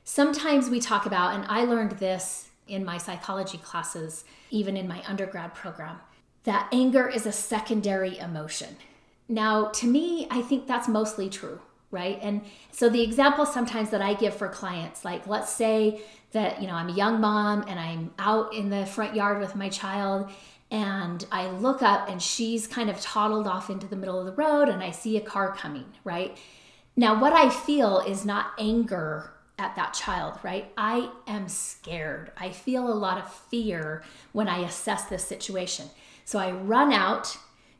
Sometimes 0.03 0.69
we 0.69 0.79
talk 0.79 1.05
about, 1.05 1.35
and 1.35 1.45
I 1.47 1.63
learned 1.63 1.93
this 1.93 2.49
in 2.67 2.85
my 2.85 2.97
psychology 2.97 3.57
classes, 3.57 4.23
even 4.49 4.75
in 4.77 4.87
my 4.87 5.03
undergrad 5.05 5.53
program, 5.53 5.99
that 6.43 6.67
anger 6.71 7.07
is 7.07 7.25
a 7.25 7.31
secondary 7.31 8.17
emotion. 8.17 8.77
Now, 9.27 9.65
to 9.65 9.87
me, 9.87 10.27
I 10.29 10.41
think 10.41 10.67
that's 10.67 10.87
mostly 10.87 11.29
true, 11.29 11.59
right? 11.89 12.19
And 12.21 12.41
so 12.71 12.89
the 12.89 13.01
example 13.01 13.45
sometimes 13.45 13.91
that 13.91 14.01
I 14.01 14.13
give 14.13 14.35
for 14.35 14.47
clients, 14.47 15.05
like 15.05 15.27
let's 15.27 15.53
say 15.53 16.01
that, 16.31 16.61
you 16.61 16.67
know, 16.67 16.73
I'm 16.73 16.89
a 16.89 16.93
young 16.93 17.21
mom 17.21 17.63
and 17.67 17.79
I'm 17.79 18.11
out 18.17 18.53
in 18.53 18.69
the 18.69 18.85
front 18.85 19.15
yard 19.15 19.39
with 19.39 19.55
my 19.55 19.69
child 19.69 20.29
and 20.69 21.25
I 21.31 21.47
look 21.49 21.81
up 21.81 22.09
and 22.09 22.21
she's 22.21 22.65
kind 22.65 22.89
of 22.89 22.99
toddled 23.01 23.45
off 23.45 23.69
into 23.69 23.87
the 23.87 23.95
middle 23.95 24.19
of 24.19 24.25
the 24.25 24.31
road 24.31 24.69
and 24.69 24.81
I 24.81 24.91
see 24.91 25.17
a 25.17 25.21
car 25.21 25.53
coming, 25.53 25.85
right? 26.03 26.37
Now, 26.95 27.19
what 27.19 27.33
I 27.33 27.49
feel 27.49 27.99
is 27.99 28.25
not 28.25 28.53
anger 28.57 29.33
at 29.59 29.75
that 29.75 29.93
child, 29.93 30.39
right? 30.43 30.71
I 30.77 31.09
am 31.27 31.47
scared. 31.47 32.31
I 32.37 32.49
feel 32.49 32.91
a 32.91 32.95
lot 32.95 33.17
of 33.17 33.31
fear 33.31 34.01
when 34.31 34.47
I 34.47 34.59
assess 34.59 35.05
this 35.05 35.25
situation. 35.25 35.87
So 36.31 36.39
I 36.39 36.51
run 36.51 36.93
out, 36.93 37.35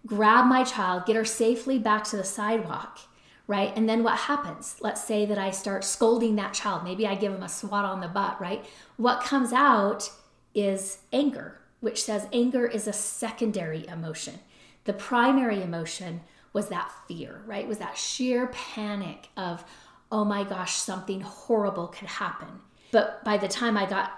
grab 0.06 0.46
my 0.46 0.66
child, 0.66 1.06
get 1.06 1.16
her 1.16 1.24
safely 1.24 1.80
back 1.80 2.04
to 2.10 2.18
the 2.18 2.26
sidewalk, 2.26 3.00
right? 3.48 3.72
And 3.78 3.88
then 3.88 4.04
what 4.04 4.18
happens? 4.18 4.76
Let's 4.82 5.02
say 5.02 5.26
that 5.26 5.38
I 5.38 5.52
start 5.52 5.86
scolding 5.86 6.36
that 6.36 6.54
child. 6.54 6.84
Maybe 6.84 7.08
I 7.08 7.16
give 7.16 7.32
him 7.32 7.44
a 7.44 7.48
swat 7.48 7.86
on 7.86 8.02
the 8.02 8.10
butt, 8.10 8.42
right? 8.42 8.66
What 8.98 9.24
comes 9.24 9.54
out 9.54 10.12
is 10.54 10.98
anger, 11.14 11.62
which 11.80 12.04
says 12.04 12.28
anger 12.34 12.68
is 12.68 12.88
a 12.88 12.92
secondary 12.92 13.88
emotion. 13.88 14.42
The 14.84 14.92
primary 14.92 15.64
emotion 15.64 16.20
was 16.52 16.68
that 16.68 16.92
fear, 17.08 17.44
right? 17.46 17.66
Was 17.66 17.78
that 17.78 17.98
sheer 17.98 18.48
panic 18.48 19.30
of, 19.38 19.64
oh 20.12 20.26
my 20.26 20.44
gosh, 20.44 20.74
something 20.74 21.22
horrible 21.22 21.88
could 21.88 22.10
happen. 22.10 22.60
But 22.92 23.24
by 23.24 23.38
the 23.38 23.48
time 23.48 23.78
I 23.78 23.86
got 23.86 24.12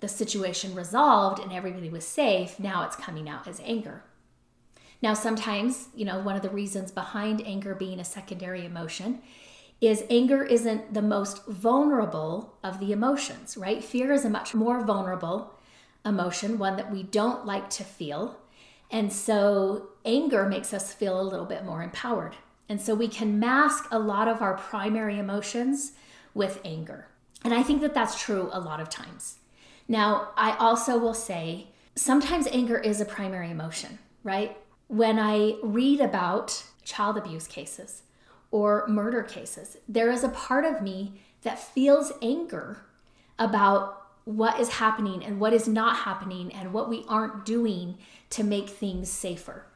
the 0.00 0.08
situation 0.08 0.74
resolved 0.74 1.38
and 1.38 1.52
everybody 1.52 1.88
was 1.88 2.06
safe, 2.06 2.58
now 2.58 2.84
it's 2.84 2.96
coming 2.96 3.28
out 3.28 3.46
as 3.46 3.60
anger. 3.64 4.02
Now, 5.02 5.14
sometimes, 5.14 5.88
you 5.94 6.04
know, 6.04 6.20
one 6.20 6.36
of 6.36 6.42
the 6.42 6.50
reasons 6.50 6.90
behind 6.90 7.46
anger 7.46 7.74
being 7.74 8.00
a 8.00 8.04
secondary 8.04 8.66
emotion 8.66 9.20
is 9.80 10.04
anger 10.10 10.44
isn't 10.44 10.92
the 10.92 11.00
most 11.00 11.46
vulnerable 11.46 12.58
of 12.62 12.80
the 12.80 12.92
emotions, 12.92 13.56
right? 13.56 13.82
Fear 13.82 14.12
is 14.12 14.26
a 14.26 14.30
much 14.30 14.54
more 14.54 14.84
vulnerable 14.84 15.54
emotion, 16.04 16.58
one 16.58 16.76
that 16.76 16.90
we 16.90 17.02
don't 17.02 17.46
like 17.46 17.70
to 17.70 17.84
feel. 17.84 18.38
And 18.90 19.10
so 19.10 19.88
anger 20.04 20.46
makes 20.46 20.74
us 20.74 20.92
feel 20.92 21.18
a 21.18 21.22
little 21.22 21.46
bit 21.46 21.64
more 21.64 21.82
empowered. 21.82 22.36
And 22.68 22.80
so 22.80 22.94
we 22.94 23.08
can 23.08 23.40
mask 23.40 23.86
a 23.90 23.98
lot 23.98 24.28
of 24.28 24.42
our 24.42 24.54
primary 24.54 25.18
emotions 25.18 25.92
with 26.34 26.60
anger. 26.64 27.08
And 27.42 27.54
I 27.54 27.62
think 27.62 27.80
that 27.80 27.94
that's 27.94 28.22
true 28.22 28.50
a 28.52 28.60
lot 28.60 28.80
of 28.80 28.90
times. 28.90 29.39
Now, 29.90 30.30
I 30.36 30.56
also 30.56 30.96
will 30.96 31.14
say 31.14 31.66
sometimes 31.94 32.46
anger 32.46 32.78
is 32.78 33.00
a 33.00 33.04
primary 33.04 33.50
emotion, 33.50 33.98
right? 34.22 34.56
When 34.86 35.18
I 35.18 35.56
read 35.62 36.00
about 36.00 36.64
child 36.84 37.18
abuse 37.18 37.46
cases, 37.46 38.02
or 38.50 38.86
murder 38.88 39.22
cases. 39.22 39.76
There 39.88 40.10
is 40.10 40.24
a 40.24 40.28
part 40.28 40.64
of 40.64 40.82
me 40.82 41.20
that 41.42 41.58
feels 41.58 42.12
anger 42.20 42.84
about 43.38 43.96
what 44.24 44.60
is 44.60 44.68
happening 44.68 45.24
and 45.24 45.40
what 45.40 45.52
is 45.52 45.66
not 45.66 45.98
happening 45.98 46.52
and 46.52 46.72
what 46.72 46.88
we 46.88 47.04
aren't 47.08 47.46
doing 47.46 47.96
to 48.30 48.44
make 48.44 48.68
things 48.68 49.10
safer. 49.10 49.66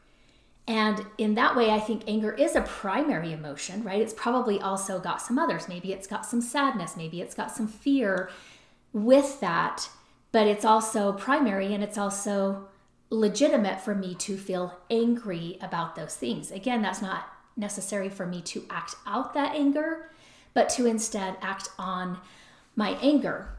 And 0.67 1.05
in 1.19 1.35
that 1.35 1.57
way, 1.57 1.71
I 1.71 1.81
think 1.81 2.03
anger 2.07 2.33
is 2.33 2.57
a 2.57 2.63
primary 2.63 3.33
emotion, 3.33 3.85
right? 3.85 4.01
It's 4.01 4.15
probably 4.15 4.61
also 4.61 4.99
got 4.99 5.21
some 5.21 5.39
others. 5.39 5.69
Maybe 5.69 5.93
it's 5.93 6.07
got 6.07 6.27
some 6.27 6.41
sadness, 6.41 6.97
maybe 6.97 7.21
it's 7.21 7.35
got 7.35 7.51
some 7.51 7.69
fear 7.69 8.31
with 8.93 9.41
that, 9.41 9.89
but 10.35 10.49
it's 10.49 10.65
also 10.65 11.13
primary 11.13 11.73
and 11.73 11.85
it's 11.85 11.97
also 11.97 12.67
legitimate 13.09 13.81
for 13.81 13.95
me 13.95 14.17
to 14.17 14.37
feel 14.37 14.81
angry 14.91 15.57
about 15.61 15.95
those 15.95 16.17
things. 16.17 16.51
Again, 16.51 16.83
that's 16.83 17.01
not 17.01 17.33
necessary 17.57 18.09
for 18.09 18.27
me 18.27 18.43
to 18.43 18.67
act 18.69 18.97
out 19.07 19.33
that 19.35 19.55
anger, 19.55 20.11
but 20.53 20.69
to 20.71 20.87
instead 20.87 21.37
act 21.41 21.69
on 21.79 22.19
my 22.75 22.99
anger. 23.01 23.51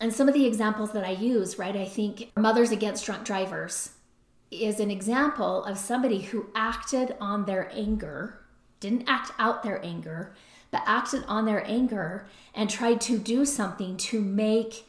And 0.00 0.12
some 0.12 0.26
of 0.26 0.34
the 0.34 0.44
examples 0.44 0.90
that 0.90 1.04
I 1.04 1.12
use, 1.12 1.56
right, 1.56 1.76
I 1.76 1.84
think 1.84 2.32
Mothers 2.36 2.72
Against 2.72 3.06
Drunk 3.06 3.24
Drivers 3.24 3.90
is 4.50 4.80
an 4.80 4.90
example 4.90 5.62
of 5.62 5.78
somebody 5.78 6.22
who 6.22 6.50
acted 6.56 7.14
on 7.20 7.44
their 7.44 7.70
anger, 7.72 8.40
didn't 8.80 9.08
act 9.08 9.30
out 9.38 9.62
their 9.62 9.80
anger, 9.84 10.34
but 10.72 10.82
acted 10.84 11.22
on 11.28 11.44
their 11.44 11.64
anger 11.64 12.26
and 12.56 12.68
tried 12.68 13.00
to 13.02 13.20
do 13.20 13.44
something 13.44 13.96
to 13.98 14.20
make 14.20 14.84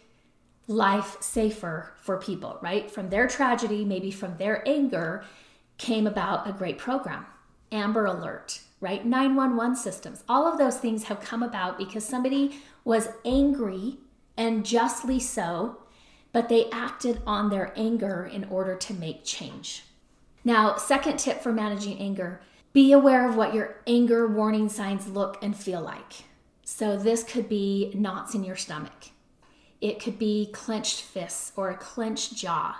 life 0.68 1.18
safer 1.22 1.94
for 1.98 2.18
people, 2.18 2.58
right? 2.62 2.90
From 2.90 3.10
their 3.10 3.28
tragedy, 3.28 3.86
maybe 3.86 4.12
from 4.12 4.38
their 4.38 4.68
anger, 4.68 5.24
came 5.78 6.08
about 6.08 6.48
a 6.48 6.54
great 6.54 6.78
program. 6.78 7.26
Amber 7.72 8.06
Alert, 8.06 8.62
right? 8.80 9.06
911 9.06 9.76
systems. 9.76 10.24
All 10.30 10.48
of 10.48 10.58
those 10.58 10.78
things 10.78 11.06
have 11.06 11.20
come 11.20 11.44
about 11.44 11.78
because 11.78 12.06
somebody 12.06 12.60
was 12.84 13.10
angry 13.26 13.98
and 14.38 14.66
justly 14.66 15.20
so, 15.20 15.78
but 16.32 16.50
they 16.50 16.70
acted 16.70 17.22
on 17.26 17.50
their 17.50 17.74
anger 17.76 18.26
in 18.26 18.44
order 18.46 18.76
to 18.76 18.94
make 18.94 19.24
change. 19.24 19.84
Now, 20.44 20.78
second 20.78 21.18
tip 21.18 21.42
for 21.42 21.52
managing 21.52 22.00
anger 22.00 22.42
be 22.74 22.92
aware 22.92 23.28
of 23.28 23.36
what 23.36 23.54
your 23.54 23.78
anger 23.88 24.28
warning 24.28 24.70
signs 24.70 25.08
look 25.08 25.42
and 25.42 25.56
feel 25.56 25.82
like. 25.82 26.26
So, 26.64 26.98
this 26.98 27.24
could 27.24 27.48
be 27.48 27.92
knots 27.96 28.36
in 28.36 28.44
your 28.44 28.56
stomach, 28.56 29.12
it 29.82 30.00
could 30.00 30.18
be 30.18 30.50
clenched 30.52 31.02
fists 31.02 31.52
or 31.56 31.70
a 31.70 31.78
clenched 31.78 32.36
jaw. 32.36 32.78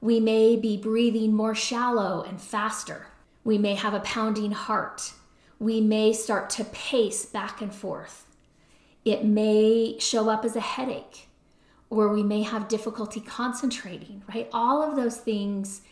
We 0.00 0.18
may 0.18 0.56
be 0.56 0.76
breathing 0.76 1.34
more 1.34 1.54
shallow 1.54 2.22
and 2.22 2.40
faster. 2.40 3.08
We 3.44 3.58
may 3.58 3.74
have 3.74 3.94
a 3.94 4.00
pounding 4.00 4.52
heart. 4.52 5.12
We 5.58 5.80
may 5.80 6.12
start 6.12 6.48
to 6.50 6.64
pace 6.64 7.26
back 7.26 7.60
and 7.60 7.74
forth. 7.74 8.26
It 9.04 9.24
may 9.24 9.98
show 9.98 10.28
up 10.30 10.44
as 10.44 10.56
a 10.56 10.60
headache, 10.60 11.28
or 11.90 12.08
we 12.08 12.22
may 12.22 12.42
have 12.42 12.68
difficulty 12.68 13.20
concentrating, 13.20 14.22
right? 14.32 14.48
All 14.52 14.82
of 14.82 14.96
those 14.96 15.18
things 15.18 15.82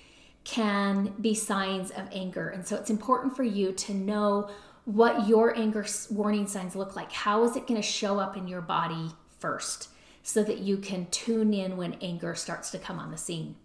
can 0.45 1.13
be 1.21 1.35
signs 1.35 1.91
of 1.91 2.09
anger. 2.13 2.49
And 2.49 2.67
so 2.67 2.77
it's 2.77 2.91
important 2.91 3.37
for 3.37 3.43
you 3.43 3.73
to 3.73 3.95
know 3.95 4.51
what 4.87 5.29
your 5.29 5.55
anger 5.55 5.85
warning 6.11 6.47
signs 6.47 6.75
look 6.75 6.97
like. 6.97 7.13
How 7.13 7.45
is 7.45 7.57
it 7.57 7.67
going 7.67 7.81
to 7.81 7.87
show 7.87 8.19
up 8.19 8.39
in 8.39 8.49
your 8.49 8.63
body 8.63 9.11
first 9.39 9.89
so 10.29 10.45
that 10.45 10.59
you 10.59 10.77
can 10.77 11.07
tune 11.07 11.55
in 11.55 11.79
when 11.79 11.95
anger 12.03 12.35
starts 12.35 12.71
to 12.71 12.79
come 12.79 12.99
on 12.99 13.11
the 13.11 13.17
scene? 13.17 13.57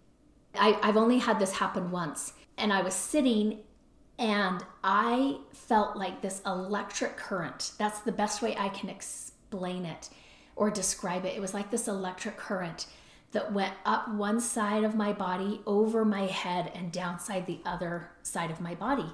I, 0.54 0.78
have 0.82 0.96
only 0.96 1.18
had 1.18 1.38
this 1.38 1.52
happen 1.52 1.90
once, 1.90 2.32
and 2.56 2.72
I 2.72 2.80
was 2.80 2.94
sitting 2.94 3.58
and 4.18 4.64
I 4.82 5.40
felt 5.52 5.94
like 5.94 6.22
this 6.22 6.40
electric 6.46 7.18
current. 7.18 7.72
That's 7.76 8.00
the 8.00 8.12
best 8.12 8.40
way 8.40 8.56
I 8.56 8.70
can 8.70 8.88
explain 8.88 9.84
it 9.84 10.08
or 10.56 10.70
describe 10.70 11.26
it. 11.26 11.36
It 11.36 11.40
was 11.40 11.52
like 11.52 11.70
this 11.70 11.86
electric 11.86 12.38
current 12.38 12.86
that 13.32 13.52
went 13.52 13.74
up 13.84 14.08
one 14.08 14.40
side 14.40 14.84
of 14.84 14.94
my 14.94 15.12
body, 15.12 15.60
over 15.66 16.02
my 16.02 16.26
head, 16.26 16.72
and 16.74 16.90
downside 16.90 17.44
the 17.44 17.60
other 17.66 18.08
side 18.22 18.50
of 18.50 18.60
my 18.60 18.74
body. 18.74 19.10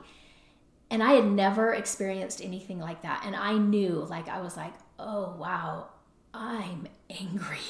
And 0.88 1.02
I 1.02 1.14
had 1.14 1.24
never 1.24 1.74
experienced 1.74 2.44
anything 2.44 2.78
like 2.78 3.02
that. 3.02 3.24
And 3.26 3.34
I 3.34 3.54
knew, 3.54 4.06
like, 4.08 4.28
I 4.28 4.40
was 4.40 4.56
like, 4.56 4.74
oh, 4.98 5.34
wow, 5.36 5.88
I'm 6.32 6.88
angry. 7.08 7.58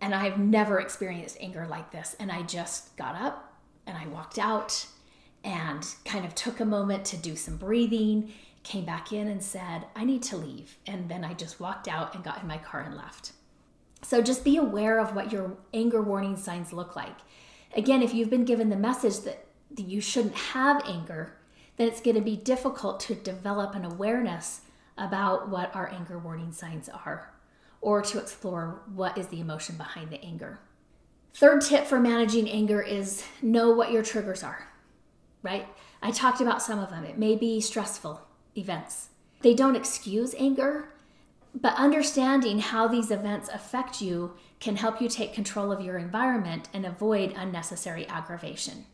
And 0.00 0.14
I've 0.14 0.38
never 0.38 0.80
experienced 0.80 1.38
anger 1.40 1.66
like 1.66 1.90
this. 1.90 2.14
And 2.20 2.30
I 2.30 2.42
just 2.42 2.94
got 2.98 3.14
up 3.14 3.54
and 3.86 3.96
I 3.96 4.06
walked 4.08 4.38
out 4.38 4.86
and 5.42 5.82
kind 6.04 6.26
of 6.26 6.34
took 6.34 6.60
a 6.60 6.66
moment 6.66 7.06
to 7.06 7.16
do 7.16 7.36
some 7.36 7.56
breathing, 7.56 8.30
came 8.64 8.84
back 8.84 9.12
in 9.12 9.28
and 9.28 9.42
said, 9.42 9.86
I 9.96 10.04
need 10.04 10.22
to 10.24 10.36
leave. 10.36 10.76
And 10.86 11.08
then 11.08 11.24
I 11.24 11.32
just 11.32 11.58
walked 11.58 11.88
out 11.88 12.14
and 12.14 12.22
got 12.22 12.42
in 12.42 12.48
my 12.48 12.58
car 12.58 12.82
and 12.82 12.94
left. 12.94 13.32
So 14.02 14.20
just 14.20 14.44
be 14.44 14.58
aware 14.58 14.98
of 14.98 15.14
what 15.14 15.32
your 15.32 15.56
anger 15.72 16.02
warning 16.02 16.36
signs 16.36 16.74
look 16.74 16.94
like. 16.94 17.16
Again, 17.74 18.02
if 18.02 18.12
you've 18.12 18.28
been 18.28 18.44
given 18.44 18.68
the 18.68 18.76
message 18.76 19.20
that 19.20 19.46
you 19.74 20.02
shouldn't 20.02 20.36
have 20.36 20.82
anger, 20.86 21.38
then 21.78 21.88
it's 21.88 22.02
going 22.02 22.16
to 22.16 22.20
be 22.20 22.36
difficult 22.36 23.00
to 23.00 23.14
develop 23.14 23.74
an 23.74 23.86
awareness 23.86 24.60
about 24.98 25.48
what 25.48 25.74
our 25.74 25.90
anger 25.90 26.18
warning 26.18 26.52
signs 26.52 26.90
are 26.90 27.33
or 27.84 28.02
to 28.02 28.18
explore 28.18 28.82
what 28.92 29.16
is 29.16 29.28
the 29.28 29.40
emotion 29.40 29.76
behind 29.76 30.10
the 30.10 30.22
anger. 30.24 30.58
Third 31.34 31.60
tip 31.60 31.86
for 31.86 32.00
managing 32.00 32.48
anger 32.48 32.80
is 32.80 33.24
know 33.42 33.70
what 33.70 33.92
your 33.92 34.02
triggers 34.02 34.42
are 34.42 34.68
right? 35.44 35.68
I 36.02 36.10
talked 36.10 36.40
about 36.40 36.62
some 36.62 36.80
of 36.80 36.90
them. 36.90 37.04
It 37.04 37.18
may 37.18 37.36
be 37.36 37.60
stressful 37.60 38.20
events. 38.56 39.10
They 39.42 39.54
don't 39.54 39.76
excuse 39.76 40.34
anger, 40.36 40.88
but 41.54 41.76
understanding 41.76 42.58
how 42.58 42.88
these 42.88 43.12
events 43.12 43.48
affect 43.50 44.00
you 44.00 44.34
can 44.58 44.76
help 44.76 45.00
you 45.00 45.08
take 45.08 45.34
control 45.34 45.70
of 45.70 45.82
your 45.82 45.98
environment 45.98 46.68
and 46.72 46.84
avoid 46.84 47.34
unnecessary 47.36 48.06
aggravation. 48.08 48.86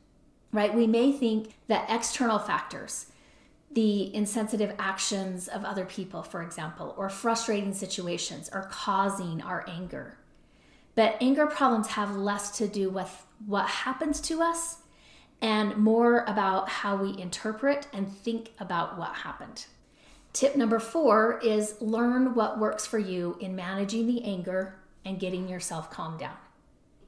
Right? 0.53 0.75
We 0.75 0.89
may 0.89 1.13
think 1.13 1.55
that 1.69 1.89
external 1.89 2.41
factors, 2.41 3.07
the 3.71 4.15
insensitive 4.15 4.75
actions 4.79 5.47
of 5.47 5.65
other 5.65 5.85
people, 5.85 6.23
for 6.23 6.43
example, 6.43 6.95
or 6.99 7.09
frustrating 7.09 7.73
situations 7.73 8.49
are 8.49 8.67
causing 8.67 9.41
our 9.43 9.65
anger. 9.69 10.19
But 10.97 11.17
anger 11.21 11.47
problems 11.47 11.89
have 11.89 12.17
less 12.17 12.51
to 12.59 12.67
do 12.67 12.91
with 12.91 13.27
what 13.47 13.67
happens 13.67 14.21
to 14.23 14.43
us 14.43 14.79
and 15.41 15.77
more 15.77 16.25
about 16.27 16.69
how 16.69 16.97
we 16.97 17.17
interpret 17.21 17.87
and 17.93 18.13
think 18.13 18.51
about 18.59 18.99
what 18.99 19.15
happened. 19.17 19.67
Tip 20.33 20.57
number 20.57 20.79
four 20.79 21.39
is 21.43 21.77
learn 21.81 22.35
what 22.35 22.59
works 22.59 22.87
for 22.87 22.99
you 22.99 23.37
in 23.41 23.57
managing 23.57 24.07
the 24.07 24.23
anger 24.25 24.77
and 25.05 25.19
getting 25.19 25.49
yourself 25.49 25.91
calmed 25.91 26.21
down. 26.21 26.37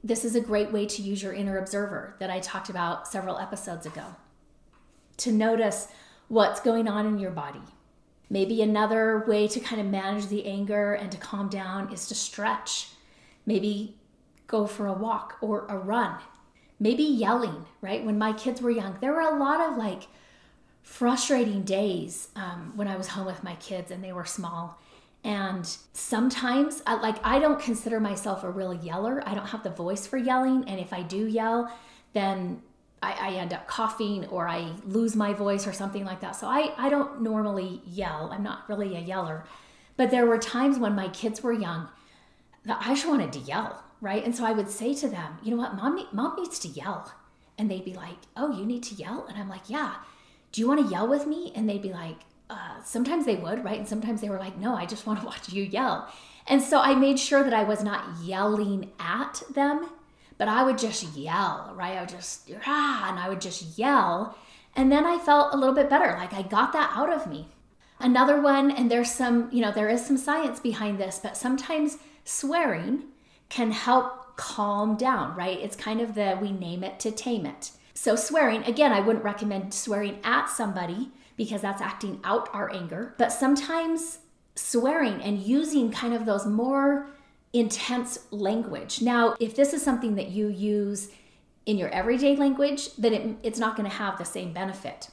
This 0.03 0.25
is 0.25 0.35
a 0.35 0.41
great 0.41 0.71
way 0.71 0.85
to 0.85 1.01
use 1.01 1.21
your 1.21 1.33
inner 1.33 1.57
observer 1.57 2.15
that 2.19 2.29
I 2.29 2.39
talked 2.39 2.69
about 2.69 3.07
several 3.07 3.37
episodes 3.37 3.85
ago. 3.85 4.15
To 5.17 5.31
notice 5.31 5.87
what's 6.33 6.59
going 6.59 6.87
on 6.87 7.05
in 7.05 7.19
your 7.19 7.31
body. 7.31 7.61
Maybe 8.29 8.61
another 8.61 9.23
way 9.27 9.47
to 9.47 9.59
kind 9.59 9.79
of 9.79 9.87
manage 9.87 10.27
the 10.27 10.45
anger 10.45 10.93
and 10.93 11.11
to 11.11 11.17
calm 11.17 11.49
down 11.49 11.93
is 11.93 12.07
to 12.07 12.15
stretch. 12.15 12.89
Maybe 13.45 13.95
go 14.47 14.65
for 14.65 14.87
a 14.87 14.93
walk 14.93 15.37
or 15.41 15.65
a 15.67 15.77
run 15.77 16.17
maybe 16.83 17.03
yelling, 17.03 17.65
right? 17.79 18.03
When 18.03 18.17
my 18.17 18.33
kids 18.33 18.61
were 18.61 18.69
young, 18.69 18.97
there 18.99 19.13
were 19.13 19.21
a 19.21 19.37
lot 19.37 19.61
of 19.61 19.77
like 19.77 20.03
frustrating 20.81 21.63
days 21.63 22.27
um, 22.35 22.73
when 22.75 22.89
I 22.89 22.97
was 22.97 23.07
home 23.07 23.25
with 23.25 23.41
my 23.41 23.55
kids 23.55 23.89
and 23.89 24.03
they 24.03 24.11
were 24.11 24.25
small. 24.25 24.79
And 25.23 25.65
sometimes, 25.93 26.83
like, 26.85 27.15
I 27.23 27.39
don't 27.39 27.57
consider 27.57 28.01
myself 28.01 28.43
a 28.43 28.51
real 28.51 28.73
yeller. 28.73 29.23
I 29.25 29.33
don't 29.33 29.47
have 29.47 29.63
the 29.63 29.69
voice 29.69 30.05
for 30.05 30.17
yelling. 30.17 30.65
And 30.67 30.81
if 30.81 30.91
I 30.91 31.01
do 31.03 31.25
yell, 31.25 31.73
then 32.11 32.61
I, 33.03 33.29
I, 33.29 33.31
end 33.33 33.53
up 33.53 33.67
coughing 33.67 34.25
or 34.27 34.47
I 34.47 34.71
lose 34.85 35.15
my 35.15 35.33
voice 35.33 35.67
or 35.67 35.73
something 35.73 36.05
like 36.05 36.21
that. 36.21 36.35
So 36.35 36.47
I, 36.47 36.73
I 36.77 36.89
don't 36.89 37.21
normally 37.21 37.81
yell. 37.85 38.29
I'm 38.31 38.43
not 38.43 38.67
really 38.69 38.95
a 38.95 38.99
yeller. 38.99 39.45
But 39.97 40.09
there 40.09 40.25
were 40.25 40.37
times 40.37 40.79
when 40.79 40.95
my 40.95 41.09
kids 41.09 41.43
were 41.43 41.53
young 41.53 41.89
that 42.65 42.79
I 42.81 42.93
just 42.95 43.07
wanted 43.07 43.33
to 43.33 43.39
yell, 43.39 43.83
right? 44.01 44.23
And 44.23 44.35
so 44.35 44.45
I 44.45 44.53
would 44.53 44.69
say 44.69 44.93
to 44.95 45.07
them, 45.07 45.37
you 45.43 45.51
know 45.51 45.57
what, 45.57 45.75
mom, 45.75 46.07
mom 46.11 46.35
needs 46.37 46.59
to 46.59 46.67
yell. 46.67 47.13
And 47.57 47.69
they'd 47.69 47.85
be 47.85 47.93
like, 47.93 48.17
oh, 48.35 48.57
you 48.57 48.65
need 48.65 48.83
to 48.83 48.95
yell? 48.95 49.25
And 49.27 49.37
I'm 49.37 49.49
like, 49.49 49.69
yeah. 49.69 49.95
Do 50.51 50.61
you 50.61 50.67
want 50.67 50.85
to 50.85 50.91
yell 50.91 51.07
with 51.07 51.27
me? 51.27 51.51
And 51.55 51.69
they'd 51.69 51.81
be 51.81 51.91
like, 51.91 52.17
uh, 52.49 52.81
sometimes 52.83 53.25
they 53.25 53.35
would, 53.35 53.63
right? 53.63 53.77
And 53.77 53.87
sometimes 53.87 54.21
they 54.21 54.29
were 54.29 54.39
like, 54.39 54.57
no, 54.57 54.75
I 54.75 54.85
just 54.85 55.05
want 55.07 55.19
to 55.19 55.25
watch 55.25 55.51
you 55.51 55.63
yell. 55.63 56.11
And 56.47 56.61
so 56.61 56.79
I 56.79 56.95
made 56.95 57.19
sure 57.19 57.43
that 57.43 57.53
I 57.53 57.63
was 57.63 57.83
not 57.83 58.03
yelling 58.23 58.91
at 58.99 59.43
them, 59.53 59.89
but 60.37 60.47
I 60.47 60.63
would 60.63 60.77
just 60.77 61.15
yell, 61.15 61.73
right? 61.75 61.97
I 61.97 62.01
would 62.01 62.09
just, 62.09 62.49
ah, 62.65 63.09
and 63.09 63.19
I 63.19 63.29
would 63.29 63.41
just 63.41 63.77
yell. 63.77 64.37
And 64.75 64.91
then 64.91 65.05
I 65.05 65.17
felt 65.19 65.53
a 65.53 65.57
little 65.57 65.75
bit 65.75 65.89
better. 65.89 66.15
Like 66.17 66.33
I 66.33 66.41
got 66.41 66.73
that 66.73 66.91
out 66.95 67.11
of 67.11 67.27
me. 67.27 67.49
Another 67.99 68.41
one, 68.41 68.71
and 68.71 68.91
there's 68.91 69.11
some, 69.11 69.49
you 69.51 69.61
know, 69.61 69.71
there 69.71 69.89
is 69.89 70.05
some 70.05 70.17
science 70.17 70.59
behind 70.59 70.99
this, 70.99 71.19
but 71.21 71.37
sometimes 71.37 71.97
swearing 72.25 73.03
can 73.49 73.71
help 73.71 74.35
calm 74.35 74.97
down, 74.97 75.35
right? 75.35 75.59
It's 75.59 75.75
kind 75.75 76.01
of 76.01 76.15
the 76.15 76.37
we 76.41 76.51
name 76.51 76.83
it 76.83 76.99
to 77.01 77.11
tame 77.11 77.45
it. 77.45 77.71
So, 77.93 78.15
swearing, 78.15 78.63
again, 78.63 78.91
I 78.91 78.99
wouldn't 78.99 79.23
recommend 79.23 79.73
swearing 79.73 80.19
at 80.23 80.47
somebody 80.49 81.11
because 81.37 81.61
that's 81.61 81.81
acting 81.81 82.19
out 82.23 82.49
our 82.51 82.73
anger. 82.73 83.13
But 83.17 83.31
sometimes 83.31 84.19
swearing 84.55 85.21
and 85.21 85.39
using 85.39 85.91
kind 85.91 86.13
of 86.13 86.25
those 86.25 86.45
more 86.45 87.07
intense 87.53 88.19
language. 88.31 89.01
Now, 89.01 89.35
if 89.39 89.55
this 89.55 89.73
is 89.73 89.83
something 89.83 90.15
that 90.15 90.29
you 90.29 90.47
use 90.47 91.09
in 91.65 91.77
your 91.77 91.89
everyday 91.89 92.35
language, 92.35 92.95
then 92.95 93.13
it, 93.13 93.37
it's 93.43 93.59
not 93.59 93.77
going 93.77 93.89
to 93.89 93.95
have 93.95 94.17
the 94.17 94.25
same 94.25 94.51
benefit. 94.51 95.09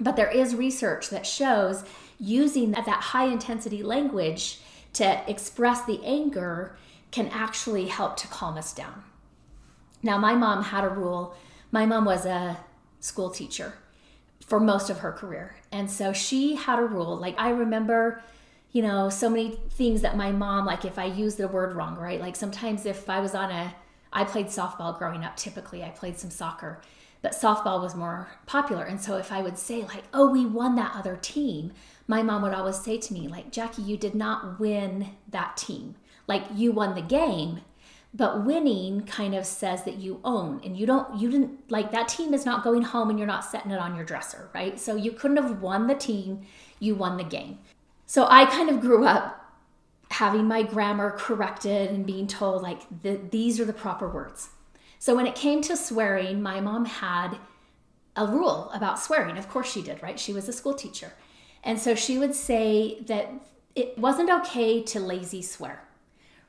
But 0.00 0.16
there 0.16 0.30
is 0.30 0.56
research 0.56 1.10
that 1.10 1.24
shows 1.24 1.84
using 2.18 2.72
that, 2.72 2.86
that 2.86 3.00
high 3.00 3.26
intensity 3.26 3.82
language 3.82 4.60
to 4.94 5.22
express 5.30 5.84
the 5.84 6.00
anger 6.04 6.76
can 7.12 7.28
actually 7.28 7.86
help 7.86 8.16
to 8.16 8.26
calm 8.28 8.58
us 8.58 8.72
down. 8.72 9.04
Now, 10.02 10.18
my 10.18 10.34
mom 10.34 10.64
had 10.64 10.84
a 10.84 10.88
rule. 10.88 11.34
My 11.70 11.86
mom 11.86 12.04
was 12.04 12.26
a 12.26 12.58
school 13.00 13.30
teacher 13.30 13.74
for 14.44 14.60
most 14.60 14.90
of 14.90 14.98
her 14.98 15.12
career. 15.12 15.56
And 15.72 15.90
so 15.90 16.12
she 16.12 16.56
had 16.56 16.78
a 16.78 16.84
rule. 16.84 17.16
Like 17.16 17.36
I 17.38 17.50
remember, 17.50 18.22
you 18.74 18.82
know, 18.82 19.08
so 19.08 19.30
many 19.30 19.50
things 19.70 20.02
that 20.02 20.16
my 20.16 20.32
mom, 20.32 20.66
like 20.66 20.84
if 20.84 20.98
I 20.98 21.04
use 21.04 21.36
the 21.36 21.46
word 21.46 21.76
wrong, 21.76 21.94
right? 21.94 22.20
Like 22.20 22.34
sometimes 22.34 22.84
if 22.84 23.08
I 23.08 23.20
was 23.20 23.32
on 23.32 23.52
a, 23.52 23.72
I 24.12 24.24
played 24.24 24.46
softball 24.46 24.98
growing 24.98 25.24
up, 25.24 25.36
typically 25.36 25.84
I 25.84 25.90
played 25.90 26.18
some 26.18 26.30
soccer, 26.30 26.82
but 27.22 27.32
softball 27.32 27.80
was 27.80 27.94
more 27.94 28.28
popular. 28.46 28.82
And 28.82 29.00
so 29.00 29.16
if 29.16 29.30
I 29.30 29.42
would 29.42 29.58
say, 29.58 29.84
like, 29.84 30.02
oh, 30.12 30.28
we 30.28 30.44
won 30.44 30.74
that 30.74 30.92
other 30.96 31.16
team, 31.16 31.72
my 32.08 32.20
mom 32.24 32.42
would 32.42 32.52
always 32.52 32.76
say 32.80 32.98
to 32.98 33.14
me, 33.14 33.28
like, 33.28 33.52
Jackie, 33.52 33.82
you 33.82 33.96
did 33.96 34.16
not 34.16 34.58
win 34.58 35.10
that 35.30 35.56
team. 35.56 35.94
Like, 36.26 36.42
you 36.52 36.72
won 36.72 36.96
the 36.96 37.00
game, 37.00 37.60
but 38.12 38.44
winning 38.44 39.02
kind 39.02 39.36
of 39.36 39.46
says 39.46 39.84
that 39.84 39.98
you 39.98 40.20
own 40.24 40.60
and 40.64 40.76
you 40.76 40.86
don't 40.86 41.20
you 41.20 41.30
didn't 41.30 41.68
like 41.70 41.90
that 41.90 42.06
team 42.08 42.32
is 42.32 42.46
not 42.46 42.62
going 42.62 42.82
home 42.82 43.10
and 43.10 43.18
you're 43.18 43.26
not 43.26 43.44
setting 43.44 43.72
it 43.72 43.78
on 43.78 43.96
your 43.96 44.04
dresser 44.04 44.48
right 44.54 44.78
so 44.78 44.94
you 44.94 45.10
couldn't 45.10 45.36
have 45.36 45.60
won 45.60 45.88
the 45.88 45.94
team 45.96 46.40
you 46.78 46.94
won 46.94 47.16
the 47.16 47.24
game 47.24 47.58
so 48.06 48.26
i 48.30 48.44
kind 48.44 48.68
of 48.68 48.80
grew 48.80 49.04
up 49.04 49.40
having 50.10 50.46
my 50.46 50.62
grammar 50.62 51.10
corrected 51.10 51.90
and 51.90 52.06
being 52.06 52.26
told 52.26 52.62
like 52.62 52.82
the, 53.02 53.20
these 53.30 53.58
are 53.58 53.64
the 53.64 53.72
proper 53.72 54.08
words 54.08 54.50
so 54.98 55.14
when 55.14 55.26
it 55.26 55.34
came 55.34 55.60
to 55.60 55.76
swearing 55.76 56.42
my 56.42 56.60
mom 56.60 56.84
had 56.84 57.36
a 58.16 58.26
rule 58.26 58.70
about 58.72 58.98
swearing 58.98 59.36
of 59.36 59.48
course 59.48 59.70
she 59.70 59.82
did 59.82 60.02
right 60.02 60.20
she 60.20 60.32
was 60.32 60.48
a 60.48 60.52
school 60.52 60.74
teacher 60.74 61.12
and 61.62 61.78
so 61.78 61.94
she 61.94 62.18
would 62.18 62.34
say 62.34 63.00
that 63.06 63.32
it 63.74 63.98
wasn't 63.98 64.30
okay 64.30 64.82
to 64.82 65.00
lazy 65.00 65.42
swear 65.42 65.84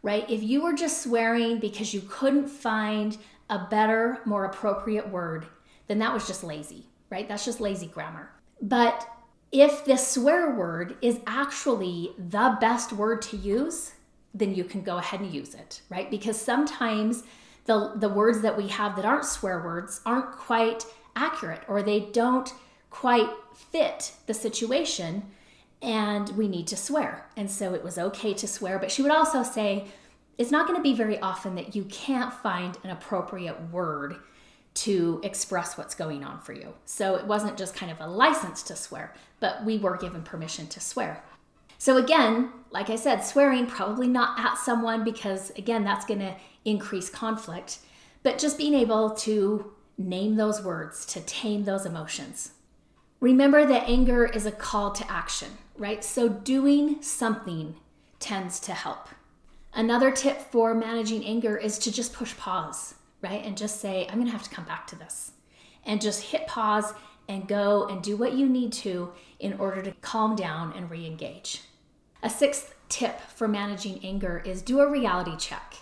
right? 0.06 0.30
If 0.30 0.44
you 0.44 0.62
were 0.62 0.74
just 0.74 1.02
swearing 1.02 1.58
because 1.60 1.92
you 1.92 2.02
couldn't 2.08 2.48
find 2.48 3.18
a 3.50 3.66
better, 3.72 4.20
more 4.24 4.46
appropriate 4.46 5.10
word, 5.10 5.48
then 5.88 5.98
that 5.98 6.14
was 6.14 6.28
just 6.28 6.44
lazy, 6.44 6.86
right? 7.10 7.28
That's 7.28 7.44
just 7.44 7.60
lazy 7.60 7.88
grammar. 7.88 8.30
But 8.62 9.10
if 9.52 9.86
this 9.86 10.08
swear 10.08 10.54
word 10.54 10.98
is 11.02 11.20
actually 11.28 12.12
the 12.18 12.58
best 12.60 12.92
word 12.92 13.22
to 13.24 13.38
use, 13.38 13.94
then 14.34 14.54
you 14.54 14.64
can 14.64 14.82
go 14.82 14.98
ahead 14.98 15.22
and 15.22 15.34
use 15.34 15.56
it, 15.56 15.82
right? 15.90 16.12
Because 16.12 16.40
sometimes 16.40 17.24
the, 17.66 17.94
the 17.96 18.10
words 18.10 18.42
that 18.42 18.58
we 18.58 18.68
have 18.68 18.96
that 18.96 19.06
aren't 19.06 19.26
swear 19.26 19.64
words 19.64 20.02
aren't 20.06 20.32
quite 20.32 20.86
accurate 21.16 21.62
or 21.68 21.82
they 21.82 22.00
don't 22.00 22.54
quite 22.90 23.30
fit 23.54 24.14
the 24.28 24.34
situation 24.34 25.24
and 25.82 26.30
we 26.30 26.48
need 26.48 26.68
to 26.68 26.78
swear. 26.78 27.28
And 27.38 27.50
so 27.50 27.74
it 27.74 27.84
was 27.84 27.98
okay 27.98 28.34
to 28.34 28.48
swear, 28.48 28.80
but 28.80 28.92
she 28.92 29.02
would 29.02 29.12
also 29.12 29.44
say, 29.44 29.86
it's 30.38 30.52
not 30.52 30.68
going 30.68 30.78
to 30.78 30.84
be 30.84 30.94
very 30.94 31.20
often 31.20 31.56
that 31.56 31.76
you 31.76 31.86
can't 31.86 32.34
find 32.34 32.78
an 32.84 32.90
appropriate 32.90 33.70
word 33.72 34.18
to 34.76 35.20
express 35.24 35.78
what's 35.78 35.96
going 35.96 36.24
on 36.24 36.40
for 36.40 36.54
you. 36.54 36.74
So 36.86 37.16
it 37.16 37.26
wasn't 37.26 37.58
just 37.58 37.76
kind 37.76 37.92
of 37.92 38.00
a 38.00 38.08
license 38.08 38.62
to 38.64 38.76
swear, 38.76 39.14
but 39.40 39.66
we 39.66 39.78
were 39.78 39.98
given 39.98 40.22
permission 40.24 40.68
to 40.68 40.80
swear. 40.80 41.24
So 41.78 41.98
again, 41.98 42.52
like 42.72 42.90
I 42.90 42.96
said, 42.96 43.22
swearing 43.22 43.68
probably 43.68 44.08
not 44.08 44.40
at 44.40 44.58
someone 44.58 45.04
because 45.04 45.52
again, 45.52 45.84
that's 45.84 46.06
going 46.06 46.20
to 46.20 46.36
increase 46.64 47.10
conflict, 47.10 47.80
but 48.24 48.38
just 48.38 48.58
being 48.58 48.74
able 48.74 49.12
to 49.12 49.74
name 49.98 50.36
those 50.36 50.62
words, 50.62 51.06
to 51.08 51.22
tame 51.22 51.64
those 51.64 51.86
emotions. 51.86 52.52
Remember 53.20 53.66
that 53.66 53.88
anger 53.88 54.26
is 54.26 54.46
a 54.46 54.52
call 54.52 54.92
to 54.92 55.10
action 55.12 55.58
right? 55.78 56.04
So 56.04 56.30
doing 56.30 57.02
something 57.02 57.76
tends 58.20 58.60
to 58.62 58.74
help. 58.74 59.10
Another 59.74 60.12
tip 60.12 60.40
for 60.52 60.74
managing 60.74 61.26
anger 61.26 61.58
is 61.58 61.78
to 61.80 61.92
just 61.92 62.14
push 62.14 62.36
pause, 62.38 62.95
right? 63.22 63.44
And 63.44 63.58
just 63.58 63.80
say, 63.80 64.08
I'm 64.10 64.20
gonna 64.20 64.32
have 64.32 64.44
to 64.44 64.50
come 64.50 64.66
back 64.66 64.88
to 64.88 64.96
this. 64.96 65.32
And 65.84 66.02
just 66.02 66.22
hit 66.22 66.48
pause 66.48 66.94
and 67.28 67.48
go 67.48 67.88
and 67.88 68.02
do 68.02 68.18
what 68.18 68.34
you 68.34 68.48
need 68.48 68.72
to 68.74 69.12
in 69.40 69.54
order 69.54 69.82
to 69.82 69.92
calm 70.02 70.36
down 70.36 70.74
and 70.74 70.90
re 70.90 71.06
engage. 71.06 71.62
A 72.24 72.30
sixth 72.30 72.76
tip 72.90 73.20
for 73.22 73.48
managing 73.48 74.04
anger 74.04 74.42
is 74.46 74.62
do 74.62 74.80
a 74.80 74.90
reality 74.90 75.36
check. 75.38 75.76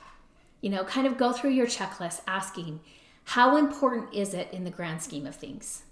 You 0.62 0.70
know, 0.70 0.84
kind 0.84 1.06
of 1.06 1.18
go 1.18 1.34
through 1.34 1.52
your 1.52 1.68
checklist 1.68 2.22
asking, 2.28 2.80
how 3.26 3.58
important 3.58 4.14
is 4.14 4.34
it 4.34 4.50
in 4.52 4.64
the 4.64 4.70
grand 4.70 5.02
scheme 5.02 5.26
of 5.26 5.36
things? 5.36 5.84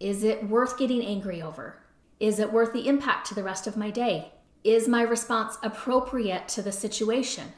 Is 0.00 0.22
it 0.22 0.48
worth 0.48 0.78
getting 0.78 1.04
angry 1.04 1.42
over? 1.42 1.82
Is 2.20 2.38
it 2.38 2.52
worth 2.52 2.72
the 2.72 2.86
impact 2.86 3.26
to 3.28 3.34
the 3.34 3.42
rest 3.42 3.66
of 3.66 3.76
my 3.76 3.90
day? 3.90 4.32
Is 4.64 4.88
my 4.88 5.02
response 5.02 5.56
appropriate 5.62 6.48
to 6.48 6.62
the 6.62 6.72
situation? 6.72 7.52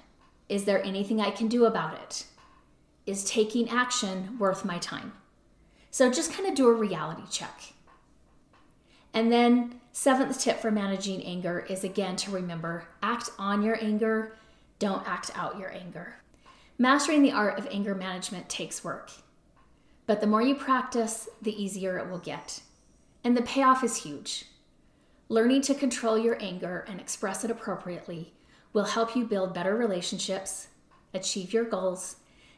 Is 0.48 0.64
there 0.64 0.84
anything 0.84 1.20
I 1.20 1.30
can 1.30 1.48
do 1.48 1.64
about 1.64 1.94
it? 1.94 2.24
Is 3.06 3.24
taking 3.24 3.68
action 3.68 4.38
worth 4.38 4.64
my 4.64 4.78
time? 4.78 5.12
So 5.90 6.10
just 6.10 6.32
kind 6.32 6.48
of 6.48 6.54
do 6.54 6.68
a 6.68 6.72
reality 6.72 7.22
check. 7.30 7.72
And 9.12 9.32
then, 9.32 9.80
seventh 9.92 10.40
tip 10.40 10.60
for 10.60 10.70
managing 10.70 11.24
anger 11.24 11.66
is 11.68 11.82
again 11.82 12.16
to 12.16 12.30
remember 12.30 12.86
act 13.02 13.30
on 13.38 13.62
your 13.62 13.82
anger, 13.82 14.36
don't 14.78 15.06
act 15.08 15.30
out 15.34 15.58
your 15.58 15.72
anger. 15.74 16.16
Mastering 16.78 17.22
the 17.22 17.32
art 17.32 17.58
of 17.58 17.66
anger 17.70 17.94
management 17.94 18.48
takes 18.48 18.84
work, 18.84 19.10
but 20.06 20.20
the 20.20 20.26
more 20.26 20.42
you 20.42 20.54
practice, 20.54 21.28
the 21.42 21.62
easier 21.62 21.98
it 21.98 22.08
will 22.08 22.18
get. 22.18 22.62
And 23.22 23.36
the 23.36 23.42
payoff 23.42 23.84
is 23.84 24.02
huge. 24.02 24.46
Learning 25.28 25.60
to 25.62 25.74
control 25.74 26.18
your 26.18 26.40
anger 26.40 26.84
and 26.88 27.00
express 27.00 27.44
it 27.44 27.50
appropriately 27.50 28.32
will 28.72 28.84
help 28.84 29.14
you 29.14 29.24
build 29.24 29.54
better 29.54 29.76
relationships, 29.76 30.68
achieve 31.12 31.52
your 31.52 31.64
goals, 31.64 32.16